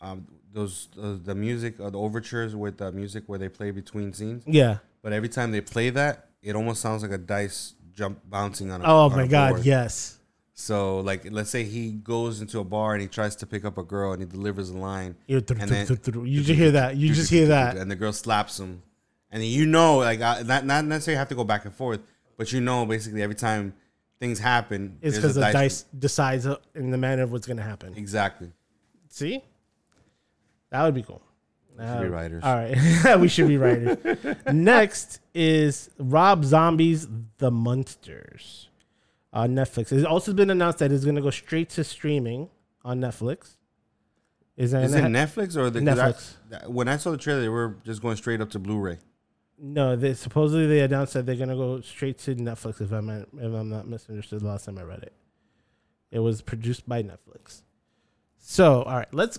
um 0.00 0.26
those 0.52 0.88
uh, 1.00 1.14
the 1.24 1.34
music 1.34 1.78
or 1.80 1.90
the 1.90 1.98
overtures 1.98 2.54
with 2.56 2.78
the 2.78 2.90
music 2.92 3.24
where 3.26 3.38
they 3.38 3.48
play 3.48 3.70
between 3.70 4.12
scenes. 4.12 4.42
Yeah. 4.46 4.78
But 5.02 5.12
every 5.12 5.28
time 5.28 5.52
they 5.52 5.60
play 5.60 5.90
that, 5.90 6.26
it 6.42 6.56
almost 6.56 6.80
sounds 6.80 7.02
like 7.02 7.12
a 7.12 7.18
dice 7.18 7.74
jump 7.92 8.18
bouncing 8.28 8.70
on 8.72 8.82
a. 8.82 8.84
Oh 8.84 8.98
on 9.10 9.12
my 9.16 9.22
a 9.24 9.28
god, 9.28 9.50
board. 9.54 9.64
yes. 9.66 10.18
So 10.56 11.00
like, 11.00 11.26
let's 11.30 11.50
say 11.50 11.64
he 11.64 11.90
goes 11.92 12.40
into 12.40 12.58
a 12.60 12.64
bar 12.64 12.94
and 12.94 13.02
he 13.02 13.08
tries 13.08 13.34
to 13.36 13.46
pick 13.46 13.64
up 13.64 13.76
a 13.78 13.82
girl 13.82 14.12
and 14.12 14.22
he 14.22 14.28
delivers 14.28 14.70
a 14.70 14.76
line. 14.76 15.16
You 15.26 15.38
And 15.38 15.46
then- 15.46 15.86
th- 15.86 16.02
th- 16.02 16.16
you 16.16 16.42
just 16.42 16.58
hear 16.58 16.70
that. 16.72 16.96
You 16.96 17.12
just 17.14 17.30
hear 17.30 17.46
that. 17.46 17.76
and 17.76 17.88
the 17.90 17.96
girl 17.96 18.12
slaps 18.12 18.58
him, 18.60 18.82
and 19.30 19.42
then 19.42 19.48
you 19.50 19.66
know, 19.66 19.98
like, 19.98 20.20
uh, 20.20 20.42
not 20.44 20.64
not 20.66 20.84
necessarily 20.84 21.18
have 21.18 21.28
to 21.28 21.34
go 21.34 21.42
back 21.44 21.64
and 21.64 21.74
forth, 21.74 22.00
but 22.36 22.52
you 22.52 22.60
know, 22.60 22.84
basically 22.86 23.22
every 23.22 23.34
time 23.36 23.74
things 24.20 24.38
happen, 24.38 24.98
It's 25.02 25.16
because 25.16 25.34
the 25.34 25.40
dice 25.52 25.84
decides 25.98 26.46
uh, 26.46 26.56
in 26.74 26.90
the 26.90 26.98
manner 26.98 27.22
of 27.22 27.32
what's 27.32 27.46
going 27.46 27.56
to 27.58 27.62
happen. 27.62 27.94
Exactly. 27.96 28.52
See, 29.08 29.42
that 30.70 30.82
would 30.84 30.94
be 30.94 31.02
cool. 31.02 31.22
Should 31.76 32.00
be 32.00 32.06
Uh, 32.06 32.08
writers. 32.08 32.42
All 32.44 32.54
right, 32.54 33.18
we 33.20 33.28
should 33.28 33.48
be 33.48 33.56
writers. 33.58 33.98
Next 34.52 35.20
is 35.34 35.90
Rob 35.98 36.44
Zombie's 36.44 37.08
The 37.38 37.50
Munsters 37.50 38.68
on 39.32 39.50
Netflix. 39.54 39.90
It's 39.92 40.04
also 40.04 40.32
been 40.32 40.50
announced 40.50 40.78
that 40.78 40.92
it's 40.92 41.04
going 41.04 41.16
to 41.16 41.22
go 41.22 41.30
straight 41.30 41.70
to 41.70 41.82
streaming 41.84 42.48
on 42.84 43.00
Netflix. 43.00 43.56
Is 44.56 44.70
that 44.70 44.84
Is 44.84 44.94
it 44.94 45.02
Netflix 45.02 45.56
or 45.56 45.68
the 45.70 45.80
I- 45.80 45.82
Netflix. 45.82 46.34
that- 46.50 46.70
when 46.70 46.86
I 46.86 46.96
saw 46.96 47.10
the 47.10 47.16
trailer, 47.16 47.40
they 47.40 47.48
were 47.48 47.76
just 47.84 48.00
going 48.00 48.16
straight 48.16 48.40
up 48.40 48.50
to 48.50 48.60
Blu-ray. 48.60 48.98
No, 49.66 49.96
they 49.96 50.12
supposedly 50.12 50.66
they 50.66 50.80
announced 50.80 51.14
that 51.14 51.24
they're 51.24 51.36
gonna 51.36 51.56
go 51.56 51.80
straight 51.80 52.18
to 52.18 52.34
Netflix. 52.34 52.82
If 52.82 52.92
I'm 52.92 53.08
if 53.08 53.26
I'm 53.40 53.70
not 53.70 53.88
misunderstood, 53.88 54.40
the 54.42 54.46
last 54.46 54.66
time 54.66 54.76
I 54.76 54.82
read 54.82 55.02
it, 55.02 55.14
it 56.10 56.18
was 56.18 56.42
produced 56.42 56.86
by 56.86 57.02
Netflix. 57.02 57.62
So, 58.36 58.82
all 58.82 58.94
right, 58.96 59.08
let's 59.12 59.38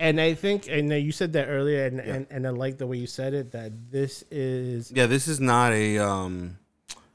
and 0.00 0.18
I 0.18 0.32
think, 0.32 0.66
and 0.68 0.90
you 0.90 1.12
said 1.12 1.34
that 1.34 1.46
earlier, 1.46 1.84
and, 1.84 2.00
and 2.00 2.26
and 2.30 2.46
I 2.46 2.50
like 2.50 2.78
the 2.78 2.86
way 2.86 2.96
you 2.96 3.06
said 3.06 3.34
it. 3.34 3.52
That 3.52 3.90
this 3.90 4.24
is 4.30 4.90
Yeah, 4.90 5.04
this 5.06 5.28
is 5.28 5.40
not 5.40 5.74
a 5.74 5.98
um. 5.98 6.58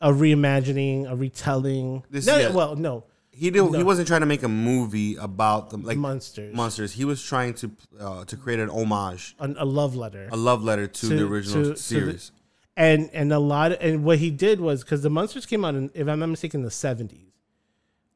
a 0.02 0.12
reimagining, 0.12 1.10
a 1.10 1.16
retelling. 1.16 2.04
This- 2.12 2.28
no, 2.28 2.38
yeah. 2.38 2.52
well, 2.52 2.76
no, 2.76 3.06
He 3.34 3.50
did, 3.50 3.64
he 3.64 3.70
No. 3.70 3.86
wasn't 3.86 4.08
trying 4.08 4.20
to 4.22 4.26
make 4.28 4.44
a 4.44 4.50
movie 4.50 5.16
about 5.16 5.70
them 5.70 5.84
like 5.84 5.98
monsters, 5.98 6.54
monsters. 6.54 6.92
He 6.94 7.06
was 7.06 7.24
trying 7.24 7.54
to 7.56 7.72
uh, 8.00 8.26
to 8.26 8.36
create 8.36 8.60
an 8.60 8.70
homage, 8.70 9.36
a, 9.40 9.48
a 9.58 9.66
love 9.66 9.96
letter, 9.96 10.28
a 10.32 10.36
love 10.38 10.64
letter 10.64 10.86
to, 10.88 11.08
To- 11.10 11.16
the 11.16 11.26
original 11.26 11.64
to- 11.64 11.70
to 11.70 11.74
the- 11.76 11.80
series. 11.80 12.32
and 12.76 13.10
and 13.14 13.32
a 13.32 13.40
lot. 13.40 13.72
Of, 13.72 13.78
and 13.82 14.04
what 14.04 14.20
he 14.20 14.32
did 14.32 14.60
was 14.60 14.84
because 14.84 15.02
the 15.02 15.10
Munsters 15.10 15.46
came 15.46 15.64
out 15.64 15.76
in, 15.76 15.90
if 15.94 16.08
I'm 16.10 16.20
not 16.20 16.28
mistaken, 16.28 16.62
the 16.62 16.72
seventies, 16.72 17.32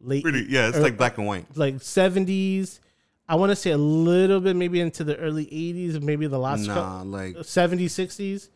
late 0.01 0.22
Pretty, 0.24 0.45
yeah, 0.49 0.68
it's 0.68 0.78
or- 0.78 0.82
like 0.82 0.97
black 0.97 1.18
and 1.18 1.26
white. 1.26 1.45
like 1.55 1.82
seventies. 1.82 2.82
I 3.28 3.36
want 3.36 3.51
to 3.51 3.55
say 3.55 3.72
a 3.72 3.78
little 3.78 4.39
bit 4.41 4.55
maybe 4.55 4.80
into 4.82 5.03
the 5.05 5.16
early 5.18 5.45
eighties, 5.45 5.99
maybe 5.99 6.28
the 6.28 6.38
last 6.38 6.68
Nah, 6.68 7.01
like 7.03 7.38
seventies, 7.43 7.93
sixties. 7.93 8.49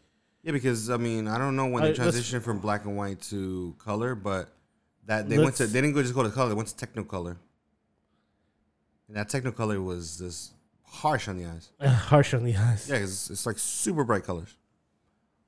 yeah, 0.43 0.51
because 0.51 0.89
I 0.89 0.97
mean, 0.97 1.27
I 1.29 1.37
don't 1.37 1.55
know 1.55 1.67
when 1.67 1.83
Uh, 1.83 1.87
they 1.87 1.93
let's- 1.93 2.19
transitioned 2.19 2.43
from 2.43 2.59
black 2.59 2.83
and 2.85 2.97
white 2.97 3.21
to 3.29 3.75
color, 3.79 4.13
but 4.13 4.49
that 5.09 5.27
they 5.27 5.37
went 5.39 5.55
to 5.55 5.65
they 5.65 5.81
didn't 5.81 5.95
go 5.95 6.01
just 6.03 6.13
go 6.13 6.21
to 6.23 6.29
color. 6.29 6.49
They 6.49 6.55
went 6.55 6.69
to 6.69 6.85
Technicolor, 6.85 7.35
and 9.07 9.17
that 9.17 9.27
Technicolor 9.29 9.83
was 9.83 10.19
just 10.19 10.53
harsh 10.83 11.27
on 11.27 11.37
the 11.37 11.45
eyes. 11.45 11.69
Harsh 11.81 12.33
on 12.33 12.43
the 12.43 12.55
eyes. 12.55 12.87
Yeah, 12.89 12.99
'cause 12.99 13.29
it's 13.31 13.45
like 13.45 13.57
super 13.57 14.03
bright 14.03 14.23
colors. 14.23 14.55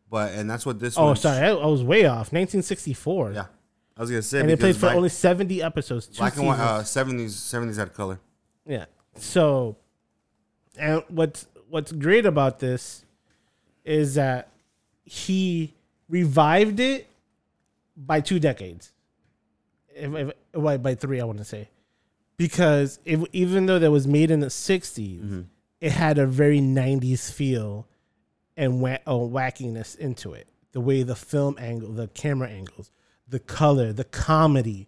But 0.10 0.34
and 0.34 0.50
that's 0.50 0.66
what 0.66 0.80
this. 0.80 0.96
Oh, 0.98 1.14
sorry, 1.14 1.46
I, 1.46 1.52
I 1.52 1.66
was 1.68 1.84
way 1.84 2.06
off. 2.06 2.34
1964. 2.34 3.34
Yeah, 3.34 3.46
I 3.96 4.02
was 4.02 4.10
gonna 4.10 4.22
say 4.24 4.40
and 4.42 4.50
it 4.52 4.60
played 4.60 4.76
for 4.76 4.82
black, 4.88 4.96
only 4.98 5.10
70 5.10 5.62
episodes. 5.64 6.08
Black 6.18 6.36
and 6.38 6.48
white. 6.48 6.60
Uh, 6.60 6.84
seventies, 6.84 7.36
seventies 7.36 7.78
had 7.78 7.94
color. 7.94 8.20
Yeah. 8.66 8.86
So, 9.16 9.78
and 10.78 11.04
what's 11.08 11.46
what's 11.70 11.92
great 11.92 12.26
about 12.26 12.60
this 12.60 13.06
is 13.86 14.16
that 14.16 14.50
he 15.04 15.74
revived 16.10 16.80
it 16.80 17.08
by 17.96 18.22
two 18.22 18.40
decades. 18.40 18.92
If, 19.96 20.14
if, 20.14 20.34
by, 20.64 20.78
by 20.78 20.96
three, 20.96 21.20
I 21.22 21.26
want 21.26 21.40
to 21.40 21.46
say, 21.46 21.70
because 22.38 23.00
if, 23.06 23.22
even 23.34 23.66
though 23.66 23.80
that 23.80 23.92
was 23.92 24.08
made 24.08 24.32
in 24.32 24.40
the 24.40 24.48
60s, 24.48 25.46
it 25.80 25.92
had 25.92 26.18
a 26.18 26.26
very 26.28 26.60
90s 26.60 27.32
feel 27.32 27.88
and 28.58 28.82
wa- 28.82 28.98
uh, 29.08 29.14
wackiness 29.14 29.98
into 29.98 30.34
it. 30.34 30.48
The 30.74 30.82
way 30.82 31.04
the 31.04 31.16
film 31.16 31.56
angle, 31.60 31.92
the 31.92 32.08
camera 32.10 32.48
angles, 32.50 32.92
the 33.28 33.40
color, 33.40 33.92
the 33.94 34.04
comedy, 34.06 34.88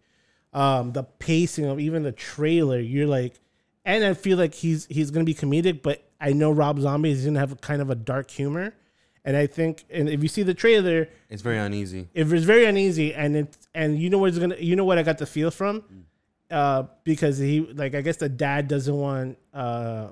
um, 0.53 0.93
the 0.93 1.03
pacing 1.03 1.65
of 1.65 1.79
even 1.79 2.03
the 2.03 2.11
trailer. 2.11 2.79
You're 2.79 3.07
like, 3.07 3.39
and 3.85 4.03
I 4.05 4.13
feel 4.13 4.37
like 4.37 4.53
he's 4.53 4.85
he's 4.85 5.11
gonna 5.11 5.25
be 5.25 5.33
comedic, 5.33 5.81
but 5.81 6.03
I 6.21 6.31
know 6.31 6.51
Rob 6.51 6.79
Zombie 6.79 7.11
is 7.11 7.25
gonna 7.25 7.39
have 7.39 7.51
a 7.51 7.55
kind 7.57 7.81
of 7.81 7.89
a 7.89 7.95
dark 7.95 8.31
humor, 8.31 8.73
and 9.25 9.37
I 9.37 9.47
think, 9.47 9.85
and 9.89 10.09
if 10.09 10.21
you 10.21 10.27
see 10.29 10.43
the 10.43 10.53
trailer, 10.53 11.07
It's 11.29 11.41
very 11.41 11.57
uneasy. 11.57 12.09
if 12.13 12.31
it's 12.33 12.45
very 12.45 12.65
uneasy, 12.65 13.13
and 13.13 13.35
it's 13.35 13.67
and 13.73 13.97
you 13.97 14.09
know 14.09 14.17
what's 14.19 14.37
gonna, 14.37 14.57
you 14.57 14.75
know 14.75 14.85
what 14.85 14.97
I 14.97 15.03
got 15.03 15.17
the 15.17 15.25
feel 15.25 15.51
from, 15.51 15.83
uh, 16.51 16.83
because 17.03 17.37
he 17.37 17.61
like 17.61 17.95
I 17.95 18.01
guess 18.01 18.17
the 18.17 18.29
dad 18.29 18.67
doesn't 18.67 18.95
want 18.95 19.37
uh, 19.53 20.07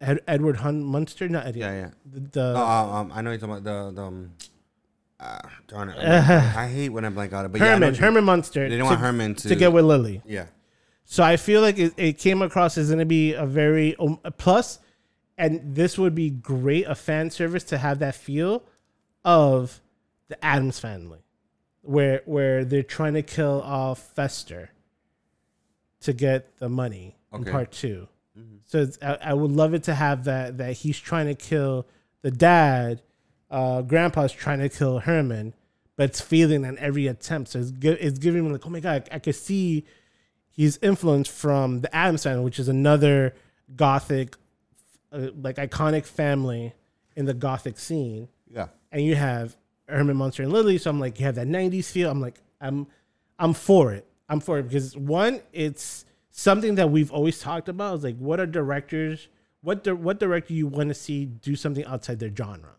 Ed, 0.00 0.20
Edward 0.28 0.56
Hunt 0.56 0.84
Munster, 0.84 1.28
not 1.28 1.46
Eddie, 1.46 1.60
Yeah, 1.60 1.72
yeah. 1.74 1.90
the, 2.04 2.20
the 2.20 2.54
Oh, 2.56 2.60
um, 2.62 2.90
um, 2.96 3.12
I 3.14 3.22
know 3.22 3.30
you're 3.30 3.38
talking 3.40 3.56
about 3.56 3.64
the 3.64 3.92
the. 3.94 4.02
Um, 4.02 4.32
uh, 5.20 5.38
darn 5.68 5.88
it! 5.88 5.96
I 6.04 6.68
hate 6.68 6.90
when 6.90 7.04
I 7.04 7.08
blank 7.08 7.32
out 7.32 7.44
it. 7.46 7.52
But 7.52 7.60
yeah, 7.60 7.68
Herman 7.74 7.90
what 7.90 7.96
Herman 7.98 8.24
Munster. 8.24 8.68
They 8.68 8.76
don't 8.76 8.86
want 8.86 9.00
Herman 9.00 9.34
to, 9.36 9.48
to 9.48 9.54
get 9.56 9.72
with 9.72 9.84
Lily. 9.86 10.20
Yeah, 10.26 10.46
So 11.04 11.22
I 11.22 11.36
feel 11.36 11.62
like 11.62 11.78
it, 11.78 11.94
it 11.96 12.18
came 12.18 12.42
across 12.42 12.76
as 12.76 12.88
going 12.88 12.98
to 12.98 13.06
be 13.06 13.32
a 13.32 13.46
very 13.46 13.96
um, 13.96 14.18
plus, 14.36 14.80
and 15.36 15.74
this 15.74 15.98
would 15.98 16.14
be 16.14 16.30
great 16.30 16.86
a 16.86 16.94
fan 16.94 17.30
service 17.30 17.64
to 17.64 17.78
have 17.78 17.98
that 18.00 18.14
feel 18.14 18.62
of 19.24 19.80
the 20.28 20.42
Addams 20.44 20.78
family, 20.78 21.24
where 21.82 22.22
where 22.24 22.64
they're 22.64 22.82
trying 22.82 23.14
to 23.14 23.22
kill 23.22 23.62
off 23.62 24.12
Fester 24.14 24.70
to 26.00 26.12
get 26.12 26.58
the 26.58 26.68
money 26.68 27.16
in 27.32 27.44
part 27.52 27.72
2 27.72 28.08
So 28.66 28.82
it's, 28.82 28.98
I, 29.02 29.18
I 29.22 29.34
would 29.34 29.50
love 29.52 29.74
it 29.74 29.84
to 29.84 29.94
have 29.94 30.24
that 30.24 30.58
that 30.58 30.72
he's 30.74 30.98
trying 30.98 31.26
to 31.26 31.34
kill 31.34 31.86
the 32.22 32.30
dad, 32.30 33.02
uh, 33.50 33.82
Grandpa's 33.82 34.32
trying 34.32 34.60
to 34.60 34.68
kill 34.68 34.98
Herman, 35.00 35.54
but 35.96 36.10
it's 36.10 36.20
failing 36.20 36.64
in 36.64 36.78
every 36.78 37.06
attempt. 37.06 37.50
So 37.50 37.58
it's 37.60 37.72
it's 37.82 38.18
giving 38.18 38.44
me 38.44 38.52
like, 38.52 38.66
oh 38.66 38.70
my 38.70 38.80
god, 38.80 39.08
I, 39.10 39.16
I 39.16 39.18
could 39.18 39.34
see 39.36 39.84
he's 40.50 40.78
influenced 40.78 41.30
from 41.30 41.80
the 41.80 41.94
Addams 41.94 42.22
family, 42.24 42.44
which 42.44 42.58
is 42.58 42.68
another 42.68 43.34
gothic, 43.76 44.36
uh, 45.14 45.30
like 45.40 45.56
iconic 45.56 46.04
family 46.04 46.74
in 47.16 47.24
the 47.26 47.34
gothic 47.34 47.78
scene. 47.78 48.28
yeah. 48.50 48.66
And 48.92 49.02
you 49.02 49.14
have 49.14 49.56
Herman 49.88 50.16
Munster 50.16 50.42
and 50.44 50.52
Lily, 50.52 50.78
so 50.78 50.90
I'm 50.90 51.00
like, 51.00 51.18
you 51.18 51.26
have 51.26 51.34
that 51.36 51.46
'90s 51.48 51.86
feel. 51.90 52.10
I'm 52.10 52.20
like, 52.20 52.40
I'm, 52.60 52.86
I'm 53.38 53.54
for 53.54 53.92
it. 53.92 54.06
I'm 54.28 54.40
for 54.40 54.58
it 54.58 54.64
because 54.64 54.96
one, 54.96 55.40
it's 55.52 56.04
something 56.30 56.76
that 56.76 56.90
we've 56.90 57.10
always 57.12 57.38
talked 57.40 57.68
about. 57.68 57.98
Is 57.98 58.04
like, 58.04 58.16
what 58.18 58.38
are 58.40 58.46
directors? 58.46 59.28
What 59.62 59.82
di- 59.84 59.92
what 59.92 60.18
director 60.20 60.52
you 60.54 60.66
want 60.66 60.88
to 60.90 60.94
see 60.94 61.24
do 61.26 61.56
something 61.56 61.84
outside 61.86 62.18
their 62.18 62.32
genre? 62.34 62.70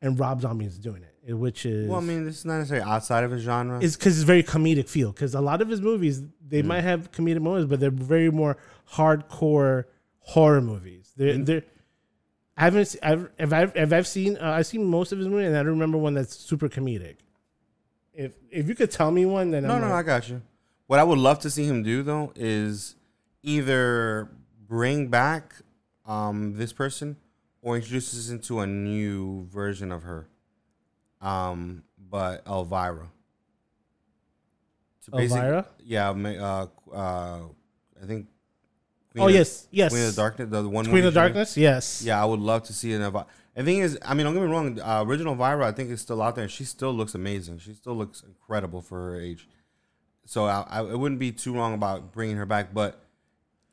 And 0.00 0.18
Rob 0.18 0.40
Zombie 0.40 0.64
is 0.64 0.78
doing 0.78 1.04
it, 1.04 1.32
which 1.34 1.64
is 1.64 1.88
Well, 1.88 1.98
I 2.00 2.02
mean, 2.02 2.24
this 2.24 2.38
is 2.38 2.44
not 2.44 2.58
necessarily 2.58 2.90
outside 2.90 3.22
of 3.22 3.30
his 3.30 3.42
genre. 3.42 3.78
It's 3.80 3.96
because 3.96 4.16
it's 4.18 4.24
very 4.26 4.42
comedic 4.42 4.88
feel. 4.88 5.12
Because 5.12 5.34
a 5.36 5.40
lot 5.40 5.62
of 5.62 5.68
his 5.68 5.80
movies, 5.80 6.22
they 6.46 6.62
Mm. 6.62 6.66
might 6.66 6.80
have 6.80 7.12
comedic 7.12 7.40
moments, 7.40 7.68
but 7.70 7.78
they're 7.78 7.90
very 7.92 8.30
more 8.30 8.56
hardcore 8.96 9.84
horror 10.20 10.60
movies. 10.60 11.12
They're 11.16 11.34
Mm. 11.34 11.46
they're. 11.46 11.62
I 12.62 12.66
haven't. 12.66 12.96
I've, 13.02 13.28
if 13.38 13.52
I've 13.52 13.72
if 13.74 13.92
I've 13.92 14.06
seen 14.06 14.38
uh, 14.40 14.52
I've 14.52 14.68
seen 14.68 14.84
most 14.84 15.10
of 15.10 15.18
his 15.18 15.26
movies, 15.26 15.48
and 15.48 15.56
I 15.56 15.64
don't 15.64 15.72
remember 15.72 15.98
one 15.98 16.14
that's 16.14 16.36
super 16.36 16.68
comedic. 16.68 17.16
If 18.14 18.34
if 18.52 18.68
you 18.68 18.76
could 18.76 18.92
tell 18.92 19.10
me 19.10 19.26
one, 19.26 19.50
then 19.50 19.64
no, 19.64 19.74
I'm 19.74 19.80
no, 19.80 19.92
I 19.92 20.04
got 20.04 20.28
you. 20.28 20.40
What 20.86 21.00
I 21.00 21.02
would 21.02 21.18
love 21.18 21.40
to 21.40 21.50
see 21.50 21.64
him 21.64 21.82
do 21.82 22.04
though 22.04 22.32
is 22.36 22.94
either 23.42 24.30
bring 24.68 25.08
back 25.08 25.56
um, 26.06 26.54
this 26.56 26.72
person 26.72 27.16
or 27.62 27.74
introduce 27.74 28.16
us 28.16 28.30
into 28.30 28.60
a 28.60 28.66
new 28.66 29.44
version 29.46 29.90
of 29.90 30.04
her. 30.04 30.28
Um, 31.20 31.82
but 31.98 32.46
Elvira. 32.46 33.08
To 35.06 35.18
Elvira? 35.18 35.66
Yeah, 35.84 36.10
uh, 36.10 36.66
uh, 36.94 37.40
I 38.00 38.06
think. 38.06 38.28
Oh 39.18 39.28
of- 39.28 39.34
yes, 39.34 39.66
yes, 39.70 39.92
Queen 39.92 40.04
of 40.04 40.14
the 40.14 40.22
Darkness, 40.22 40.50
the 40.50 40.68
one. 40.68 40.86
Queen 40.86 41.04
of. 41.04 41.14
Darkness, 41.14 41.56
yes. 41.56 42.02
Yeah, 42.04 42.22
I 42.22 42.24
would 42.24 42.40
love 42.40 42.62
to 42.64 42.72
see 42.72 42.92
an 42.92 43.02
Elvira. 43.02 43.26
The 43.54 43.64
thing 43.64 43.78
is, 43.80 43.98
I 44.02 44.14
mean, 44.14 44.24
don't 44.24 44.34
get 44.34 44.42
me 44.42 44.48
wrong. 44.48 44.80
Uh, 44.80 45.04
original 45.06 45.34
Elvira, 45.34 45.66
I 45.66 45.72
think, 45.72 45.90
is 45.90 46.00
still 46.00 46.22
out 46.22 46.36
there, 46.36 46.44
and 46.44 46.50
she 46.50 46.64
still 46.64 46.92
looks 46.92 47.14
amazing. 47.14 47.58
She 47.58 47.74
still 47.74 47.94
looks 47.94 48.22
incredible 48.22 48.80
for 48.80 49.10
her 49.10 49.20
age. 49.20 49.48
So 50.24 50.46
I, 50.46 50.64
I 50.68 50.80
it 50.82 50.98
wouldn't 50.98 51.20
be 51.20 51.32
too 51.32 51.54
wrong 51.54 51.74
about 51.74 52.12
bringing 52.12 52.36
her 52.36 52.46
back, 52.46 52.72
but 52.72 53.02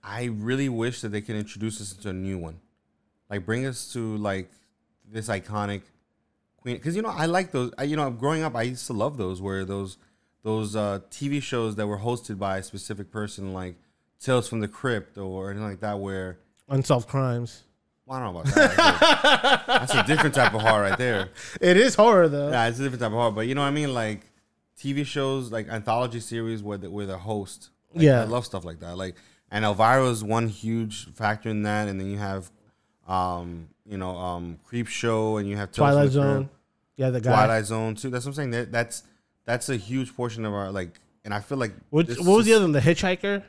I 0.03 0.25
really 0.25 0.69
wish 0.69 1.01
that 1.01 1.09
they 1.09 1.21
could 1.21 1.35
introduce 1.35 1.79
us 1.79 1.95
into 1.95 2.09
a 2.09 2.13
new 2.13 2.37
one, 2.37 2.59
like 3.29 3.45
bring 3.45 3.65
us 3.65 3.93
to 3.93 4.17
like 4.17 4.51
this 5.09 5.29
iconic 5.29 5.83
queen. 6.57 6.75
Because 6.75 6.95
you 6.95 7.01
know, 7.01 7.09
I 7.09 7.27
like 7.27 7.51
those. 7.51 7.71
I, 7.77 7.83
you 7.83 7.95
know, 7.95 8.09
growing 8.09 8.43
up, 8.43 8.55
I 8.55 8.63
used 8.63 8.87
to 8.87 8.93
love 8.93 9.17
those 9.17 9.41
where 9.41 9.63
those 9.65 9.97
those 10.43 10.75
uh, 10.75 10.99
TV 11.11 11.41
shows 11.41 11.75
that 11.75 11.87
were 11.87 11.99
hosted 11.99 12.39
by 12.39 12.57
a 12.57 12.63
specific 12.63 13.11
person, 13.11 13.53
like 13.53 13.75
Tales 14.21 14.47
from 14.49 14.59
the 14.59 14.67
Crypt 14.67 15.17
or 15.17 15.49
anything 15.51 15.67
like 15.67 15.79
that, 15.81 15.99
where 15.99 16.37
Unsolved 16.67 17.07
crimes. 17.07 17.63
well, 18.05 18.19
I 18.19 18.23
don't 18.23 18.33
know 18.33 18.39
about 18.41 18.53
that. 18.55 19.63
That's 19.67 19.95
a 19.95 20.03
different 20.03 20.35
type 20.35 20.53
of 20.53 20.61
horror 20.61 20.81
right 20.83 20.97
there. 20.97 21.29
It 21.61 21.77
is 21.77 21.95
horror 21.95 22.27
though. 22.27 22.49
Yeah, 22.49 22.67
it's 22.67 22.79
a 22.79 22.83
different 22.83 23.01
type 23.01 23.07
of 23.11 23.13
horror, 23.17 23.31
but 23.31 23.47
you 23.47 23.55
know 23.55 23.61
what 23.61 23.67
I 23.67 23.71
mean, 23.71 23.93
like 23.93 24.21
TV 24.77 25.05
shows, 25.05 25.51
like 25.51 25.67
anthology 25.69 26.19
series 26.19 26.61
where 26.61 26.77
the, 26.77 26.89
where 26.91 27.05
the 27.05 27.17
host. 27.17 27.69
Like, 27.93 28.03
Yeah. 28.03 28.21
I 28.21 28.25
love 28.25 28.45
stuff 28.45 28.65
like 28.65 28.79
that. 28.81 28.97
Like, 28.97 29.15
and 29.51 29.65
Elvira 29.65 30.05
is 30.09 30.23
one 30.23 30.47
huge 30.47 31.11
factor 31.13 31.49
in 31.49 31.63
that, 31.63 31.87
and 31.87 31.99
then 31.99 32.09
you 32.11 32.17
have, 32.19 32.51
um, 33.07 33.69
you 33.87 33.97
know, 33.97 34.15
um, 34.15 34.59
Creepshow, 34.71 35.39
and 35.39 35.49
you 35.49 35.57
have 35.57 35.71
Tales 35.71 35.91
Twilight 35.91 36.11
Zone. 36.11 36.49
Yeah, 36.97 37.09
the 37.09 37.19
guy. 37.21 37.31
Twilight 37.33 37.65
Zone 37.65 37.95
too. 37.95 38.09
That's 38.11 38.25
what 38.25 38.31
I'm 38.31 38.35
saying. 38.35 38.51
That, 38.51 38.71
that's 38.71 39.03
that's 39.45 39.69
a 39.69 39.75
huge 39.77 40.15
portion 40.15 40.45
of 40.45 40.53
our 40.53 40.71
like, 40.71 40.99
and 41.25 41.33
I 41.33 41.39
feel 41.39 41.57
like 41.57 41.71
What, 41.89 42.07
what 42.19 42.37
was 42.37 42.45
the 42.45 42.53
other 42.53 42.65
one? 42.65 42.73
The 42.73 42.79
Hitchhiker. 42.81 43.41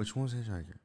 Which 0.00 0.16
one's 0.16 0.32
Hitchhiker? 0.32 0.76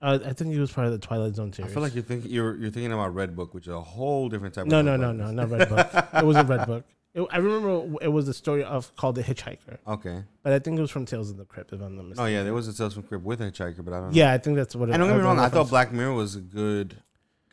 Uh, 0.00 0.20
I 0.24 0.32
think 0.34 0.52
he 0.54 0.60
was 0.60 0.70
part 0.70 0.86
of 0.86 0.92
the 0.92 1.00
Twilight 1.00 1.34
Zone 1.34 1.52
series. 1.52 1.72
I 1.72 1.74
feel 1.74 1.82
like 1.82 1.94
you're 1.96 2.04
thinking 2.04 2.30
you're 2.30 2.54
you're 2.56 2.70
thinking 2.70 2.92
about 2.92 3.12
Red 3.12 3.34
Book, 3.34 3.52
which 3.54 3.66
is 3.66 3.72
a 3.74 3.80
whole 3.80 4.28
different 4.28 4.54
type. 4.54 4.66
no, 4.66 4.78
of 4.78 4.86
no, 4.86 4.96
no, 4.96 5.10
no, 5.10 5.32
not 5.32 5.50
Red 5.50 5.68
Book. 5.68 5.88
it 6.14 6.24
wasn't 6.24 6.48
Red 6.48 6.66
Book. 6.66 6.84
It, 7.12 7.26
I 7.32 7.38
remember 7.38 7.98
it 8.04 8.06
was 8.06 8.28
a 8.28 8.32
story 8.32 8.62
of 8.62 8.94
called 8.94 9.16
The 9.16 9.24
Hitchhiker, 9.24 9.78
Okay. 9.84 10.22
but 10.44 10.52
I 10.52 10.60
think 10.60 10.78
it 10.78 10.80
was 10.80 10.92
from 10.92 11.06
Tales 11.06 11.28
of 11.28 11.38
the 11.38 11.44
Crypt, 11.44 11.72
if 11.72 11.80
I'm 11.82 11.96
not 11.96 12.04
mistaken. 12.04 12.24
Oh 12.24 12.28
yeah, 12.32 12.44
there 12.44 12.54
was 12.54 12.68
a 12.68 12.72
Tales 12.72 12.94
from 12.94 13.02
Crypt 13.02 13.24
with 13.24 13.40
a 13.40 13.50
Hitchhiker, 13.50 13.84
but 13.84 13.92
I 13.92 13.96
don't. 13.98 14.10
know. 14.10 14.14
Yeah, 14.16 14.32
I 14.32 14.38
think 14.38 14.54
that's 14.54 14.76
what. 14.76 14.90
it 14.90 14.96
don't 14.96 15.08
get 15.08 15.16
me 15.16 15.22
wrong, 15.24 15.40
I 15.40 15.48
thought 15.48 15.68
Black 15.70 15.90
Mirror 15.90 16.12
was 16.14 16.36
a 16.36 16.40
good 16.40 16.94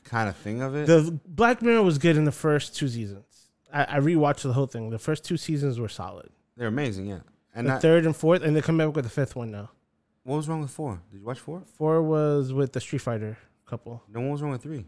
kind 0.04 0.30
of 0.30 0.36
thing 0.38 0.62
of 0.62 0.76
it. 0.76 0.86
the 0.86 1.20
Black 1.26 1.64
Mirror 1.64 1.82
was 1.82 1.98
good 1.98 2.18
in 2.18 2.26
the 2.26 2.32
first 2.32 2.76
two 2.76 2.88
seasons. 2.88 3.50
I, 3.74 3.98
I 3.98 4.00
rewatched 4.00 4.44
the 4.44 4.54
whole 4.54 4.68
thing. 4.68 4.92
The 4.92 5.00
first 5.00 5.26
two 5.26 5.38
seasons 5.38 5.80
were 5.80 5.90
solid. 5.90 6.30
They're 6.56 6.68
amazing, 6.68 7.08
yeah. 7.08 7.22
And 7.56 7.66
The 7.66 7.72
that, 7.72 7.82
third 7.82 8.06
and 8.06 8.16
fourth, 8.16 8.44
and 8.44 8.56
they 8.56 8.62
come 8.62 8.78
back 8.78 8.96
with 8.96 9.06
the 9.06 9.10
fifth 9.10 9.36
one 9.36 9.50
now. 9.50 9.72
What 10.28 10.36
was 10.36 10.50
wrong 10.50 10.60
with 10.60 10.72
four? 10.72 11.00
Did 11.10 11.20
you 11.20 11.26
watch 11.26 11.40
four? 11.40 11.64
Four 11.78 12.02
was 12.02 12.52
with 12.52 12.74
the 12.74 12.82
Street 12.82 13.00
Fighter 13.00 13.38
couple. 13.66 14.04
No, 14.14 14.20
what 14.20 14.32
was 14.32 14.42
wrong 14.42 14.52
with 14.52 14.62
three? 14.62 14.86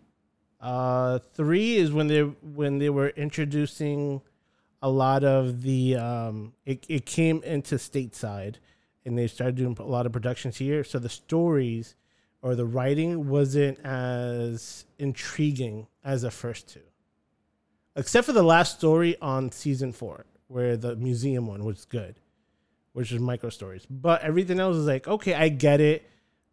Uh, 0.59 1.19
three 1.33 1.77
is 1.77 1.93
when 1.93 2.07
they 2.07 2.23
when 2.23 2.77
they 2.77 2.89
were 2.89 3.07
introducing 3.11 4.19
a 4.81 4.89
lot 4.89 5.23
of 5.23 5.61
the 5.61 5.95
um, 5.95 6.51
it 6.65 6.85
it 6.89 7.05
came 7.05 7.41
into 7.43 7.75
stateside, 7.75 8.55
and 9.05 9.17
they 9.17 9.27
started 9.27 9.55
doing 9.55 9.77
a 9.79 9.83
lot 9.83 10.05
of 10.05 10.11
productions 10.11 10.57
here. 10.57 10.83
So 10.83 10.99
the 10.99 11.07
stories 11.07 11.95
or 12.41 12.53
the 12.53 12.65
writing 12.65 13.29
wasn't 13.29 13.79
as 13.79 14.83
intriguing 14.97 15.87
as 16.03 16.23
the 16.23 16.31
first 16.31 16.67
two, 16.67 16.83
except 17.95 18.25
for 18.25 18.33
the 18.33 18.43
last 18.43 18.77
story 18.77 19.15
on 19.21 19.53
season 19.53 19.93
four, 19.93 20.25
where 20.49 20.75
the 20.75 20.97
museum 20.97 21.47
one 21.47 21.63
was 21.63 21.85
good, 21.85 22.19
which 22.93 23.11
is 23.11 23.19
micro 23.19 23.49
stories. 23.49 23.85
But 23.89 24.21
everything 24.21 24.59
else 24.59 24.77
is 24.77 24.87
like, 24.87 25.07
okay, 25.07 25.33
I 25.33 25.49
get 25.49 25.81
it 25.81 26.09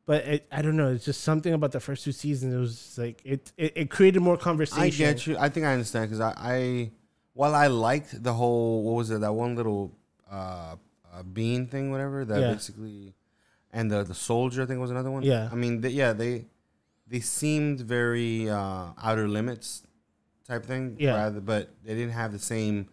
but 0.07 0.25
it, 0.25 0.47
I 0.53 0.63
don't 0.63 0.77
know. 0.77 0.93
It's 0.93 1.05
just 1.05 1.23
something 1.23 1.53
about 1.53 1.73
the 1.73 1.81
first 1.81 2.05
two 2.05 2.13
seasons. 2.13 2.55
It 2.55 2.59
was 2.59 2.97
like 2.97 3.21
it, 3.25 3.53
it, 3.57 3.73
it 3.75 3.91
created 3.91 4.21
more 4.21 4.37
conversation. 4.37 4.83
I 4.83 4.91
get 4.91 5.27
you. 5.27 5.37
I 5.37 5.49
think 5.49 5.67
I 5.67 5.73
understand 5.73 6.09
because 6.09 6.21
I, 6.21 6.33
I, 6.37 6.91
while 7.35 7.57
I 7.57 7.67
liked 7.67 8.23
the 8.23 8.33
whole 8.33 8.85
what 8.85 8.93
was 8.93 9.11
it 9.11 9.21
that 9.21 9.33
one 9.33 9.57
little 9.57 9.93
uh, 10.31 10.77
uh 11.13 11.23
bean 11.25 11.67
thing, 11.67 11.91
whatever 11.91 12.25
that 12.25 12.41
Yeah. 12.41 12.53
basically, 12.53 13.15
and 13.73 13.91
the 13.91 14.05
the 14.05 14.15
soldier 14.15 14.63
I 14.63 14.67
think 14.67 14.81
was 14.81 14.93
another 14.93 15.11
one. 15.11 15.25
Yeah. 15.25 15.49
I 15.51 15.57
mean, 15.57 15.81
they, 15.81 15.91
yeah, 15.91 16.13
they 16.13 16.47
they 17.09 17.21
seemed 17.21 17.81
very 17.81 18.49
uh, 18.49 18.91
outer 19.03 19.27
limits 19.27 19.83
type 20.47 20.65
thing. 20.65 20.97
Yeah. 21.01 21.17
Rather, 21.17 21.41
but 21.41 21.71
they 21.85 21.95
didn't 21.95 22.15
have 22.15 22.31
the 22.31 22.39
same, 22.39 22.89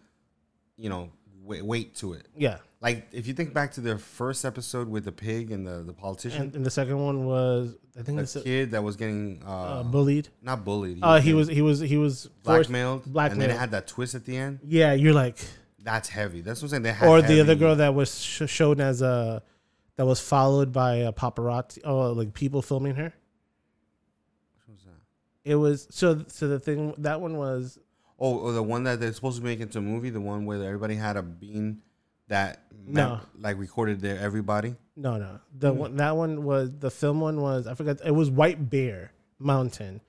you 0.76 0.88
know, 0.88 1.12
weight, 1.44 1.94
to 1.96 2.14
it. 2.14 2.26
Yeah, 2.36 2.58
Like 2.80 3.08
if 3.12 3.26
you 3.26 3.34
think 3.34 3.52
back 3.54 3.72
to 3.72 3.80
their 3.80 3.98
first 3.98 4.44
episode 4.44 4.88
with 4.88 5.04
the 5.04 5.12
pig 5.12 5.50
and 5.50 5.66
the 5.66 5.82
the 5.82 5.92
politician, 5.92 6.42
and, 6.42 6.54
and 6.56 6.66
the 6.66 6.70
second 6.70 6.98
one 6.98 7.26
was 7.26 7.74
I 7.98 8.02
think 8.02 8.18
the 8.26 8.40
kid 8.40 8.70
that 8.72 8.82
was 8.82 8.96
getting 8.96 9.42
uh, 9.46 9.50
uh, 9.50 9.82
bullied. 9.82 10.28
not 10.42 10.64
bullied. 10.64 10.98
Uh, 11.02 11.20
he 11.20 11.34
was 11.34 11.48
he 11.48 11.62
was 11.62 11.80
he 11.80 11.96
was 11.96 12.28
forced- 12.42 12.70
blackmailed, 12.70 13.06
and 13.06 13.40
then 13.40 13.50
it 13.50 13.58
had 13.58 13.70
that 13.72 13.86
twist 13.86 14.14
at 14.14 14.24
the 14.24 14.36
end. 14.36 14.60
Yeah, 14.64 14.92
you're 14.94 15.14
like, 15.14 15.38
That's 15.82 16.08
heavy. 16.08 16.40
That's 16.40 16.60
what 16.62 16.66
I'm 16.66 16.70
saying. 16.70 16.82
They 16.84 16.92
had 16.92 17.08
or 17.08 17.22
the 17.22 17.40
other 17.40 17.54
girl 17.54 17.76
that 17.76 17.94
was 17.94 18.18
sh- 18.22 18.42
shown 18.46 18.80
as 18.80 19.02
a 19.02 19.42
that 19.96 20.06
was 20.06 20.20
followed 20.20 20.72
by 20.72 20.96
a 20.96 21.12
paparazzi. 21.12 21.80
Oh, 21.84 22.12
like 22.12 22.34
people 22.34 22.62
filming 22.62 22.94
her. 22.96 23.12
What 24.66 24.74
was 24.74 24.84
that? 24.84 25.50
It 25.50 25.54
was 25.56 25.86
so 25.90 26.24
so 26.28 26.48
the 26.48 26.58
thing 26.58 26.94
that 26.98 27.20
one 27.20 27.36
was 27.36 27.78
Oh, 28.18 28.40
oh, 28.46 28.52
the 28.52 28.62
one 28.62 28.84
that 28.84 29.00
they're 29.00 29.12
supposed 29.12 29.38
to 29.38 29.44
make 29.44 29.60
into 29.60 29.78
a 29.78 29.82
movie, 29.82 30.10
the 30.10 30.20
one 30.20 30.46
where 30.46 30.62
everybody 30.62 30.94
had 30.94 31.16
a 31.16 31.22
bean 31.22 31.82
that 32.28 32.62
No. 32.86 33.10
map- 33.16 33.26
like 33.38 33.58
recorded 33.58 34.00
their 34.00 34.18
everybody. 34.18 34.76
no 34.96 35.16
no 35.18 35.40
the 35.58 35.72
Hmm. 35.72 35.78
one 35.78 35.96
that 35.96 36.16
one 36.16 36.44
was 36.44 36.70
the 36.78 36.90
film 36.90 37.20
one 37.20 37.40
was 37.40 37.66
I 37.66 37.74
forgot 37.74 37.98
it 38.04 38.12
was 38.12 38.30
White 38.30 38.70
Bear 38.70 39.10
Mountain, 39.38 40.00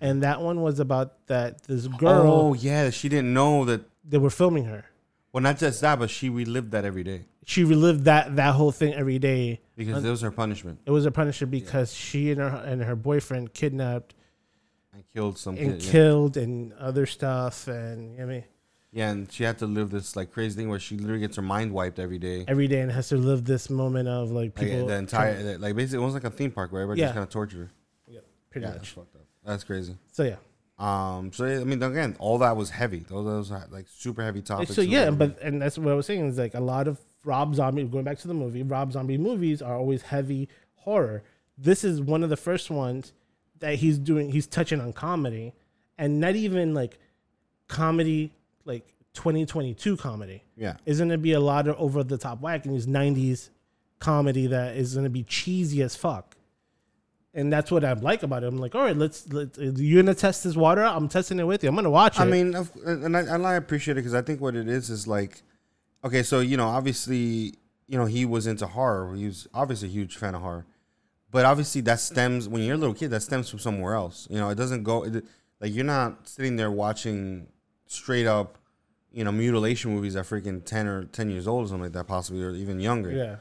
and 0.00 0.22
that 0.22 0.40
one 0.40 0.62
was 0.62 0.80
about 0.80 1.26
that 1.26 1.62
this 1.64 1.86
girl 1.86 2.32
Oh 2.32 2.54
yeah, 2.54 2.88
she 2.90 3.08
didn't 3.08 3.34
know 3.34 3.64
that. 3.66 3.82
they 4.04 4.18
were 4.18 4.30
filming 4.30 4.64
her. 4.64 4.86
Well, 5.32 5.42
not 5.42 5.58
just 5.58 5.80
that, 5.82 5.98
but 5.98 6.10
she 6.10 6.28
relived 6.28 6.70
that 6.72 6.84
every 6.84 7.04
day 7.04 7.26
She 7.44 7.62
relived 7.64 8.04
that 8.04 8.34
that 8.36 8.54
whole 8.54 8.72
thing 8.72 8.94
every 8.94 9.18
day. 9.18 9.60
because 9.76 10.04
it 10.04 10.10
was 10.10 10.22
her 10.22 10.30
punishment 10.30 10.78
It 10.86 10.90
was 10.90 11.04
her 11.04 11.10
punishment 11.10 11.50
because 11.50 11.92
she 11.94 12.30
and 12.32 12.40
her 12.40 12.48
and 12.48 12.82
her 12.82 12.96
boyfriend 12.96 13.52
kidnapped 13.54 14.14
and 15.00 15.12
killed 15.14 15.38
some 15.38 15.56
and 15.56 15.72
kid. 15.72 15.82
yeah. 15.84 15.90
killed 15.92 16.36
and 16.36 16.72
other 16.74 17.06
stuff 17.06 17.66
and 17.68 18.12
you 18.12 18.18
know 18.18 18.24
I 18.24 18.26
mean 18.26 18.44
Yeah, 18.92 19.10
and 19.10 19.30
she 19.32 19.44
had 19.44 19.58
to 19.58 19.66
live 19.66 19.90
this 19.90 20.16
like 20.16 20.32
crazy 20.32 20.56
thing 20.56 20.68
where 20.68 20.78
she 20.80 20.96
literally 20.96 21.20
gets 21.20 21.36
her 21.36 21.42
mind 21.42 21.72
wiped 21.72 21.98
every 21.98 22.18
day. 22.18 22.44
every 22.48 22.66
day 22.68 22.80
and 22.80 22.90
has 22.92 23.08
to 23.10 23.16
live 23.16 23.44
this 23.44 23.70
moment 23.70 24.08
of 24.08 24.30
like 24.30 24.56
Like, 24.58 24.68
people 24.68 24.86
the 24.86 24.94
entire, 24.96 25.58
like 25.58 25.74
basically, 25.76 26.02
it 26.02 26.06
was 26.06 26.14
like 26.14 26.24
a 26.24 26.30
theme 26.30 26.50
park 26.50 26.72
where 26.72 26.82
everybody 26.82 27.00
Yeah. 27.00 27.06
just 27.06 27.14
kind 27.14 27.22
of 27.24 27.30
tortured 27.30 27.58
her. 27.66 27.70
Yeah, 28.08 28.20
pretty 28.50 28.66
Yeah, 28.66 28.72
that's 28.72 28.96
much. 28.96 29.06
fucked 29.06 29.16
up. 29.16 29.22
That's 29.44 29.64
crazy. 29.64 29.96
So 30.12 30.22
yeah. 30.24 30.36
Um. 30.78 31.30
So 31.32 31.44
I 31.44 31.62
mean, 31.64 31.82
again, 31.82 32.16
all 32.18 32.38
that 32.38 32.56
was 32.56 32.70
heavy. 32.70 33.00
Those 33.00 33.24
those 33.26 33.52
are, 33.52 33.66
like 33.70 33.86
super 33.88 34.22
heavy 34.22 34.40
topics. 34.42 34.74
so 34.74 34.80
yeah, 34.80 35.10
but 35.10 35.38
and 35.42 35.60
that's 35.60 35.76
what 35.78 35.92
I 35.92 35.94
was 35.94 36.06
saying 36.06 36.26
is 36.26 36.38
like 36.38 36.54
a 36.54 36.60
lot 36.60 36.88
of 36.88 36.98
Rob 37.24 37.54
Zombie 37.54 37.84
going 37.84 38.04
back 38.04 38.18
to 38.20 38.28
the 38.28 38.34
movie. 38.34 38.62
Rob 38.62 38.92
Zombie 38.92 39.18
movies 39.18 39.60
are 39.62 39.76
always 39.76 40.02
heavy 40.02 40.48
horror. 40.76 41.22
This 41.58 41.84
is 41.84 42.00
one 42.00 42.22
of 42.24 42.30
the 42.30 42.36
first 42.36 42.70
ones 42.70 43.12
that 43.60 43.76
he's 43.76 43.98
doing. 43.98 44.30
He's 44.30 44.46
touching 44.46 44.80
on 44.80 44.92
comedy, 44.92 45.54
and 45.96 46.20
not 46.20 46.34
even 46.36 46.74
like 46.74 46.98
comedy 47.68 48.32
like 48.64 48.94
2022 49.14 49.96
comedy. 49.96 50.42
yeah, 50.56 50.76
Is 50.86 50.98
going 50.98 51.10
to 51.10 51.18
be 51.18 51.32
a 51.32 51.40
lot 51.40 51.68
of 51.68 51.76
over 51.76 52.02
the 52.04 52.18
top 52.18 52.40
whack 52.40 52.64
and 52.64 52.74
these 52.74 52.86
90s 52.86 53.50
comedy 53.98 54.46
that 54.48 54.76
is 54.76 54.94
going 54.94 55.04
to 55.04 55.10
be 55.10 55.22
cheesy 55.24 55.82
as 55.82 55.96
fuck. 55.96 56.36
And 57.32 57.52
that's 57.52 57.70
what 57.70 57.84
I 57.84 57.92
like 57.92 58.24
about 58.24 58.42
it. 58.42 58.48
I'm 58.48 58.58
like, 58.58 58.74
all 58.74 58.82
right, 58.82 58.96
let's, 58.96 59.32
let's 59.32 59.56
you're 59.56 60.02
gonna 60.02 60.16
test 60.16 60.42
this 60.42 60.56
water 60.56 60.82
out. 60.82 60.96
I'm 60.96 61.08
testing 61.08 61.38
it 61.38 61.44
with 61.44 61.62
you. 61.62 61.68
I'm 61.68 61.76
gonna 61.76 61.88
watch 61.88 62.16
it. 62.18 62.22
I 62.22 62.24
mean, 62.24 62.56
and 62.84 63.16
I, 63.16 63.20
and 63.20 63.46
I 63.46 63.54
appreciate 63.54 63.92
it 63.92 64.00
because 64.00 64.14
I 64.14 64.22
think 64.22 64.40
what 64.40 64.56
it 64.56 64.66
is 64.66 64.90
is 64.90 65.06
like, 65.06 65.42
okay, 66.02 66.24
so 66.24 66.40
you 66.40 66.56
know, 66.56 66.66
obviously, 66.66 67.54
you 67.86 67.96
know, 67.96 68.06
he 68.06 68.24
was 68.24 68.48
into 68.48 68.66
horror. 68.66 69.14
He 69.14 69.26
was 69.26 69.46
obviously 69.54 69.86
a 69.86 69.92
huge 69.92 70.16
fan 70.16 70.34
of 70.34 70.40
horror, 70.40 70.66
but 71.30 71.44
obviously 71.44 71.80
that 71.82 72.00
stems 72.00 72.48
when 72.48 72.62
you're 72.62 72.74
a 72.74 72.78
little 72.78 72.94
kid. 72.94 73.10
That 73.10 73.22
stems 73.22 73.48
from 73.48 73.58
somewhere 73.58 73.94
else. 73.94 74.26
You 74.30 74.38
know, 74.38 74.48
it 74.50 74.56
doesn't 74.56 74.82
go 74.82 75.04
it, 75.04 75.24
like 75.60 75.74
you're 75.74 75.84
not 75.84 76.28
sitting 76.28 76.56
there 76.56 76.70
watching 76.70 77.46
straight 77.86 78.26
up, 78.26 78.58
you 79.12 79.24
know, 79.24 79.32
mutilation 79.32 79.94
movies 79.94 80.16
at 80.16 80.24
freaking 80.26 80.64
ten 80.64 80.86
or 80.86 81.04
ten 81.04 81.30
years 81.30 81.46
old 81.46 81.64
or 81.64 81.68
something 81.68 81.84
like 81.84 81.92
that, 81.92 82.06
possibly 82.06 82.42
or 82.42 82.50
even 82.52 82.80
younger. 82.80 83.10
yeah, 83.12 83.36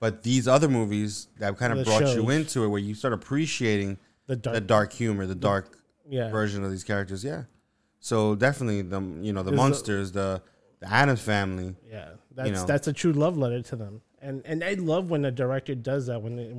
But 0.00 0.22
these 0.22 0.46
other 0.48 0.68
movies 0.68 1.28
that 1.38 1.56
kind 1.56 1.72
The 1.72 1.80
of 1.80 1.86
brought 1.86 2.14
you 2.14 2.30
into 2.30 2.64
it, 2.64 2.68
where 2.68 2.80
you 2.80 2.94
start 2.94 3.14
appreciating 3.14 3.98
the 4.26 4.36
dark, 4.36 4.54
the 4.54 4.60
dark 4.60 4.92
humor, 4.92 5.26
the 5.26 5.34
dark 5.34 5.78
yeah, 6.08 6.30
version 6.30 6.64
of 6.64 6.70
these 6.70 6.84
characters. 6.84 7.24
Yeah. 7.24 7.44
So 8.00 8.34
definitely 8.34 8.82
the 8.82 9.00
you 9.00 9.32
know 9.32 9.42
the 9.42 9.50
There's 9.50 9.56
Munsters, 9.56 10.12
the 10.12 10.42
the 10.80 10.92
Addams 10.92 11.20
family. 11.20 11.74
yeah. 11.90 12.10
That's 12.36 12.50
know. 12.50 12.66
that's 12.66 12.88
a 12.88 12.92
true 12.92 13.12
love 13.12 13.36
letter 13.36 13.62
to 13.62 13.76
them. 13.76 14.02
And 14.20 14.42
and 14.44 14.64
I 14.64 14.74
love 14.74 15.08
when 15.08 15.24
a 15.24 15.30
director 15.30 15.74
does 15.74 16.06
that 16.06 16.20
when 16.20 16.36
they, 16.36 16.52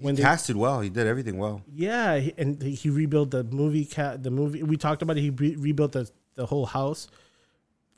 when 0.00 0.14
He 0.16 0.22
they 0.22 0.28
casted 0.28 0.56
well. 0.56 0.80
He 0.80 0.90
did 0.90 1.06
everything 1.06 1.38
well. 1.38 1.62
Yeah, 1.72 2.18
he- 2.18 2.34
and 2.38 2.62
he 2.62 2.90
rebuilt 2.90 3.30
the 3.30 3.44
movie 3.44 3.84
cat. 3.84 4.22
The 4.22 4.30
movie 4.30 4.62
we 4.62 4.76
talked 4.76 5.02
about. 5.02 5.16
It, 5.18 5.22
he 5.22 5.30
re- 5.30 5.56
rebuilt 5.56 5.92
the 5.92 6.10
the 6.36 6.46
whole 6.46 6.66
house, 6.66 7.08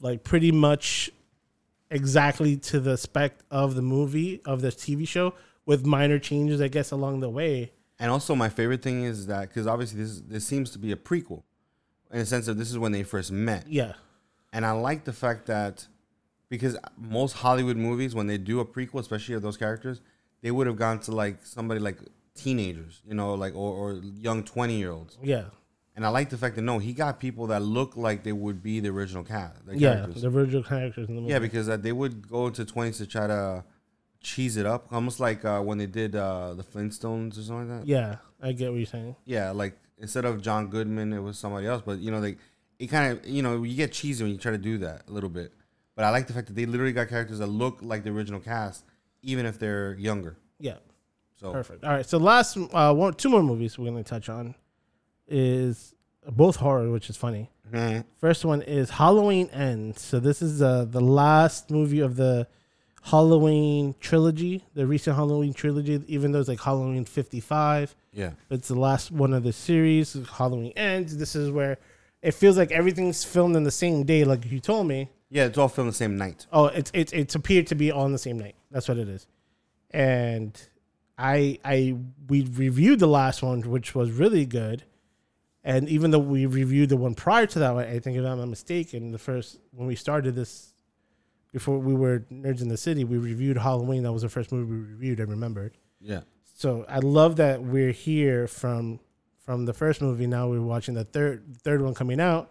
like 0.00 0.24
pretty 0.24 0.50
much 0.52 1.10
exactly 1.90 2.56
to 2.56 2.80
the 2.80 2.96
spec 2.96 3.34
of 3.50 3.74
the 3.74 3.82
movie 3.82 4.40
of 4.44 4.60
the 4.62 4.68
TV 4.68 5.06
show, 5.06 5.34
with 5.66 5.84
minor 5.86 6.18
changes, 6.18 6.60
I 6.60 6.68
guess, 6.68 6.90
along 6.90 7.20
the 7.20 7.30
way. 7.30 7.72
And 7.98 8.10
also 8.10 8.34
my 8.34 8.48
favorite 8.48 8.82
thing 8.82 9.04
is 9.04 9.26
that 9.26 9.48
because 9.48 9.66
obviously 9.66 10.02
this 10.02 10.20
this 10.26 10.46
seems 10.46 10.70
to 10.70 10.78
be 10.78 10.90
a 10.92 10.96
prequel, 10.96 11.42
in 12.10 12.20
a 12.20 12.26
sense 12.26 12.46
that 12.46 12.54
this 12.58 12.70
is 12.70 12.78
when 12.78 12.92
they 12.92 13.02
first 13.04 13.30
met. 13.30 13.68
Yeah, 13.68 13.92
And 14.52 14.66
I 14.66 14.72
like 14.72 15.04
the 15.04 15.12
fact 15.12 15.46
that 15.46 15.86
because 16.48 16.76
most 16.98 17.34
Hollywood 17.34 17.76
movies 17.76 18.14
when 18.14 18.26
they 18.26 18.38
do 18.38 18.60
a 18.60 18.64
prequel, 18.64 19.00
especially 19.00 19.34
of 19.36 19.42
those 19.42 19.56
characters, 19.56 20.00
they 20.42 20.50
would 20.50 20.66
have 20.66 20.76
gone 20.76 21.00
to 21.00 21.12
like 21.12 21.44
somebody 21.46 21.80
like 21.80 21.98
teenagers, 22.34 23.00
you 23.06 23.14
know, 23.14 23.34
like 23.34 23.54
or, 23.54 23.72
or 23.72 23.94
young 23.94 24.42
twenty 24.42 24.76
year 24.78 24.90
olds. 24.90 25.18
yeah, 25.22 25.44
And 25.96 26.04
I 26.04 26.08
like 26.08 26.30
the 26.30 26.38
fact 26.38 26.56
that 26.56 26.62
no, 26.62 26.78
he 26.78 26.92
got 26.92 27.20
people 27.20 27.46
that 27.48 27.62
look 27.62 27.96
like 27.96 28.22
they 28.24 28.32
would 28.32 28.62
be 28.62 28.80
the 28.80 28.88
original 28.88 29.22
cast. 29.24 29.64
The 29.66 29.78
yeah. 29.78 29.94
characters. 29.94 30.22
The 30.22 30.28
original 30.28 30.62
characters 30.62 31.08
in 31.08 31.14
the 31.16 31.20
movie. 31.20 31.32
Yeah, 31.32 31.38
because 31.38 31.68
uh, 31.68 31.76
they 31.76 31.92
would 31.92 32.28
go 32.28 32.46
into 32.48 32.64
twenties 32.64 32.98
to 32.98 33.06
try 33.06 33.26
to 33.26 33.64
cheese 34.20 34.56
it 34.56 34.66
up, 34.66 34.86
almost 34.92 35.20
like 35.20 35.44
uh, 35.44 35.60
when 35.60 35.78
they 35.78 35.86
did 35.86 36.14
uh, 36.16 36.54
the 36.54 36.62
Flintstones 36.62 37.38
or 37.38 37.42
something 37.42 37.68
like 37.70 37.80
that. 37.80 37.86
yeah, 37.86 38.16
I 38.40 38.52
get 38.52 38.70
what 38.70 38.76
you're 38.78 38.86
saying. 38.86 39.16
Yeah, 39.24 39.50
like 39.50 39.76
instead 39.98 40.24
of 40.24 40.40
John 40.42 40.68
Goodman, 40.68 41.12
it 41.12 41.18
was 41.20 41.38
somebody 41.38 41.66
else. 41.66 41.82
But 41.84 41.98
you 41.98 42.10
know, 42.10 42.20
they 42.20 42.36
it 42.78 42.86
kind 42.86 43.12
of 43.12 43.26
you 43.26 43.42
know 43.42 43.62
you 43.62 43.76
get 43.76 43.92
cheesy 43.92 44.24
when 44.24 44.32
you 44.32 44.38
try 44.38 44.52
to 44.52 44.58
do 44.58 44.78
that 44.78 45.02
a 45.08 45.12
little 45.12 45.30
bit. 45.30 45.52
But 45.94 46.04
I 46.06 46.10
like 46.10 46.26
the 46.26 46.32
fact 46.32 46.46
that 46.46 46.54
they 46.54 46.64
literally 46.66 46.92
got 46.94 47.08
characters 47.08 47.38
that 47.40 47.48
look 47.48 47.80
like 47.82 48.02
the 48.02 48.10
original 48.10 48.40
cast, 48.40 48.84
even 49.22 49.46
if 49.46 49.58
they're 49.58 49.94
younger. 49.94 50.36
Yeah, 50.58 50.76
So 51.40 51.52
perfect. 51.52 51.84
All 51.84 51.90
right, 51.92 52.06
so 52.06 52.18
last 52.18 52.56
uh, 52.72 52.92
one, 52.94 53.14
two 53.14 53.28
more 53.28 53.42
movies 53.42 53.78
we're 53.78 53.90
gonna 53.90 54.04
touch 54.04 54.28
on 54.28 54.54
is 55.28 55.94
both 56.30 56.56
horror, 56.56 56.90
which 56.90 57.08
is 57.10 57.16
funny. 57.16 57.50
Mhm. 57.72 58.04
First 58.18 58.44
one 58.44 58.62
is 58.62 58.90
Halloween 58.90 59.48
Ends. 59.52 60.00
So 60.02 60.20
this 60.20 60.42
is 60.42 60.60
uh, 60.62 60.84
the 60.84 61.00
last 61.00 61.70
movie 61.70 62.00
of 62.00 62.16
the 62.16 62.46
Halloween 63.04 63.94
trilogy, 64.00 64.64
the 64.74 64.86
recent 64.86 65.16
Halloween 65.16 65.52
trilogy. 65.52 66.02
Even 66.06 66.32
though 66.32 66.40
it's 66.40 66.48
like 66.48 66.60
Halloween 66.60 67.04
55, 67.04 67.94
yeah, 68.12 68.32
it's 68.50 68.68
the 68.68 68.78
last 68.78 69.10
one 69.10 69.32
of 69.32 69.42
the 69.42 69.52
series. 69.52 70.16
Halloween 70.36 70.72
Ends. 70.76 71.16
This 71.16 71.34
is 71.34 71.50
where 71.50 71.78
it 72.22 72.32
feels 72.32 72.56
like 72.56 72.70
everything's 72.70 73.24
filmed 73.24 73.56
in 73.56 73.64
the 73.64 73.70
same 73.70 74.04
day, 74.04 74.24
like 74.24 74.50
you 74.50 74.60
told 74.60 74.86
me. 74.86 75.08
Yeah, 75.32 75.46
it's 75.46 75.56
all 75.56 75.68
filmed 75.68 75.88
the 75.88 75.94
same 75.94 76.18
night. 76.18 76.46
Oh, 76.52 76.66
it's 76.66 76.90
it's 76.92 77.10
it's 77.12 77.34
appeared 77.34 77.66
to 77.68 77.74
be 77.74 77.90
all 77.90 78.04
on 78.04 78.12
the 78.12 78.18
same 78.18 78.38
night. 78.38 78.54
That's 78.70 78.86
what 78.86 78.98
it 78.98 79.08
is. 79.08 79.26
And 79.90 80.60
I 81.16 81.58
I 81.64 81.96
we 82.28 82.42
reviewed 82.42 82.98
the 82.98 83.06
last 83.06 83.42
one, 83.42 83.62
which 83.62 83.94
was 83.94 84.10
really 84.10 84.44
good. 84.44 84.84
And 85.64 85.88
even 85.88 86.10
though 86.10 86.18
we 86.18 86.44
reviewed 86.44 86.90
the 86.90 86.98
one 86.98 87.14
prior 87.14 87.46
to 87.46 87.58
that 87.60 87.74
one, 87.74 87.84
I 87.84 87.98
think 87.98 88.18
if 88.18 88.26
I'm 88.26 88.38
not 88.38 88.48
mistaken, 88.48 89.10
the 89.10 89.18
first 89.18 89.58
when 89.70 89.86
we 89.86 89.96
started 89.96 90.34
this 90.34 90.74
before 91.50 91.78
we 91.78 91.94
were 91.94 92.26
nerds 92.30 92.60
in 92.60 92.68
the 92.68 92.76
city, 92.76 93.04
we 93.04 93.16
reviewed 93.16 93.56
Halloween. 93.56 94.02
That 94.02 94.12
was 94.12 94.22
the 94.22 94.28
first 94.28 94.52
movie 94.52 94.70
we 94.70 94.78
reviewed. 94.80 95.18
I 95.18 95.24
remembered. 95.24 95.78
Yeah. 95.98 96.20
So 96.54 96.84
I 96.90 96.98
love 96.98 97.36
that 97.36 97.62
we're 97.62 97.92
here 97.92 98.46
from 98.46 99.00
from 99.38 99.64
the 99.64 99.72
first 99.72 100.02
movie. 100.02 100.26
Now 100.26 100.48
we're 100.48 100.60
watching 100.60 100.92
the 100.92 101.04
third 101.04 101.56
third 101.62 101.80
one 101.80 101.94
coming 101.94 102.20
out, 102.20 102.50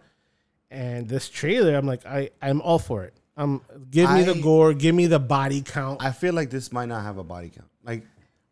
and 0.72 1.08
this 1.08 1.28
trailer. 1.28 1.76
I'm 1.76 1.86
like, 1.86 2.04
I 2.06 2.30
I'm 2.40 2.60
all 2.62 2.78
for 2.78 3.04
it. 3.04 3.14
Um, 3.36 3.62
give 3.90 4.10
me 4.10 4.24
the 4.24 4.34
gore, 4.34 4.74
give 4.74 4.94
me 4.94 5.06
the 5.06 5.18
body 5.18 5.62
count. 5.62 6.02
I 6.02 6.10
feel 6.12 6.34
like 6.34 6.50
this 6.50 6.72
might 6.72 6.86
not 6.86 7.02
have 7.02 7.16
a 7.18 7.24
body 7.24 7.48
count. 7.50 7.68
Like, 7.82 8.04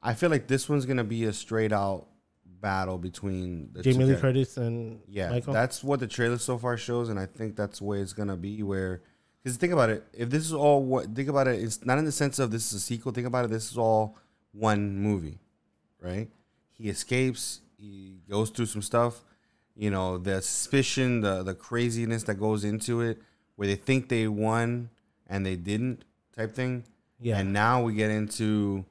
I 0.02 0.14
feel 0.14 0.30
like 0.30 0.46
this 0.46 0.68
one's 0.68 0.86
gonna 0.86 1.04
be 1.04 1.24
a 1.24 1.32
straight 1.32 1.72
out 1.72 2.06
battle 2.60 2.98
between 2.98 3.70
the 3.72 3.82
Jamie 3.82 4.04
Lee. 4.04 4.16
Curtis 4.16 4.56
and 4.56 5.00
Yeah, 5.08 5.30
Michael. 5.30 5.52
that's 5.54 5.82
what 5.82 6.00
the 6.00 6.06
trailer 6.06 6.38
so 6.38 6.58
far 6.58 6.76
shows, 6.76 7.08
and 7.08 7.18
I 7.18 7.26
think 7.26 7.56
that's 7.56 7.78
the 7.80 7.84
way 7.84 8.00
it's 8.00 8.12
gonna 8.12 8.36
be. 8.36 8.62
Where, 8.62 9.02
because 9.42 9.56
think 9.58 9.72
about 9.72 9.90
it, 9.90 10.04
if 10.12 10.30
this 10.30 10.44
is 10.44 10.52
all 10.52 10.82
what 10.82 11.14
think 11.14 11.28
about 11.28 11.46
it, 11.48 11.60
it's 11.62 11.84
not 11.84 11.98
in 11.98 12.04
the 12.04 12.12
sense 12.12 12.38
of 12.38 12.50
this 12.50 12.68
is 12.68 12.74
a 12.74 12.80
sequel. 12.80 13.12
Think 13.12 13.26
about 13.26 13.44
it, 13.46 13.50
this 13.50 13.70
is 13.70 13.78
all 13.78 14.16
one 14.52 14.96
movie, 14.98 15.38
right? 16.00 16.28
He 16.72 16.88
escapes, 16.88 17.60
he 17.78 18.20
goes 18.28 18.48
through 18.50 18.66
some 18.66 18.82
stuff, 18.82 19.22
you 19.80 19.90
know, 19.90 20.18
the 20.18 20.42
suspicion, 20.42 21.22
the 21.22 21.42
the 21.42 21.54
craziness 21.54 22.24
that 22.24 22.34
goes 22.34 22.64
into 22.64 23.00
it, 23.00 23.16
where 23.56 23.66
they 23.66 23.76
think 23.76 24.10
they 24.10 24.28
won 24.28 24.90
and 25.26 25.46
they 25.46 25.56
didn't, 25.56 26.04
type 26.36 26.54
thing. 26.54 26.84
yeah, 27.18 27.38
And 27.38 27.54
now 27.54 27.82
we 27.82 27.94
get 27.94 28.10
into 28.10 28.84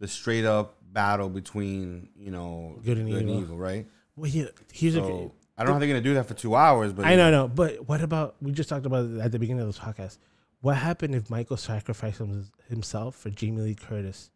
the 0.00 0.08
straight 0.08 0.44
up 0.44 0.74
battle 0.92 1.28
between 1.28 2.08
you 2.16 2.32
know 2.32 2.76
Good 2.84 2.98
and 2.98 3.08
evil. 3.08 3.56
right? 3.56 3.86
well, 4.16 4.28
yeah. 4.28 4.46
Here's 4.72 4.96
a. 4.96 4.98
So 4.98 5.32
I 5.56 5.62
don't 5.62 5.68
know 5.68 5.72
how 5.74 5.78
they're 5.78 5.88
gonna 5.88 6.00
do 6.00 6.14
that 6.14 6.26
for 6.26 6.34
two 6.34 6.56
hours, 6.56 6.92
but 6.92 7.04
I 7.06 7.14
know, 7.14 7.30
no, 7.30 7.46
but 7.46 7.86
what 7.86 8.02
about 8.02 8.34
we 8.42 8.50
just 8.50 8.68
talked 8.68 8.84
about 8.84 9.04
at 9.20 9.30
the 9.30 9.38
beginning 9.38 9.60
of 9.60 9.68
this 9.68 9.78
podcast? 9.78 10.18
What 10.60 10.76
happened 10.76 11.14
if 11.14 11.30
Michael 11.30 11.56
sacrificed 11.56 12.20
himself 12.68 13.14
for 13.14 13.30
Jamie 13.30 13.62
Lee 13.62 13.74
Curtis, 13.76 14.30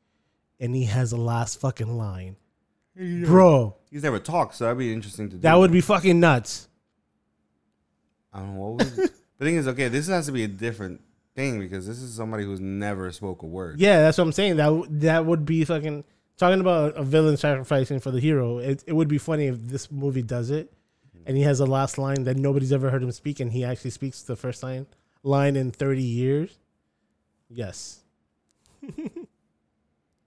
and 0.61 0.73
he 0.73 0.85
has 0.85 1.11
the 1.11 1.17
last 1.17 1.61
fucking 1.61 1.97
line, 1.97 2.37
bro? 2.97 3.77
He's 3.91 4.03
never 4.03 4.19
talked, 4.19 4.55
so 4.57 4.65
that'd 4.65 4.79
be 4.79 4.93
interesting 4.93 5.29
to 5.31 5.37
do. 5.37 5.43
That 5.43 5.59
would 5.59 5.73
be 5.73 5.81
fucking 5.81 6.19
nuts. 6.19 6.69
I 8.33 8.41
don't 8.41 8.55
know 8.55 8.61
what 8.61 8.85
was 8.85 8.97
the 9.39 9.45
thing 9.45 9.57
is, 9.57 9.69
okay, 9.69 9.89
this 9.89 10.09
has 10.09 10.27
to 10.27 10.33
be 10.33 10.45
a 10.45 10.49
different 10.49 11.01
thing 11.35 11.61
because 11.61 11.87
this 11.87 12.01
is 12.01 12.15
somebody 12.15 12.45
who's 12.45 12.61
never 12.61 13.11
spoke 13.13 13.43
a 13.43 13.47
word. 13.47 13.81
Yeah, 13.81 14.01
that's 14.01 14.19
what 14.19 14.25
I'm 14.25 14.33
saying. 14.33 14.57
That 14.57 14.67
w- 14.67 14.87
that 14.89 15.25
would 15.25 15.45
be 15.45 15.65
fucking 15.65 16.05
talking 16.37 16.61
about 16.61 16.97
a 16.97 17.03
villain 17.03 17.37
sacrificing 17.37 18.01
for 18.01 18.11
the 18.11 18.21
hero. 18.21 18.59
It, 18.59 18.85
it 18.87 18.93
would 18.93 19.09
be 19.09 19.19
funny 19.19 19.47
if 19.47 19.57
this 19.59 19.91
movie 19.91 20.23
does 20.23 20.51
it, 20.51 20.73
and 21.25 21.37
he 21.37 21.43
has 21.45 21.61
a 21.61 21.67
last 21.67 21.99
line 21.99 22.25
that 22.25 22.37
nobody's 22.37 22.73
ever 22.73 22.91
heard 22.91 23.03
him 23.03 23.13
speak, 23.13 23.41
and 23.41 23.53
he 23.53 23.65
actually 23.65 23.91
speaks 23.91 24.23
the 24.23 24.37
first 24.37 24.63
line 24.63 24.87
line 25.23 25.57
in 25.57 25.71
30 25.71 26.03
years. 26.03 26.59
Yes. 27.49 28.01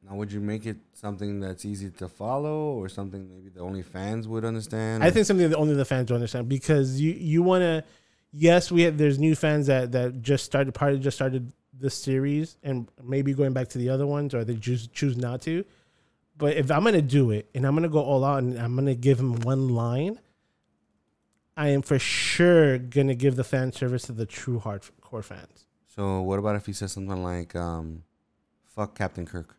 Now, 0.10 0.16
would 0.16 0.32
you 0.32 0.40
make 0.40 0.66
it 0.66 0.78
something 0.94 1.40
that's 1.40 1.66
easy 1.66 1.92
to 1.92 2.08
follow, 2.08 2.74
or 2.74 2.90
something 2.90 3.30
maybe 3.30 3.50
the 3.50 3.60
only 3.60 3.84
fans 3.84 4.28
would 4.28 4.44
understand? 4.44 5.04
I 5.04 5.12
think 5.12 5.28
something 5.28 5.48
that 5.48 5.56
only 5.56 5.76
the 5.76 5.86
fans 5.86 6.10
would 6.10 6.16
understand 6.16 6.50
because 6.50 7.00
you 7.00 7.12
you 7.12 7.44
want 7.44 7.62
to. 7.62 7.84
Yes, 8.32 8.72
we 8.72 8.84
have, 8.84 8.98
there's 8.98 9.18
new 9.18 9.36
fans 9.36 9.68
that 9.68 9.92
that 9.92 10.22
just 10.22 10.46
started 10.46 10.74
probably 10.74 11.00
just 11.00 11.18
started 11.18 11.52
this 11.74 11.96
series 11.96 12.58
and 12.64 12.88
maybe 13.04 13.34
going 13.34 13.54
back 13.54 13.70
to 13.70 13.78
the 13.78 13.90
other 13.90 14.06
ones 14.06 14.34
or 14.34 14.44
they 14.44 14.56
choose 14.56 14.88
choose 14.88 15.16
not 15.16 15.42
to. 15.44 15.64
But 16.38 16.56
if 16.58 16.72
I'm 16.72 16.84
gonna 16.84 17.02
do 17.02 17.32
it 17.32 17.50
and 17.54 17.66
I'm 17.66 17.76
gonna 17.76 17.90
go 17.90 18.02
all 18.02 18.24
out 18.24 18.40
and 18.40 18.58
I'm 18.58 18.76
gonna 18.76 18.96
give 18.96 19.20
him 19.20 19.40
one 19.42 19.70
line, 19.70 20.20
I 21.56 21.70
am 21.70 21.82
for 21.82 22.00
sure 22.00 22.78
gonna 22.80 23.16
give 23.16 23.36
the 23.36 23.44
fan 23.44 23.72
service 23.74 24.04
to 24.04 24.12
the 24.12 24.26
true 24.26 24.60
hardcore 24.60 25.24
fans. 25.24 25.66
So, 25.88 26.22
what 26.22 26.40
about 26.40 26.56
if 26.56 26.66
he 26.66 26.74
says 26.74 26.92
something 26.94 27.24
like, 27.24 27.56
um, 27.56 28.04
"Fuck 28.64 28.96
Captain 28.96 29.26
Kirk"? 29.26 29.59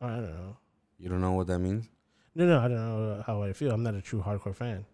I 0.00 0.06
don't 0.08 0.30
know. 0.30 0.56
You 0.98 1.08
don't 1.08 1.20
know 1.20 1.32
what 1.32 1.46
that 1.48 1.58
means? 1.58 1.88
No, 2.34 2.46
no, 2.46 2.58
I 2.58 2.68
don't 2.68 2.76
know 2.76 3.22
how 3.26 3.42
I 3.42 3.52
feel. 3.52 3.72
I'm 3.72 3.82
not 3.82 3.94
a 3.94 4.02
true 4.02 4.22
hardcore 4.22 4.54
fan. 4.54 4.84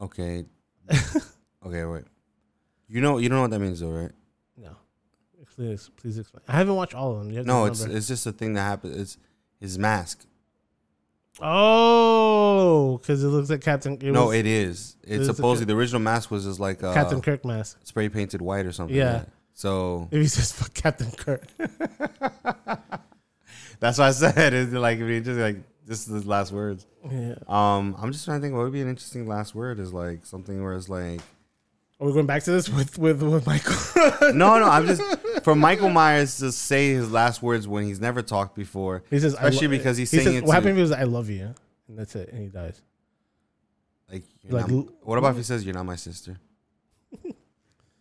Okay. 0.00 0.44
okay, 1.66 1.84
wait. 1.84 2.04
You 2.88 3.00
know, 3.00 3.18
you 3.18 3.28
don't 3.28 3.36
know 3.36 3.42
what 3.42 3.50
that 3.50 3.60
means, 3.60 3.80
though, 3.80 3.90
right? 3.90 4.12
No, 4.56 4.76
please, 5.56 5.90
please 5.96 6.18
explain. 6.18 6.42
I 6.46 6.52
haven't 6.52 6.76
watched 6.76 6.94
all 6.94 7.18
of 7.18 7.26
them. 7.26 7.44
No, 7.44 7.64
it's 7.66 7.82
it's 7.82 8.08
just 8.08 8.26
a 8.26 8.32
thing 8.32 8.54
that 8.54 8.62
happens. 8.62 8.96
It's 8.96 9.18
his 9.60 9.78
mask. 9.78 10.26
Oh, 11.40 12.98
because 12.98 13.24
it 13.24 13.28
looks 13.28 13.48
like 13.48 13.62
Captain. 13.62 13.94
It 13.94 14.12
no, 14.12 14.26
was 14.26 14.36
it 14.36 14.46
is. 14.46 14.96
It's 15.02 15.28
a 15.28 15.34
supposedly 15.34 15.72
the 15.72 15.78
original 15.78 16.00
mask 16.00 16.30
was 16.30 16.44
just 16.44 16.60
like 16.60 16.82
uh, 16.82 16.92
Captain 16.92 17.22
Kirk 17.22 17.44
mask. 17.44 17.78
spray 17.84 18.08
painted 18.08 18.42
white 18.42 18.66
or 18.66 18.72
something. 18.72 18.96
Yeah. 18.96 19.12
like. 19.18 19.26
So 19.54 20.08
If 20.10 20.20
he 20.20 20.28
says 20.28 20.52
fuck 20.52 20.74
Captain 20.74 21.10
Kirk, 21.10 21.46
that's 23.82 23.98
what 23.98 24.06
I 24.08 24.10
said 24.12 24.52
it's 24.54 24.72
like 24.72 24.98
I 24.98 25.02
mean, 25.02 25.22
just 25.24 25.38
like 25.38 25.56
this 25.84 26.06
is 26.08 26.22
the 26.22 26.28
last 26.28 26.52
words. 26.52 26.86
yeah. 27.10 27.34
Um, 27.48 27.96
I'm 28.00 28.12
just 28.12 28.24
trying 28.24 28.38
to 28.40 28.42
think 28.42 28.54
what 28.54 28.62
would 28.62 28.72
be 28.72 28.80
an 28.80 28.88
interesting 28.88 29.26
last 29.26 29.54
word 29.54 29.78
is 29.80 29.92
like 29.92 30.24
something 30.24 30.62
where 30.62 30.74
it's 30.74 30.88
like 30.88 31.20
Are 32.00 32.06
we 32.06 32.12
going 32.12 32.26
back 32.26 32.42
to 32.44 32.50
this 32.52 32.68
with 32.68 32.98
with 32.98 33.22
with 33.22 33.46
Michael? 33.46 33.74
no, 34.32 34.58
no. 34.58 34.68
I'm 34.68 34.86
just 34.86 35.02
for 35.44 35.54
Michael 35.54 35.90
Myers 35.90 36.38
to 36.38 36.52
say 36.52 36.90
his 36.92 37.10
last 37.10 37.42
words 37.42 37.66
when 37.68 37.84
he's 37.84 38.00
never 38.00 38.22
talked 38.22 38.54
before. 38.54 39.02
he 39.10 39.18
says, 39.18 39.34
I 39.34 39.48
Especially 39.48 39.66
lo- 39.68 39.76
because 39.78 39.96
he's 39.98 40.10
he 40.10 40.16
saying 40.18 40.26
says, 40.28 40.36
it 40.36 40.44
What 40.44 40.54
happened 40.54 40.70
if 40.70 40.76
he 40.76 40.82
was 40.82 40.92
I 40.92 41.02
love 41.02 41.28
you, 41.28 41.52
and 41.88 41.98
that's 41.98 42.14
it, 42.16 42.30
and 42.32 42.40
he 42.42 42.48
dies. 42.48 42.80
Like, 44.10 44.22
you're 44.42 44.60
Like, 44.60 44.70
not- 44.70 44.86
what 45.02 45.18
about 45.18 45.32
if 45.32 45.36
he 45.38 45.42
says 45.42 45.64
you're 45.64 45.74
not 45.74 45.86
my 45.86 45.96
sister? 45.96 46.38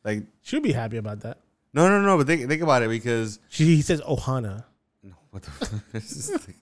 like, 0.03 0.23
She'll 0.41 0.61
be 0.61 0.71
happy 0.73 0.97
about 0.97 1.21
that. 1.21 1.39
no, 1.73 1.87
no, 1.89 2.01
no. 2.01 2.17
But 2.17 2.27
think 2.27 2.47
think 2.47 2.61
about 2.61 2.83
it 2.83 2.89
because 2.89 3.39
She 3.49 3.65
he 3.75 3.81
says 3.81 4.01
Ohana. 4.01 4.65
No, 5.33 5.39
what 5.39 5.43
the 5.43 5.51
fuck? 5.51 5.69
It's 5.93 6.13
just 6.13 6.31
like, 6.31 6.55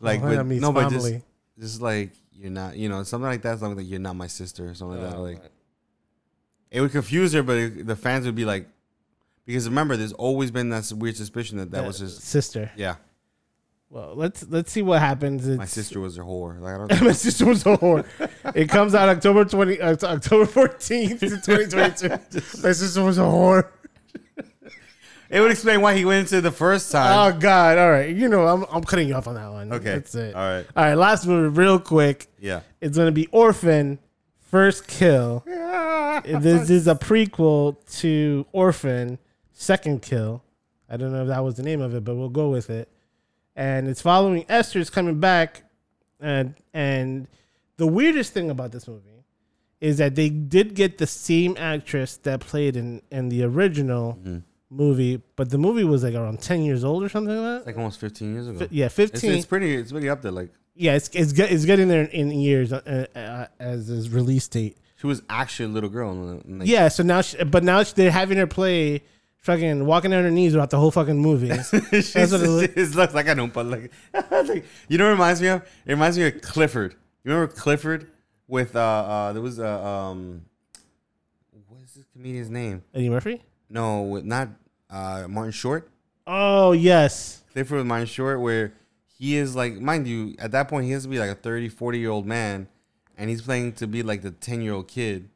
like 0.00 0.20
Ohana 0.20 0.36
but, 0.36 0.46
means 0.46 0.62
no, 0.62 0.72
but 0.72 0.90
just 0.90 1.06
family. 1.06 1.22
just 1.58 1.80
like 1.80 2.10
you're 2.32 2.50
not, 2.50 2.76
you 2.76 2.88
know, 2.88 3.02
something 3.04 3.28
like 3.28 3.42
that. 3.42 3.58
Something 3.58 3.78
like 3.78 3.88
you're 3.88 4.00
not 4.00 4.16
my 4.16 4.26
sister, 4.26 4.68
or 4.68 4.74
something 4.74 5.00
like 5.00 5.10
that. 5.10 5.18
Like 5.18 5.40
it 6.70 6.80
would 6.80 6.92
confuse 6.92 7.32
her, 7.32 7.42
but 7.42 7.56
it, 7.56 7.86
the 7.86 7.96
fans 7.96 8.26
would 8.26 8.34
be 8.34 8.44
like, 8.44 8.66
because 9.46 9.68
remember, 9.68 9.96
there's 9.96 10.12
always 10.12 10.50
been 10.50 10.70
that 10.70 10.90
weird 10.96 11.16
suspicion 11.16 11.58
that 11.58 11.70
that 11.70 11.86
was 11.86 11.98
his, 11.98 12.16
sister. 12.18 12.70
yeah, 12.76 12.96
Well, 13.90 14.14
let's 14.16 14.44
let's 14.48 14.72
see 14.72 14.82
what 14.82 15.00
happens. 15.00 15.46
my 15.46 15.64
sister 15.66 16.00
was 16.00 16.16
her 16.16 16.24
whore. 16.24 16.60
Like 16.60 16.74
I 16.74 16.78
don't. 16.78 17.02
my 17.06 17.12
sister 17.12 17.46
was 17.46 17.62
a 17.62 17.76
whore. 17.76 18.04
It 18.54 18.68
comes 18.68 18.94
out 18.94 19.08
October 19.08 19.44
twenty, 19.44 19.80
uh, 19.80 19.96
October 20.02 20.46
fourteenth, 20.46 21.20
twenty 21.44 21.66
twenty 21.66 21.94
two. 21.96 22.08
My 22.62 22.72
sister 22.72 23.02
was 23.04 23.18
a 23.18 23.22
whore. 23.22 23.68
It 25.34 25.40
would 25.40 25.50
explain 25.50 25.80
why 25.80 25.94
he 25.96 26.04
went 26.04 26.20
into 26.32 26.40
the 26.40 26.50
first 26.52 26.92
time. 26.92 27.34
Oh 27.34 27.38
God! 27.38 27.76
All 27.76 27.90
right, 27.90 28.14
you 28.14 28.28
know 28.28 28.46
I'm 28.46 28.64
I'm 28.70 28.84
cutting 28.84 29.08
you 29.08 29.14
off 29.14 29.26
on 29.26 29.34
that 29.34 29.50
one. 29.50 29.72
okay, 29.72 29.84
that's 29.94 30.14
it. 30.14 30.34
All 30.34 30.40
right, 30.42 30.66
All 30.76 30.84
right, 30.84 30.94
last 30.94 31.26
movie, 31.26 31.48
real 31.60 31.78
quick. 31.78 32.28
yeah. 32.38 32.60
It's 32.80 32.96
gonna 32.96 33.12
be 33.12 33.26
Orphan, 33.32 33.98
First 34.50 34.86
Kill. 34.86 35.42
this 36.24 36.70
is 36.70 36.86
a 36.88 36.94
prequel 36.94 37.76
to 38.00 38.46
Orphan, 38.52 39.18
Second 39.52 40.02
Kill. 40.02 40.42
I 40.88 40.96
don't 40.96 41.12
know 41.12 41.22
if 41.22 41.28
that 41.28 41.42
was 41.42 41.54
the 41.56 41.62
name 41.62 41.80
of 41.80 41.94
it, 41.94 42.04
but 42.04 42.14
we'll 42.14 42.28
go 42.28 42.50
with 42.50 42.70
it. 42.70 42.88
And 43.56 43.88
it's 43.88 44.00
following 44.02 44.44
Esther's 44.48 44.90
coming 44.90 45.18
back, 45.20 45.62
and 46.20 46.54
and 46.72 47.26
the 47.76 47.86
weirdest 47.86 48.32
thing 48.32 48.50
about 48.50 48.70
this 48.72 48.86
movie 48.86 49.24
is 49.80 49.98
that 49.98 50.14
they 50.14 50.28
did 50.28 50.74
get 50.74 50.98
the 50.98 51.06
same 51.06 51.56
actress 51.58 52.16
that 52.18 52.40
played 52.40 52.76
in 52.76 53.02
in 53.10 53.28
the 53.28 53.42
original 53.42 54.18
Mhm. 54.24 54.42
Movie, 54.74 55.22
but 55.36 55.50
the 55.50 55.58
movie 55.58 55.84
was 55.84 56.02
like 56.02 56.14
around 56.14 56.40
ten 56.40 56.62
years 56.62 56.84
old 56.84 57.02
or 57.02 57.08
something 57.08 57.36
like 57.36 57.58
It's 57.58 57.66
like 57.66 57.76
almost 57.76 58.00
15 58.00 58.32
years 58.34 58.48
ago. 58.48 58.58
that. 58.58 58.72
Yeah, 58.72 58.88
fifteen. 58.88 59.32
it's 59.32 59.46
pretty. 59.46 59.74
It's 59.74 59.92
pretty 59.92 60.08
up 60.10 60.22
there. 60.22 60.32
Like 60.32 60.50
yeah, 60.74 60.94
it's 60.94 61.08
it's 61.12 61.32
get, 61.32 61.52
it's 61.52 61.64
getting 61.64 61.88
there 61.88 62.02
in 62.04 62.30
years 62.32 62.72
uh, 62.72 63.06
uh, 63.14 63.46
as 63.60 63.86
his 63.86 64.10
release 64.10 64.48
date. 64.48 64.76
she 64.96 65.06
was 65.06 65.22
actually 65.30 65.66
a 65.66 65.68
little 65.68 65.90
girl. 65.90 66.10
in 66.12 66.26
the- 66.38 66.44
in 66.48 66.58
the- 66.58 66.66
Yeah, 66.66 66.88
so 66.88 67.02
now, 67.02 67.20
she, 67.20 67.42
but 67.44 67.62
now 67.62 67.82
she- 67.84 67.94
they're 67.94 68.10
having 68.10 68.38
her 68.38 68.46
play 68.48 69.02
fucking 69.38 69.84
walking 69.86 70.12
on 70.12 70.24
her 70.24 70.30
knees 70.30 70.52
throughout 70.52 70.70
the 70.70 70.78
whole 70.78 70.90
fucking 70.90 71.16
movie. 71.18 71.48
That's 71.48 71.72
what 71.72 71.92
it 71.92 72.48
look- 72.48 72.76
it 72.76 72.94
looks 72.94 73.14
like 73.14 73.28
I 73.28 73.34
don't, 73.34 73.52
but 73.52 73.66
like, 73.66 73.92
like, 74.30 74.64
you 74.88 74.98
know, 74.98 75.04
what 75.04 75.10
it 75.10 75.12
reminds 75.12 75.40
me 75.42 75.48
of. 75.48 75.62
It 75.86 75.92
reminds 75.92 76.18
me 76.18 76.26
of 76.26 76.40
Clifford. 76.40 76.94
You 77.22 77.32
remember 77.32 77.52
Clifford 77.52 78.10
with 78.48 78.74
uh, 78.74 78.80
uh 78.80 79.32
there 79.32 79.42
was 79.42 79.58
a 79.60 79.68
um, 79.68 80.44
what 81.68 81.82
is 81.84 81.94
this 81.94 82.04
comedian's 82.12 82.50
name? 82.50 82.82
Eddie 82.92 83.10
Murphy. 83.10 83.42
No, 83.70 84.18
not 84.20 84.48
uh 84.94 85.26
Martin 85.28 85.52
Short. 85.52 85.90
Oh 86.26 86.72
yes, 86.72 87.42
Clifford 87.52 87.78
with 87.78 87.86
Martin 87.86 88.06
Short, 88.06 88.40
where 88.40 88.72
he 89.18 89.36
is 89.36 89.54
like, 89.54 89.74
mind 89.74 90.06
you, 90.06 90.34
at 90.38 90.52
that 90.52 90.68
point 90.68 90.86
he 90.86 90.92
has 90.92 91.02
to 91.02 91.08
be 91.08 91.18
like 91.18 91.30
a 91.30 91.34
30, 91.34 91.68
40 91.68 91.98
year 91.98 92.10
old 92.10 92.26
man, 92.26 92.68
and 93.18 93.28
he's 93.28 93.42
playing 93.42 93.72
to 93.74 93.86
be 93.86 94.02
like 94.02 94.22
the 94.22 94.30
ten 94.30 94.60
year 94.62 94.74
old 94.74 94.88
kid. 94.88 95.28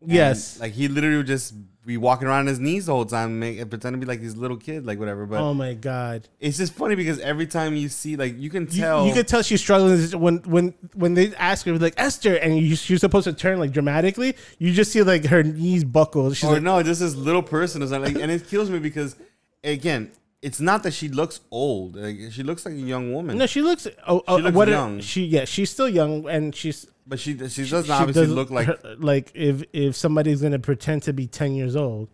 And, 0.00 0.12
yes. 0.12 0.60
like 0.60 0.72
he 0.72 0.88
literally 0.88 1.22
just 1.24 1.54
be 1.84 1.96
walking 1.96 2.28
around 2.28 2.40
on 2.40 2.46
his 2.46 2.60
knees 2.60 2.86
the 2.86 2.92
whole 2.92 3.04
time, 3.04 3.40
make, 3.40 3.58
pretend 3.68 3.94
to 3.94 3.98
be 3.98 4.06
like 4.06 4.20
this 4.20 4.36
little 4.36 4.56
kid, 4.56 4.86
like 4.86 4.98
whatever. 4.98 5.26
But 5.26 5.40
oh 5.40 5.52
my 5.52 5.74
god, 5.74 6.28
it's 6.38 6.58
just 6.58 6.74
funny 6.74 6.94
because 6.94 7.18
every 7.18 7.46
time 7.46 7.74
you 7.74 7.88
see, 7.88 8.16
like, 8.16 8.38
you 8.38 8.50
can 8.50 8.66
tell. 8.66 9.06
you 9.06 9.12
can 9.12 9.24
tell 9.24 9.42
she's 9.42 9.60
struggling 9.60 10.00
when 10.20 10.38
when 10.38 10.74
when 10.94 11.14
they 11.14 11.34
ask 11.36 11.66
her 11.66 11.76
like 11.78 11.94
Esther, 11.96 12.36
and 12.36 12.56
you, 12.58 12.76
she's 12.76 13.00
supposed 13.00 13.24
to 13.24 13.32
turn 13.32 13.58
like 13.58 13.72
dramatically. 13.72 14.36
You 14.58 14.72
just 14.72 14.92
see 14.92 15.02
like 15.02 15.26
her 15.26 15.42
knees 15.42 15.84
buckle. 15.84 16.32
She's 16.32 16.48
or 16.48 16.54
like, 16.54 16.62
no, 16.62 16.82
just 16.82 17.00
this 17.00 17.14
little 17.14 17.42
person 17.42 17.82
is 17.82 17.90
like, 17.90 18.14
and 18.14 18.30
it 18.30 18.46
kills 18.46 18.70
me 18.70 18.78
because, 18.78 19.16
again, 19.64 20.12
it's 20.40 20.60
not 20.60 20.82
that 20.82 20.92
she 20.92 21.08
looks 21.08 21.40
old. 21.50 21.96
Like 21.96 22.16
she 22.30 22.42
looks 22.42 22.64
like 22.64 22.74
a 22.74 22.78
young 22.78 23.12
woman. 23.12 23.38
No, 23.38 23.46
she 23.46 23.62
looks. 23.62 23.88
Oh, 24.06 24.22
oh, 24.28 24.36
looks 24.36 24.54
what 24.54 24.68
young. 24.68 25.00
She 25.00 25.24
yeah, 25.24 25.44
she's 25.46 25.70
still 25.70 25.88
young, 25.88 26.28
and 26.28 26.54
she's 26.54 26.86
but 27.06 27.18
she 27.20 27.32
she 27.48 27.62
doesn't 27.68 27.84
she 27.84 27.90
obviously 27.90 28.22
doesn't- 28.22 28.34
look 28.34 28.50
like. 28.50 28.66
her- 28.66 28.96
like 28.98 29.32
if 29.34 29.62
if 29.72 29.96
somebody's 29.96 30.42
gonna 30.42 30.58
pretend 30.58 31.02
to 31.04 31.12
be 31.12 31.26
ten 31.26 31.54
years 31.54 31.76
old. 31.76 32.08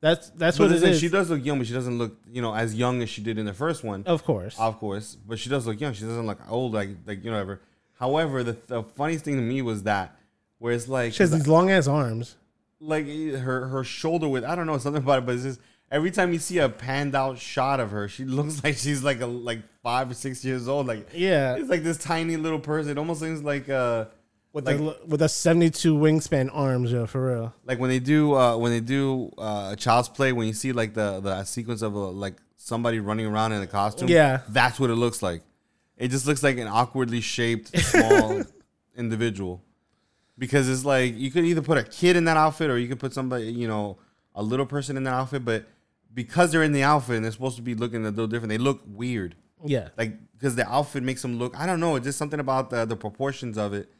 That's 0.00 0.28
that's 0.30 0.58
but 0.58 0.64
what 0.64 0.76
it 0.76 0.80
listen, 0.82 0.98
she 0.98 1.08
does 1.08 1.30
look 1.30 1.44
young, 1.44 1.58
but 1.58 1.66
she 1.66 1.72
doesn't 1.72 1.96
look 1.96 2.18
you 2.30 2.42
know 2.42 2.54
as 2.54 2.74
young 2.74 3.00
as 3.02 3.08
she 3.08 3.22
did 3.22 3.38
in 3.38 3.46
the 3.46 3.54
first 3.54 3.82
one. 3.82 4.02
of 4.06 4.22
course. 4.24 4.54
Of 4.58 4.78
course, 4.78 5.16
but 5.26 5.38
she 5.38 5.48
does 5.48 5.66
look 5.66 5.80
young. 5.80 5.94
She 5.94 6.04
doesn't 6.04 6.26
look 6.26 6.40
old, 6.50 6.74
like 6.74 6.90
like 7.06 7.24
you 7.24 7.30
know 7.30 7.36
whatever. 7.36 7.60
However, 7.94 8.42
the, 8.42 8.56
the 8.66 8.82
funniest 8.82 9.24
thing 9.24 9.36
to 9.36 9.40
me 9.42 9.62
was 9.62 9.84
that 9.84 10.18
where 10.58 10.74
it's 10.74 10.88
like 10.88 11.14
she 11.14 11.22
has 11.22 11.30
these 11.30 11.48
long 11.48 11.70
ass 11.70 11.86
arms. 11.86 12.36
like 12.80 13.06
her 13.06 13.68
her 13.68 13.82
shoulder 13.84 14.28
with 14.28 14.44
I 14.44 14.54
don't 14.54 14.66
know 14.66 14.76
something 14.76 15.02
about 15.02 15.20
it, 15.20 15.26
but 15.26 15.36
it's 15.36 15.44
just 15.44 15.60
every 15.90 16.10
time 16.10 16.32
you 16.32 16.38
see 16.38 16.58
a 16.58 16.68
panned 16.68 17.14
out 17.14 17.38
shot 17.38 17.80
of 17.80 17.90
her, 17.90 18.08
she 18.08 18.24
looks 18.38 18.62
like 18.64 18.76
she's 18.76 19.02
like 19.02 19.20
a 19.20 19.26
like 19.26 19.60
five 19.82 20.10
or 20.10 20.14
six 20.14 20.44
years 20.44 20.68
old. 20.68 20.86
Like 20.86 21.08
Yeah, 21.12 21.56
it's 21.56 21.68
like 21.68 21.82
this 21.82 21.98
tiny 21.98 22.36
little 22.36 22.58
person. 22.60 22.92
It 22.92 22.98
almost 22.98 23.20
seems 23.20 23.42
like 23.42 23.68
uh 23.68 24.06
with 24.52 24.66
like- 24.66 24.78
the, 24.78 24.96
with 25.06 25.22
a 25.22 25.28
seventy 25.28 25.70
two 25.70 25.96
wingspan 25.96 26.48
arms, 26.52 26.92
yo, 26.92 27.06
for 27.06 27.26
real. 27.26 27.54
like 27.64 27.78
when 27.78 27.90
they 27.90 27.98
do 27.98 28.34
uh 28.34 28.56
when 28.56 28.70
they 28.72 28.80
do 28.80 29.30
uh 29.38 29.70
a 29.72 29.76
child's 29.76 30.08
play 30.08 30.32
when 30.32 30.46
you 30.46 30.52
see 30.52 30.72
like 30.72 30.94
the 30.94 31.20
the 31.20 31.44
sequence 31.44 31.82
of 31.82 31.94
a, 31.94 31.98
like 31.98 32.34
somebody 32.56 32.98
running 33.00 33.26
around 33.26 33.52
in 33.52 33.60
a 33.62 33.66
costume. 33.66 34.08
Yeah. 34.08 34.40
that's 34.48 34.78
what 34.80 34.90
it 34.90 34.94
looks 34.94 35.22
like. 35.22 35.42
It 35.96 36.08
just 36.08 36.26
looks 36.26 36.42
like 36.42 36.56
an 36.58 36.66
awkwardly 36.66 37.20
shaped 37.20 37.76
small 37.78 38.42
individual. 38.96 39.62
Because 40.36 40.68
it's 40.68 40.84
like 40.84 41.16
you 41.16 41.30
could 41.30 41.44
either 41.44 41.62
put 41.62 41.78
a 41.78 41.84
kid 41.84 42.16
in 42.16 42.24
that 42.24 42.36
outfit 42.36 42.68
or 42.70 42.78
you 42.78 42.88
could 42.88 42.98
put 42.98 43.12
somebody, 43.12 43.52
you 43.52 43.68
know, 43.68 43.98
a 44.34 44.42
little 44.42 44.66
person 44.66 44.96
in 44.96 45.04
that 45.04 45.14
outfit, 45.14 45.44
but 45.44 45.64
because 46.14 46.52
they're 46.52 46.62
in 46.62 46.72
the 46.72 46.82
outfit 46.82 47.16
and 47.16 47.24
they're 47.24 47.32
supposed 47.32 47.56
to 47.56 47.62
be 47.62 47.74
looking 47.74 48.06
a 48.06 48.10
little 48.10 48.26
different, 48.26 48.48
they 48.50 48.58
look 48.58 48.82
weird. 48.86 49.34
Yeah, 49.66 49.88
Like 49.96 50.18
because 50.32 50.56
the 50.56 50.68
outfit 50.68 51.02
makes 51.02 51.22
them 51.22 51.38
look. 51.38 51.58
I 51.58 51.66
don't 51.66 51.80
know. 51.80 51.96
It's 51.96 52.04
just 52.04 52.18
something 52.18 52.40
about 52.40 52.70
the 52.70 52.84
the 52.84 52.96
proportions 52.96 53.56
of 53.56 53.72
it, 53.72 53.90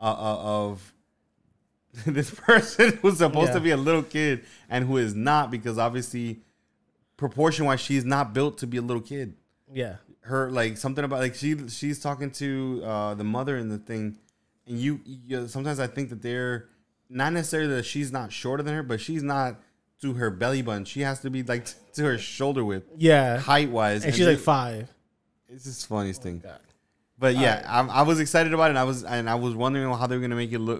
uh, 0.00 0.04
uh, 0.04 0.38
of 0.40 0.94
this 2.06 2.30
person 2.30 2.98
who's 3.02 3.18
supposed 3.18 3.52
to 3.52 3.60
be 3.60 3.70
a 3.70 3.76
little 3.76 4.04
kid 4.04 4.44
and 4.68 4.86
who 4.86 4.96
is 4.96 5.14
not 5.14 5.50
because 5.50 5.76
obviously, 5.76 6.40
proportion 7.16 7.66
wise, 7.66 7.80
she's 7.80 8.04
not 8.04 8.32
built 8.32 8.58
to 8.58 8.66
be 8.66 8.76
a 8.76 8.82
little 8.82 9.02
kid 9.02 9.34
yeah, 9.72 9.96
her 10.22 10.50
like 10.50 10.76
something 10.76 11.04
about 11.04 11.20
like 11.20 11.34
she 11.34 11.68
she's 11.68 11.98
talking 12.00 12.30
to 12.30 12.82
uh 12.84 13.14
the 13.14 13.24
mother 13.24 13.56
in 13.56 13.68
the 13.68 13.78
thing 13.78 14.16
and 14.66 14.78
you, 14.78 15.00
you 15.04 15.48
sometimes 15.48 15.80
i 15.80 15.86
think 15.86 16.10
that 16.10 16.22
they're 16.22 16.68
not 17.08 17.32
necessarily 17.32 17.74
that 17.74 17.84
she's 17.84 18.12
not 18.12 18.32
shorter 18.32 18.62
than 18.62 18.74
her 18.74 18.82
but 18.82 19.00
she's 19.00 19.22
not 19.22 19.60
to 20.02 20.14
her 20.14 20.30
belly 20.30 20.62
button 20.62 20.84
she 20.84 21.00
has 21.00 21.20
to 21.20 21.30
be 21.30 21.42
like 21.42 21.66
to 21.92 22.04
her 22.04 22.18
shoulder 22.18 22.64
width 22.64 22.86
yeah. 22.96 23.38
height 23.38 23.70
wise 23.70 24.04
And 24.04 24.14
she's 24.14 24.26
like 24.26 24.38
five. 24.38 24.88
it's 25.48 25.64
just 25.64 25.82
the 25.82 25.86
funniest 25.88 26.22
thing 26.22 26.40
oh 26.44 26.48
God. 26.48 26.60
but 27.18 27.34
yeah 27.36 27.64
I, 27.68 27.80
I 28.00 28.02
was 28.02 28.20
excited 28.20 28.52
about 28.54 28.66
it 28.66 28.70
and 28.70 28.78
i 28.78 28.84
was 28.84 29.02
and 29.04 29.28
i 29.28 29.34
was 29.34 29.54
wondering 29.54 29.92
how 29.92 30.06
they 30.06 30.16
were 30.16 30.22
gonna 30.22 30.36
make 30.36 30.52
it 30.52 30.58
look 30.60 30.78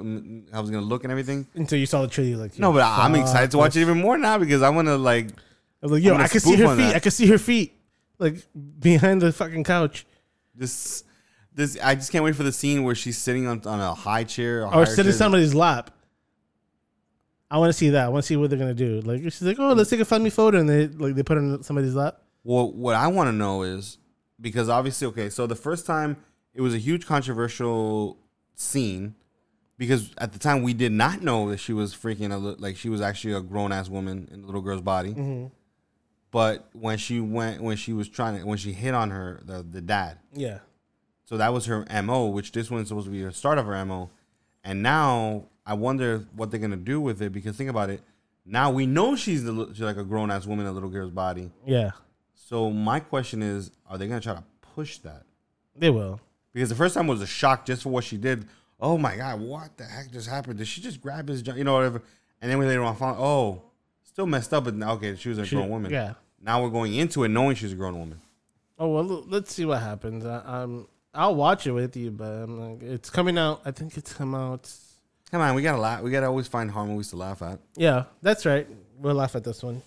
how 0.53 0.59
it 0.59 0.63
was 0.63 0.71
gonna 0.71 0.87
look 0.87 1.05
and 1.05 1.11
everything 1.11 1.47
Until 1.55 1.79
you 1.79 1.87
saw 1.87 2.03
the 2.03 2.09
trailer, 2.09 2.37
like 2.43 2.59
no 2.59 2.73
but 2.73 2.83
I- 2.83 3.05
i'm 3.05 3.15
excited 3.15 3.51
to 3.53 3.59
watch 3.59 3.77
it 3.77 3.81
even 3.81 4.01
more 4.01 4.17
now 4.19 4.39
because 4.39 4.63
i 4.63 4.69
want 4.69 4.87
to 4.89 4.97
like 4.97 5.29
I 5.81 5.87
was 5.87 5.93
like, 5.93 6.03
yo, 6.03 6.15
I'm 6.15 6.21
I 6.23 6.27
can 6.27 6.41
see 6.41 6.57
her 6.57 6.69
feet. 6.75 6.77
that. 6.83 6.97
I 6.97 6.99
can 6.99 7.13
see 7.13 7.27
her 7.29 7.39
feet, 7.39 7.73
like 8.19 8.45
behind 8.81 9.23
the 9.23 9.33
fucking 9.33 9.63
couch, 9.63 10.07
this 10.53 11.05
this 11.55 11.79
i 11.81 11.95
just 11.95 12.11
can't 12.11 12.25
wait 12.25 12.35
for 12.35 12.43
the 12.43 12.51
scene 12.51 12.83
where 12.83 12.97
she's 12.97 13.17
sitting 13.17 13.47
on, 13.47 13.63
on 13.65 13.79
a 13.79 13.95
high 13.95 14.25
chair 14.25 14.65
or 14.65 14.73
higher 14.73 14.87
sitting 14.87 15.05
in 15.07 15.13
chair. 15.13 15.19
somebody's 15.19 15.55
lap. 15.55 15.93
I 17.51 17.59
want 17.59 17.71
to 17.71 17.73
see 17.73 17.91
that. 17.91 18.05
I 18.05 18.09
want 18.09 18.25
to 18.25 18.27
see 18.27 18.37
what 18.37 18.51
they're 18.51 18.59
gonna 18.59 18.75
do. 18.75 19.01
Like 19.01 19.23
she's 19.23 19.43
like, 19.43 19.59
oh, 19.59 19.73
let's 19.73 19.91
take 19.91 20.01
a 20.01 20.05
funny 20.05 20.31
photo, 20.31 20.59
and 20.59 20.69
they 20.69 20.89
like 20.89 21.15
they 21.15 21.23
put 21.23 21.37
her 21.37 21.43
in 21.43 21.63
somebody's 21.63 21.95
lap. 21.95 22.21
Well, 22.45 22.73
what 22.73 22.95
I 22.95 23.09
want 23.09 23.29
to 23.29 23.33
know 23.33 23.63
is 23.63 23.99
because 24.41 24.69
obviously, 24.69 25.07
okay, 25.09 25.31
so 25.31 25.47
the 25.47 25.57
first 25.57 25.87
time 25.87 26.17
it 26.55 26.61
was 26.61 26.75
a 26.75 26.79
huge 26.79 27.07
controversial 27.07 28.19
scene 28.55 29.15
because 29.79 30.11
at 30.19 30.33
the 30.33 30.39
time 30.39 30.63
we 30.63 30.75
did 30.75 30.93
not 30.93 31.23
know 31.23 31.49
that 31.51 31.59
she 31.59 31.73
was 31.73 31.95
freaking 31.95 32.33
a 32.33 32.37
li- 32.37 32.57
like 32.59 32.77
she 32.77 32.89
was 32.89 33.01
actually 33.01 33.33
a 33.35 33.41
grown 33.41 33.73
ass 33.73 33.89
woman 33.89 34.29
in 34.31 34.41
the 34.41 34.47
little 34.47 34.61
girl's 34.61 34.83
body. 34.83 35.11
Mm-hmm. 35.11 35.47
But 36.31 36.69
when 36.75 36.99
she 36.99 37.21
went, 37.21 37.63
when 37.63 37.77
she 37.77 37.95
was 37.95 38.09
trying 38.09 38.39
to, 38.39 38.45
when 38.45 38.59
she 38.59 38.73
hit 38.73 38.93
on 38.93 39.11
her, 39.11 39.41
the 39.45 39.63
the 39.63 39.81
dad, 39.81 40.19
Yeah, 40.35 40.59
so 41.25 41.39
that 41.39 41.53
was 41.53 41.67
her 41.67 41.87
mo, 42.03 42.27
which 42.27 42.53
this 42.53 42.71
one's 42.71 42.89
supposed 42.89 43.07
to 43.07 43.11
be 43.11 43.23
the 43.23 43.33
start 43.33 43.57
of 43.57 43.65
her 43.67 43.85
mo, 43.87 44.11
and 44.63 44.83
now 44.83 45.47
I 45.69 45.75
wonder 45.75 46.25
what 46.35 46.51
they're 46.51 46.59
gonna 46.61 46.77
do 46.77 47.01
with 47.01 47.21
it 47.23 47.31
because 47.33 47.57
think 47.57 47.69
about 47.71 47.91
it. 47.91 48.01
Now 48.47 48.71
we 48.71 48.87
know 48.87 49.15
she's, 49.15 49.45
the, 49.45 49.69
she's 49.73 49.83
like 49.83 49.99
a 49.99 50.05
grown 50.05 50.31
ass 50.31 50.47
woman 50.47 50.65
in 50.65 50.71
a 50.71 50.75
little 50.75 50.89
girl's 50.89 51.11
body. 51.13 51.51
yeah, 51.67 51.91
So 52.35 52.71
my 52.71 52.99
question 53.01 53.43
is, 53.43 53.71
are 53.89 53.99
they 53.99 54.09
gonna 54.09 54.21
try 54.23 54.35
to 54.35 54.45
push 54.75 54.99
that? 54.99 55.23
they 55.77 55.91
will. 55.91 56.19
Because 56.55 56.71
the 56.71 56.75
first 56.75 56.95
time 56.95 57.07
was 57.07 57.21
a 57.21 57.27
shock 57.27 57.67
just 57.67 57.83
for 57.83 57.91
what 57.91 58.03
she 58.05 58.17
did. 58.17 58.47
Oh 58.81 58.97
my 58.97 59.15
god, 59.17 59.41
what 59.41 59.77
the 59.77 59.85
heck 59.85 60.11
just 60.11 60.29
happened? 60.29 60.57
Did 60.59 60.67
she 60.67 60.81
just 60.81 61.01
grab 61.01 61.29
his, 61.29 61.47
you 61.47 61.63
know, 61.65 61.75
whatever? 61.75 62.03
And 62.41 62.51
then 62.51 62.59
we 62.59 62.65
later 62.67 62.83
on 62.83 62.97
found, 62.97 63.17
oh, 63.21 63.63
still 64.03 64.27
messed 64.27 64.55
up, 64.55 64.65
but 64.65 64.75
now, 64.75 64.93
okay, 64.95 65.15
she 65.17 65.29
was 65.29 65.39
a 65.39 65.45
She- 65.45 65.55
grown 65.57 65.69
woman. 65.69 65.93
Yeah. 65.93 66.15
Now 66.41 66.63
we're 66.63 66.71
going 66.71 66.95
into 66.95 67.25
it 67.25 67.29
knowing 67.29 67.55
she's 67.57 67.73
a 67.73 67.77
grown 67.77 67.99
woman. 67.99 68.21
Oh 68.79 68.89
well, 68.89 69.05
let's 69.29 69.53
see 69.53 69.65
what 69.67 69.83
happens. 69.83 70.25
I, 70.25 70.37
um, 70.39 70.87
I'll 71.13 71.35
watch 71.35 71.67
it 71.67 71.73
with 71.73 71.97
you, 71.97 72.11
but 72.13 72.29
I'm 72.31 72.59
like, 72.59 72.83
it's 72.83 73.11
coming 73.11 73.37
out. 73.37 73.61
I 73.65 73.73
think 73.73 73.97
it's 73.97 74.13
come 74.15 74.35
out. 74.37 74.71
Come 75.31 75.43
on, 75.43 75.55
we 75.55 75.63
gotta 75.63 75.81
laugh. 75.81 76.03
We 76.03 76.11
gotta 76.11 76.27
always 76.27 76.49
find 76.49 76.71
horror 76.71 76.87
movies 76.87 77.11
to 77.11 77.17
laugh 77.17 77.43
at. 77.43 77.61
Yeah, 77.77 78.05
that's 78.23 78.47
right. 78.47 78.67
We'll 78.99 79.15
laugh 79.15 79.37
at 79.37 79.45
this 79.45 79.63
one. 79.63 79.83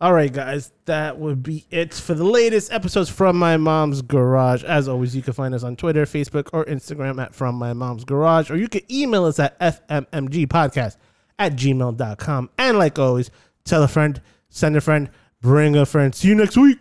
All 0.00 0.14
right, 0.14 0.32
guys, 0.32 0.72
that 0.86 1.18
would 1.18 1.42
be 1.42 1.66
it 1.70 1.92
for 1.92 2.14
the 2.14 2.24
latest 2.24 2.72
episodes 2.72 3.10
from 3.10 3.36
My 3.36 3.58
Mom's 3.58 4.00
Garage. 4.00 4.64
As 4.64 4.88
always, 4.88 5.14
you 5.14 5.20
can 5.20 5.34
find 5.34 5.54
us 5.54 5.62
on 5.62 5.76
Twitter, 5.76 6.06
Facebook, 6.06 6.48
or 6.54 6.64
Instagram 6.64 7.20
at 7.22 7.34
From 7.34 7.56
My 7.56 7.74
Mom's 7.74 8.04
Garage, 8.04 8.50
or 8.50 8.56
you 8.56 8.66
can 8.66 8.80
email 8.90 9.24
us 9.26 9.38
at 9.38 9.58
fmmgpodcast 9.60 10.96
at 11.38 11.52
gmail.com. 11.52 12.50
And 12.56 12.78
like 12.78 12.98
always, 12.98 13.30
tell 13.64 13.82
a 13.82 13.88
friend, 13.88 14.22
send 14.48 14.74
a 14.74 14.80
friend, 14.80 15.10
bring 15.42 15.76
a 15.76 15.84
friend. 15.84 16.14
See 16.14 16.28
you 16.28 16.34
next 16.34 16.56
week. 16.56 16.78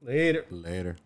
Later. 0.00 0.46
Later. 0.50 0.96